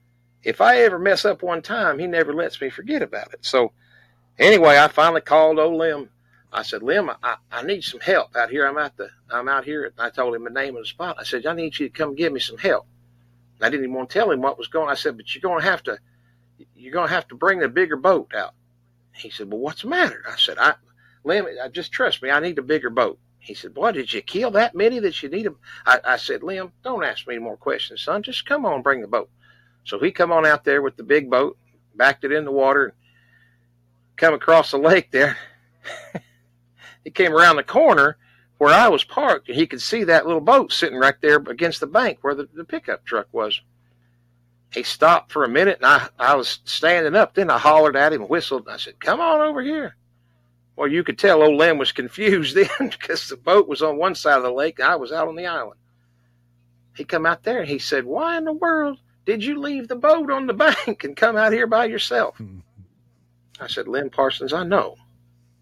if 0.42 0.60
I 0.60 0.78
ever 0.78 0.98
mess 0.98 1.24
up 1.24 1.42
one 1.42 1.60
time, 1.60 1.98
he 1.98 2.06
never 2.06 2.32
lets 2.32 2.60
me 2.60 2.70
forget 2.70 3.02
about 3.02 3.32
it. 3.32 3.44
So, 3.44 3.72
anyway, 4.38 4.78
I 4.78 4.88
finally 4.88 5.20
called 5.20 5.58
old 5.58 5.74
Lem 5.74 6.08
I 6.52 6.62
said, 6.62 6.82
Lem, 6.82 7.10
I, 7.22 7.36
I 7.50 7.62
need 7.62 7.84
some 7.84 8.00
help 8.00 8.34
out 8.34 8.50
here. 8.50 8.66
I'm 8.66 8.78
out 8.78 8.96
the 8.96 9.10
I'm 9.30 9.48
out 9.48 9.64
here. 9.64 9.92
I 9.98 10.10
told 10.10 10.34
him 10.34 10.44
the 10.44 10.50
name 10.50 10.76
of 10.76 10.82
the 10.82 10.88
spot. 10.88 11.16
I 11.18 11.24
said, 11.24 11.46
I 11.46 11.54
need 11.54 11.78
you 11.78 11.88
to 11.88 11.94
come 11.94 12.14
give 12.14 12.32
me 12.32 12.40
some 12.40 12.58
help. 12.58 12.86
I 13.60 13.68
didn't 13.68 13.84
even 13.84 13.94
want 13.94 14.10
to 14.10 14.18
tell 14.18 14.30
him 14.30 14.40
what 14.40 14.58
was 14.58 14.68
going. 14.68 14.88
I 14.88 14.94
said, 14.94 15.16
but 15.16 15.34
you're 15.34 15.42
going 15.42 15.62
to 15.62 15.70
have 15.70 15.82
to 15.84 15.98
you're 16.74 16.92
going 16.92 17.08
to 17.08 17.14
have 17.14 17.28
to 17.28 17.34
bring 17.34 17.62
a 17.62 17.68
bigger 17.68 17.96
boat 17.96 18.32
out. 18.34 18.54
He 19.14 19.30
said, 19.30 19.50
well, 19.50 19.60
what's 19.60 19.82
the 19.82 19.88
matter? 19.88 20.22
I 20.28 20.36
said, 20.36 20.58
I 20.58 20.74
Lem, 21.24 21.46
just 21.72 21.92
trust 21.92 22.22
me. 22.22 22.30
I 22.30 22.40
need 22.40 22.58
a 22.58 22.62
bigger 22.62 22.90
boat. 22.90 23.18
He 23.38 23.54
said, 23.54 23.74
boy, 23.74 23.92
did 23.92 24.12
you 24.12 24.20
kill 24.20 24.50
that 24.52 24.74
many 24.74 24.98
that 25.00 25.22
you 25.22 25.28
need 25.28 25.46
them?" 25.46 25.56
I 25.86 26.16
said, 26.16 26.42
Lem, 26.42 26.72
don't 26.84 27.04
ask 27.04 27.26
me 27.26 27.34
any 27.36 27.42
more 27.42 27.56
questions, 27.56 28.02
son. 28.02 28.22
Just 28.22 28.46
come 28.46 28.66
on, 28.66 28.82
bring 28.82 29.00
the 29.00 29.06
boat. 29.06 29.30
So 29.84 29.98
he 29.98 30.10
come 30.10 30.30
on 30.30 30.46
out 30.46 30.64
there 30.64 30.82
with 30.82 30.96
the 30.96 31.02
big 31.02 31.30
boat, 31.30 31.56
backed 31.94 32.24
it 32.24 32.32
in 32.32 32.44
the 32.44 32.52
water, 32.52 32.94
come 34.16 34.34
across 34.34 34.70
the 34.70 34.78
lake 34.78 35.10
there. 35.10 35.36
he 37.04 37.10
came 37.10 37.32
around 37.32 37.56
the 37.56 37.62
corner 37.62 38.16
where 38.60 38.74
I 38.74 38.88
was 38.88 39.04
parked, 39.04 39.48
and 39.48 39.56
he 39.56 39.66
could 39.66 39.80
see 39.80 40.04
that 40.04 40.26
little 40.26 40.40
boat 40.40 40.70
sitting 40.70 40.98
right 40.98 41.14
there 41.22 41.36
against 41.36 41.80
the 41.80 41.86
bank 41.86 42.18
where 42.20 42.34
the, 42.34 42.46
the 42.52 42.64
pickup 42.64 43.04
truck 43.06 43.26
was. 43.32 43.58
He 44.74 44.82
stopped 44.82 45.32
for 45.32 45.44
a 45.44 45.48
minute, 45.48 45.78
and 45.78 45.86
I, 45.86 46.08
I 46.18 46.34
was 46.34 46.60
standing 46.64 47.16
up. 47.16 47.34
Then 47.34 47.50
I 47.50 47.58
hollered 47.58 47.96
at 47.96 48.12
him 48.12 48.20
and 48.20 48.30
whistled. 48.30 48.66
And 48.66 48.74
I 48.74 48.76
said, 48.76 49.00
Come 49.00 49.18
on 49.18 49.40
over 49.40 49.62
here. 49.62 49.96
Well, 50.76 50.88
you 50.88 51.02
could 51.02 51.18
tell 51.18 51.42
old 51.42 51.56
Lem 51.56 51.78
was 51.78 51.92
confused 52.00 52.54
then 52.54 52.68
because 52.90 53.28
the 53.28 53.38
boat 53.38 53.66
was 53.66 53.80
on 53.80 53.96
one 53.96 54.14
side 54.14 54.36
of 54.36 54.42
the 54.42 54.52
lake 54.52 54.78
and 54.78 54.88
I 54.88 54.96
was 54.96 55.10
out 55.10 55.26
on 55.26 55.36
the 55.36 55.46
island. 55.46 55.80
He 56.94 57.04
come 57.04 57.24
out 57.24 57.42
there 57.42 57.60
and 57.60 57.68
he 57.68 57.78
said, 57.78 58.04
Why 58.04 58.36
in 58.36 58.44
the 58.44 58.52
world 58.52 58.98
did 59.24 59.42
you 59.42 59.58
leave 59.58 59.88
the 59.88 59.96
boat 59.96 60.30
on 60.30 60.46
the 60.46 60.52
bank 60.86 61.02
and 61.02 61.16
come 61.16 61.36
out 61.36 61.54
here 61.54 61.66
by 61.66 61.86
yourself? 61.86 62.36
Hmm. 62.36 62.58
I 63.58 63.68
said, 63.68 63.88
Lem 63.88 64.10
Parsons, 64.10 64.52
I 64.52 64.64
know, 64.64 64.96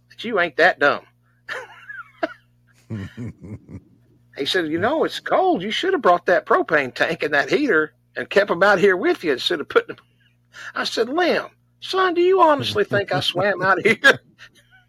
but 0.08 0.24
you 0.24 0.40
ain't 0.40 0.56
that 0.56 0.80
dumb 0.80 1.06
he 4.36 4.46
said, 4.46 4.68
You 4.68 4.78
know, 4.78 5.04
it's 5.04 5.20
cold. 5.20 5.62
You 5.62 5.70
should 5.70 5.92
have 5.92 6.02
brought 6.02 6.26
that 6.26 6.46
propane 6.46 6.94
tank 6.94 7.22
and 7.22 7.34
that 7.34 7.50
heater 7.50 7.94
and 8.16 8.28
kept 8.30 8.48
them 8.48 8.62
out 8.62 8.78
here 8.78 8.96
with 8.96 9.22
you 9.24 9.32
instead 9.32 9.60
of 9.60 9.68
putting 9.68 9.96
them. 9.96 10.04
I 10.74 10.84
said, 10.84 11.08
Lem, 11.08 11.46
son, 11.80 12.14
do 12.14 12.20
you 12.20 12.40
honestly 12.40 12.84
think 12.84 13.12
I 13.12 13.20
swam 13.20 13.62
out 13.62 13.80
here 13.84 14.20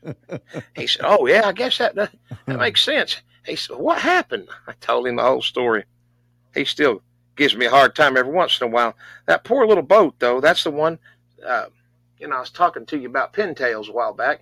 he 0.76 0.88
said, 0.88 1.06
"Oh 1.06 1.26
yeah, 1.28 1.46
I 1.46 1.52
guess 1.52 1.78
that 1.78 1.96
that, 1.96 2.14
that 2.46 2.60
makes 2.60 2.84
sense." 2.84 3.22
He 3.46 3.56
said, 3.56 3.78
"What 3.78 4.00
happened?" 4.00 4.48
I 4.68 4.74
told 4.80 5.08
him 5.08 5.18
the 5.18 5.24
whole 5.24 5.42
story. 5.42 5.84
He 6.54 6.66
still 6.66 7.02
gives 7.36 7.56
me 7.56 7.66
a 7.66 7.70
hard 7.70 7.96
time 7.96 8.18
every 8.18 8.34
once 8.34 8.60
in 8.60 8.68
a 8.68 8.72
while. 8.72 8.96
That 9.28 9.44
poor 9.44 9.66
little 9.68 9.84
boat, 9.84 10.16
though, 10.20 10.42
that's 10.42 10.64
the 10.64 10.72
one. 10.72 11.00
Uh, 11.46 11.66
you 12.18 12.28
know, 12.28 12.38
I 12.38 12.40
was 12.40 12.50
talking 12.50 12.86
to 12.88 12.98
you 12.98 13.08
about 13.08 13.34
pintails 13.34 13.90
a 13.90 13.92
while 13.92 14.14
back. 14.14 14.42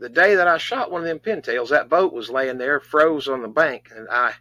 The 0.00 0.08
day 0.08 0.34
that 0.34 0.48
I 0.48 0.58
shot 0.58 0.90
one 0.90 1.02
of 1.02 1.06
them 1.06 1.18
pintails, 1.20 1.68
that 1.68 1.88
boat 1.88 2.12
was 2.12 2.30
laying 2.30 2.58
there, 2.58 2.80
froze 2.80 3.28
on 3.28 3.42
the 3.42 3.48
bank, 3.48 3.90
and 3.94 4.08
I 4.10 4.32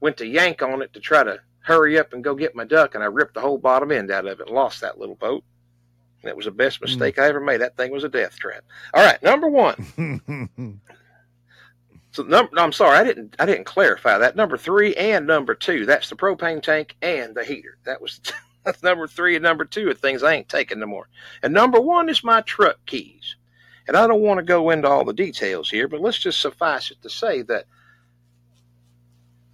went 0.00 0.16
to 0.18 0.26
yank 0.26 0.60
on 0.60 0.82
it 0.82 0.92
to 0.92 1.00
try 1.00 1.22
to 1.22 1.38
hurry 1.60 1.98
up 1.98 2.12
and 2.12 2.24
go 2.24 2.34
get 2.34 2.56
my 2.56 2.64
duck, 2.64 2.94
and 2.94 3.02
I 3.02 3.06
ripped 3.06 3.34
the 3.34 3.40
whole 3.40 3.58
bottom 3.58 3.92
end 3.92 4.10
out 4.10 4.26
of 4.26 4.40
it 4.40 4.46
and 4.48 4.54
lost 4.54 4.80
that 4.80 4.98
little 4.98 5.14
boat. 5.14 5.44
That 6.24 6.36
was 6.36 6.46
the 6.46 6.50
best 6.50 6.78
Hmm. 6.78 6.84
mistake 6.86 7.18
I 7.18 7.28
ever 7.28 7.40
made. 7.40 7.60
That 7.60 7.76
thing 7.76 7.92
was 7.92 8.04
a 8.04 8.08
death 8.08 8.36
trap. 8.38 8.64
All 8.92 9.04
right, 9.04 9.22
number 9.22 9.48
one. 9.48 9.76
So 12.14 12.22
number, 12.22 12.50
no, 12.54 12.62
I'm 12.62 12.72
sorry, 12.72 12.98
I 12.98 13.04
didn't 13.04 13.34
I 13.38 13.46
didn't 13.46 13.64
clarify 13.64 14.18
that. 14.18 14.36
Number 14.36 14.58
three 14.58 14.94
and 14.96 15.26
number 15.26 15.54
two. 15.54 15.86
That's 15.86 16.10
the 16.10 16.14
propane 16.16 16.62
tank 16.62 16.94
and 17.00 17.34
the 17.34 17.42
heater. 17.42 17.78
That 17.84 18.02
was 18.02 18.20
that's 18.64 18.82
number 18.82 19.06
three 19.06 19.34
and 19.34 19.42
number 19.42 19.64
two 19.64 19.88
of 19.88 19.98
things 19.98 20.22
I 20.22 20.34
ain't 20.34 20.48
taking 20.50 20.80
no 20.80 20.86
more. 20.86 21.08
And 21.42 21.54
number 21.54 21.80
one 21.80 22.10
is 22.10 22.22
my 22.22 22.42
truck 22.42 22.76
keys. 22.84 23.36
And 23.88 23.96
I 23.96 24.06
don't 24.06 24.20
want 24.22 24.38
to 24.38 24.44
go 24.44 24.70
into 24.70 24.88
all 24.88 25.04
the 25.04 25.12
details 25.12 25.68
here, 25.70 25.88
but 25.88 26.00
let's 26.00 26.18
just 26.18 26.40
suffice 26.40 26.90
it 26.90 27.02
to 27.02 27.10
say 27.10 27.42
that 27.42 27.64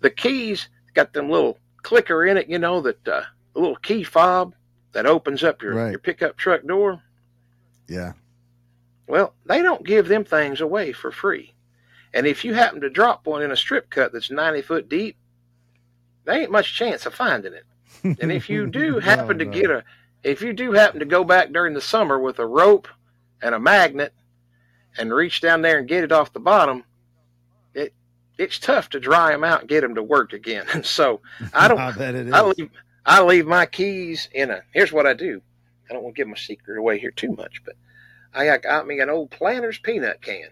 the 0.00 0.10
keys 0.10 0.68
got 0.94 1.12
them 1.12 1.30
little 1.30 1.58
clicker 1.82 2.26
in 2.26 2.36
it, 2.36 2.48
you 2.48 2.58
know, 2.58 2.80
that 2.82 3.08
uh, 3.08 3.22
little 3.54 3.76
key 3.76 4.02
fob 4.02 4.54
that 4.92 5.06
opens 5.06 5.42
up 5.44 5.62
your, 5.62 5.74
Right. 5.74 5.90
your 5.90 5.98
pickup 5.98 6.36
truck 6.36 6.62
door. 6.66 7.02
yeah. 7.88 8.12
Well, 9.06 9.32
they 9.46 9.62
don't 9.62 9.86
give 9.86 10.06
them 10.06 10.22
things 10.26 10.60
away 10.60 10.92
for 10.92 11.10
free. 11.10 11.54
And 12.12 12.26
if 12.26 12.44
you 12.44 12.52
happen 12.52 12.82
to 12.82 12.90
drop 12.90 13.26
one 13.26 13.40
in 13.40 13.50
a 13.50 13.56
strip 13.56 13.88
cut 13.88 14.12
that's 14.12 14.30
90 14.30 14.60
foot 14.60 14.88
deep, 14.90 15.16
there 16.26 16.38
ain't 16.38 16.50
much 16.50 16.76
chance 16.76 17.06
of 17.06 17.14
finding 17.14 17.54
it. 17.54 17.64
And 18.20 18.30
if 18.30 18.50
you 18.50 18.66
do 18.66 18.98
happen 18.98 19.38
to 19.38 19.46
no. 19.46 19.50
get 19.50 19.70
a, 19.70 19.82
if 20.22 20.42
you 20.42 20.52
do 20.52 20.72
happen 20.72 21.00
to 21.00 21.06
go 21.06 21.24
back 21.24 21.52
during 21.54 21.72
the 21.72 21.80
summer 21.80 22.18
with 22.18 22.38
a 22.38 22.44
rope 22.46 22.86
and 23.40 23.54
a 23.54 23.58
magnet 23.58 24.12
and 24.96 25.12
reach 25.12 25.40
down 25.40 25.62
there 25.62 25.78
and 25.78 25.88
get 25.88 26.04
it 26.04 26.12
off 26.12 26.32
the 26.32 26.40
bottom, 26.40 26.84
it 27.74 27.92
it's 28.38 28.58
tough 28.58 28.88
to 28.90 29.00
dry 29.00 29.32
them 29.32 29.44
out 29.44 29.60
and 29.60 29.68
get 29.68 29.82
them 29.82 29.94
to 29.94 30.02
work 30.02 30.32
again. 30.32 30.66
And 30.72 30.84
so 30.98 31.20
I 31.52 31.68
don't, 31.68 31.78
I 31.78 31.92
bet 31.92 32.14
it 32.14 32.28
is. 32.28 32.32
I 32.32 32.42
leave 32.42 32.70
I 33.04 33.22
leave 33.22 33.46
my 33.46 33.66
keys 33.66 34.28
in 34.32 34.50
a. 34.50 34.62
Here's 34.72 34.92
what 34.92 35.06
I 35.06 35.14
do. 35.14 35.40
I 35.88 35.94
don't 35.94 36.02
want 36.02 36.14
to 36.14 36.20
give 36.20 36.28
my 36.28 36.36
secret 36.36 36.78
away 36.78 36.98
here 36.98 37.10
too 37.10 37.32
much, 37.32 37.62
but 37.64 37.74
I 38.34 38.56
got 38.58 38.86
me 38.86 39.00
an 39.00 39.08
old 39.08 39.30
Planters 39.30 39.78
peanut 39.78 40.20
can, 40.20 40.50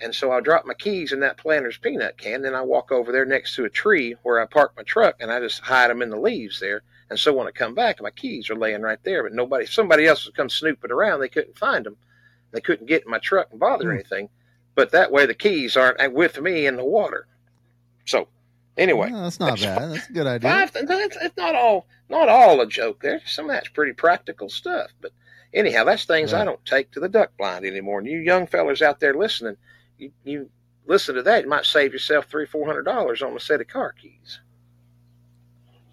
and 0.00 0.14
so 0.14 0.30
I 0.30 0.40
drop 0.40 0.64
my 0.64 0.74
keys 0.74 1.12
in 1.12 1.20
that 1.20 1.36
Planters 1.36 1.76
peanut 1.76 2.16
can. 2.16 2.42
Then 2.42 2.54
I 2.54 2.62
walk 2.62 2.92
over 2.92 3.10
there 3.10 3.24
next 3.24 3.56
to 3.56 3.64
a 3.64 3.70
tree 3.70 4.14
where 4.22 4.40
I 4.40 4.46
park 4.46 4.74
my 4.76 4.84
truck, 4.84 5.16
and 5.18 5.32
I 5.32 5.40
just 5.40 5.60
hide 5.60 5.90
them 5.90 6.02
in 6.02 6.10
the 6.10 6.20
leaves 6.20 6.60
there. 6.60 6.82
And 7.10 7.18
so 7.18 7.32
when 7.32 7.48
I 7.48 7.50
come 7.50 7.74
back, 7.74 8.00
my 8.00 8.10
keys 8.10 8.50
are 8.50 8.56
laying 8.56 8.82
right 8.82 9.02
there. 9.02 9.22
But 9.22 9.32
nobody, 9.32 9.66
somebody 9.66 10.06
else 10.06 10.26
would 10.26 10.36
come 10.36 10.50
snooping 10.50 10.92
around. 10.92 11.20
They 11.20 11.28
couldn't 11.28 11.58
find 11.58 11.84
them. 11.84 11.96
They 12.52 12.60
couldn't 12.60 12.86
get 12.86 13.04
in 13.04 13.10
my 13.10 13.18
truck 13.18 13.48
and 13.50 13.60
bother 13.60 13.90
Hmm. 13.90 13.94
anything. 13.96 14.28
But 14.74 14.92
that 14.92 15.10
way, 15.10 15.26
the 15.26 15.34
keys 15.34 15.76
aren't 15.76 16.12
with 16.12 16.40
me 16.40 16.66
in 16.66 16.76
the 16.76 16.84
water. 16.84 17.26
So, 18.06 18.28
anyway, 18.76 19.10
No, 19.10 19.22
that's 19.22 19.40
not 19.40 19.60
bad. 19.60 19.90
That's 19.92 20.08
a 20.08 20.12
good 20.12 20.26
idea. 20.26 20.50
Five, 20.50 21.36
not 21.36 21.54
all 21.54 21.86
not 22.08 22.28
all 22.28 22.60
a 22.60 22.66
joke. 22.66 23.02
There, 23.02 23.20
some 23.26 23.46
of 23.46 23.50
that's 23.56 23.68
pretty 23.68 23.92
practical 23.92 24.48
stuff. 24.48 24.90
But 25.00 25.12
anyhow, 25.52 25.84
that's 25.84 26.04
things 26.04 26.32
I 26.32 26.44
don't 26.44 26.64
take 26.64 26.92
to 26.92 27.00
the 27.00 27.08
duck 27.08 27.32
blind 27.36 27.66
anymore. 27.66 27.98
And 27.98 28.08
you 28.08 28.18
young 28.18 28.46
fellas 28.46 28.80
out 28.80 29.00
there 29.00 29.14
listening, 29.14 29.56
you, 29.98 30.12
you 30.24 30.48
listen 30.86 31.16
to 31.16 31.22
that, 31.24 31.42
you 31.44 31.50
might 31.50 31.66
save 31.66 31.92
yourself 31.92 32.26
three, 32.26 32.46
four 32.46 32.66
hundred 32.66 32.84
dollars 32.84 33.20
on 33.20 33.36
a 33.36 33.40
set 33.40 33.60
of 33.60 33.66
car 33.68 33.92
keys. 34.00 34.38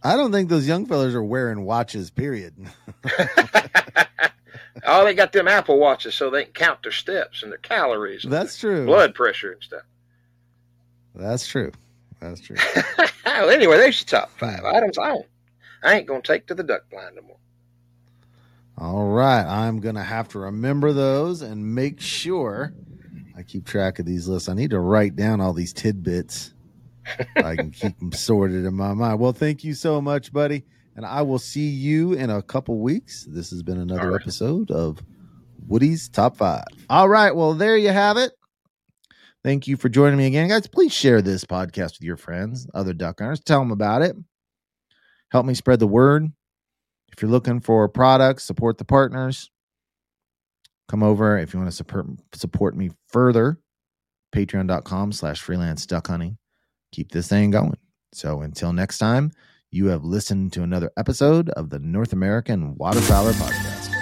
I 0.03 0.16
don't 0.16 0.32
think 0.32 0.49
those 0.49 0.68
young 0.68 0.86
fellas 0.86 1.16
are 1.16 1.24
wearing 1.24 1.66
watches. 1.66 2.12
Period. 2.12 2.53
oh, 4.84 5.03
they 5.05 5.13
got 5.13 5.32
them 5.32 5.47
Apple 5.47 5.80
watches 5.80 6.15
so 6.15 6.30
they 6.30 6.43
can 6.45 6.53
count 6.53 6.84
their 6.84 6.91
steps 6.91 7.43
and 7.43 7.51
their 7.51 7.59
calories, 7.59 8.23
and 8.23 8.34
That's 8.34 8.57
true. 8.57 8.86
blood 8.86 9.15
pressure 9.15 9.51
and 9.51 9.63
stuff. 9.63 9.84
That's 11.13 11.47
true. 11.47 11.71
That's 12.19 12.41
true. 12.41 12.57
well, 13.26 13.49
anyway, 13.49 13.78
there's 13.78 14.01
your 14.01 14.19
top 14.21 14.32
five 14.38 14.63
items. 14.65 14.97
I 14.97 15.09
don't, 15.09 15.26
I 15.84 15.95
ain't 15.95 16.07
gonna 16.07 16.21
take 16.21 16.47
to 16.47 16.55
the 16.55 16.63
duck 16.63 16.89
blind 16.89 17.15
no 17.15 17.21
more. 17.21 17.38
All 18.78 19.05
right. 19.07 19.45
I'm 19.45 19.80
going 19.80 19.95
to 19.95 20.03
have 20.03 20.28
to 20.30 20.39
remember 20.39 20.91
those 20.91 21.41
and 21.41 21.73
make 21.76 22.01
sure 22.01 22.73
I 23.38 23.41
keep 23.43 23.65
track 23.65 23.99
of 23.99 24.05
these 24.05 24.28
lists. 24.28 24.49
I 24.49 24.53
need 24.53 24.71
to 24.71 24.80
write 24.80 25.15
down 25.15 25.39
all 25.39 25.53
these 25.53 25.71
tidbits. 25.71 26.53
I 27.38 27.55
can 27.55 27.71
keep 27.71 27.97
them 27.99 28.11
sorted 28.11 28.65
in 28.65 28.73
my 28.73 28.93
mind. 28.93 29.19
Well, 29.19 29.32
thank 29.32 29.63
you 29.63 29.73
so 29.73 30.01
much, 30.01 30.34
buddy. 30.34 30.65
And 30.96 31.06
I 31.06 31.22
will 31.22 31.39
see 31.39 31.68
you 31.68 32.14
in 32.14 32.30
a 32.30 32.41
couple 32.41 32.80
weeks. 32.80 33.26
This 33.30 33.50
has 33.50 33.62
been 33.62 33.80
another 33.80 34.12
right. 34.12 34.22
episode 34.22 34.72
of 34.72 35.04
Woody's 35.68 36.08
Top 36.08 36.38
Five. 36.38 36.66
All 36.89 37.10
right. 37.10 37.36
Well, 37.36 37.54
there 37.54 37.78
you 37.78 37.89
have 37.89 38.18
it. 38.18 38.32
Thank 39.43 39.68
you 39.68 39.78
for 39.78 39.89
joining 39.89 40.18
me 40.18 40.26
again, 40.26 40.48
guys. 40.48 40.68
Please 40.68 40.93
share 40.93 41.22
this 41.22 41.43
podcast 41.46 42.00
with 42.00 42.02
your 42.02 42.18
friends, 42.18 42.68
other 42.74 42.93
duck 42.93 43.20
hunters. 43.20 43.41
Tell 43.41 43.60
them 43.60 43.72
about 43.72 44.02
it. 44.02 44.16
Help 45.32 45.46
me 45.46 45.54
spread 45.54 45.80
the 45.80 45.88
word. 45.88 46.32
If 47.12 47.22
you're 47.22 47.30
looking 47.32 47.60
for 47.60 47.88
products, 47.88 48.43
support 48.43 48.78
the 48.78 48.86
partners. 48.86 49.52
Come 50.88 51.04
over 51.04 51.38
if 51.38 51.54
you 51.54 51.60
want 51.60 51.70
to 51.70 51.76
support 51.76 52.08
support 52.34 52.76
me 52.76 52.91
further. 53.08 53.60
Patreon.com 54.34 55.12
slash 55.12 55.41
freelance 55.41 55.86
duck 55.86 56.08
hunting. 56.08 56.38
Keep 56.91 57.12
this 57.12 57.28
thing 57.28 57.52
going. 57.52 57.78
So 58.14 58.41
until 58.41 58.74
next 58.74 58.98
time, 58.98 59.32
you 59.76 59.88
have 59.88 60.05
listened 60.05 60.53
to 60.53 60.63
another 60.63 60.89
episode 60.95 61.49
of 61.49 61.69
the 61.69 61.80
North 61.80 62.13
American 62.13 62.76
Waterfowler 62.76 63.34
Podcast. 63.34 63.95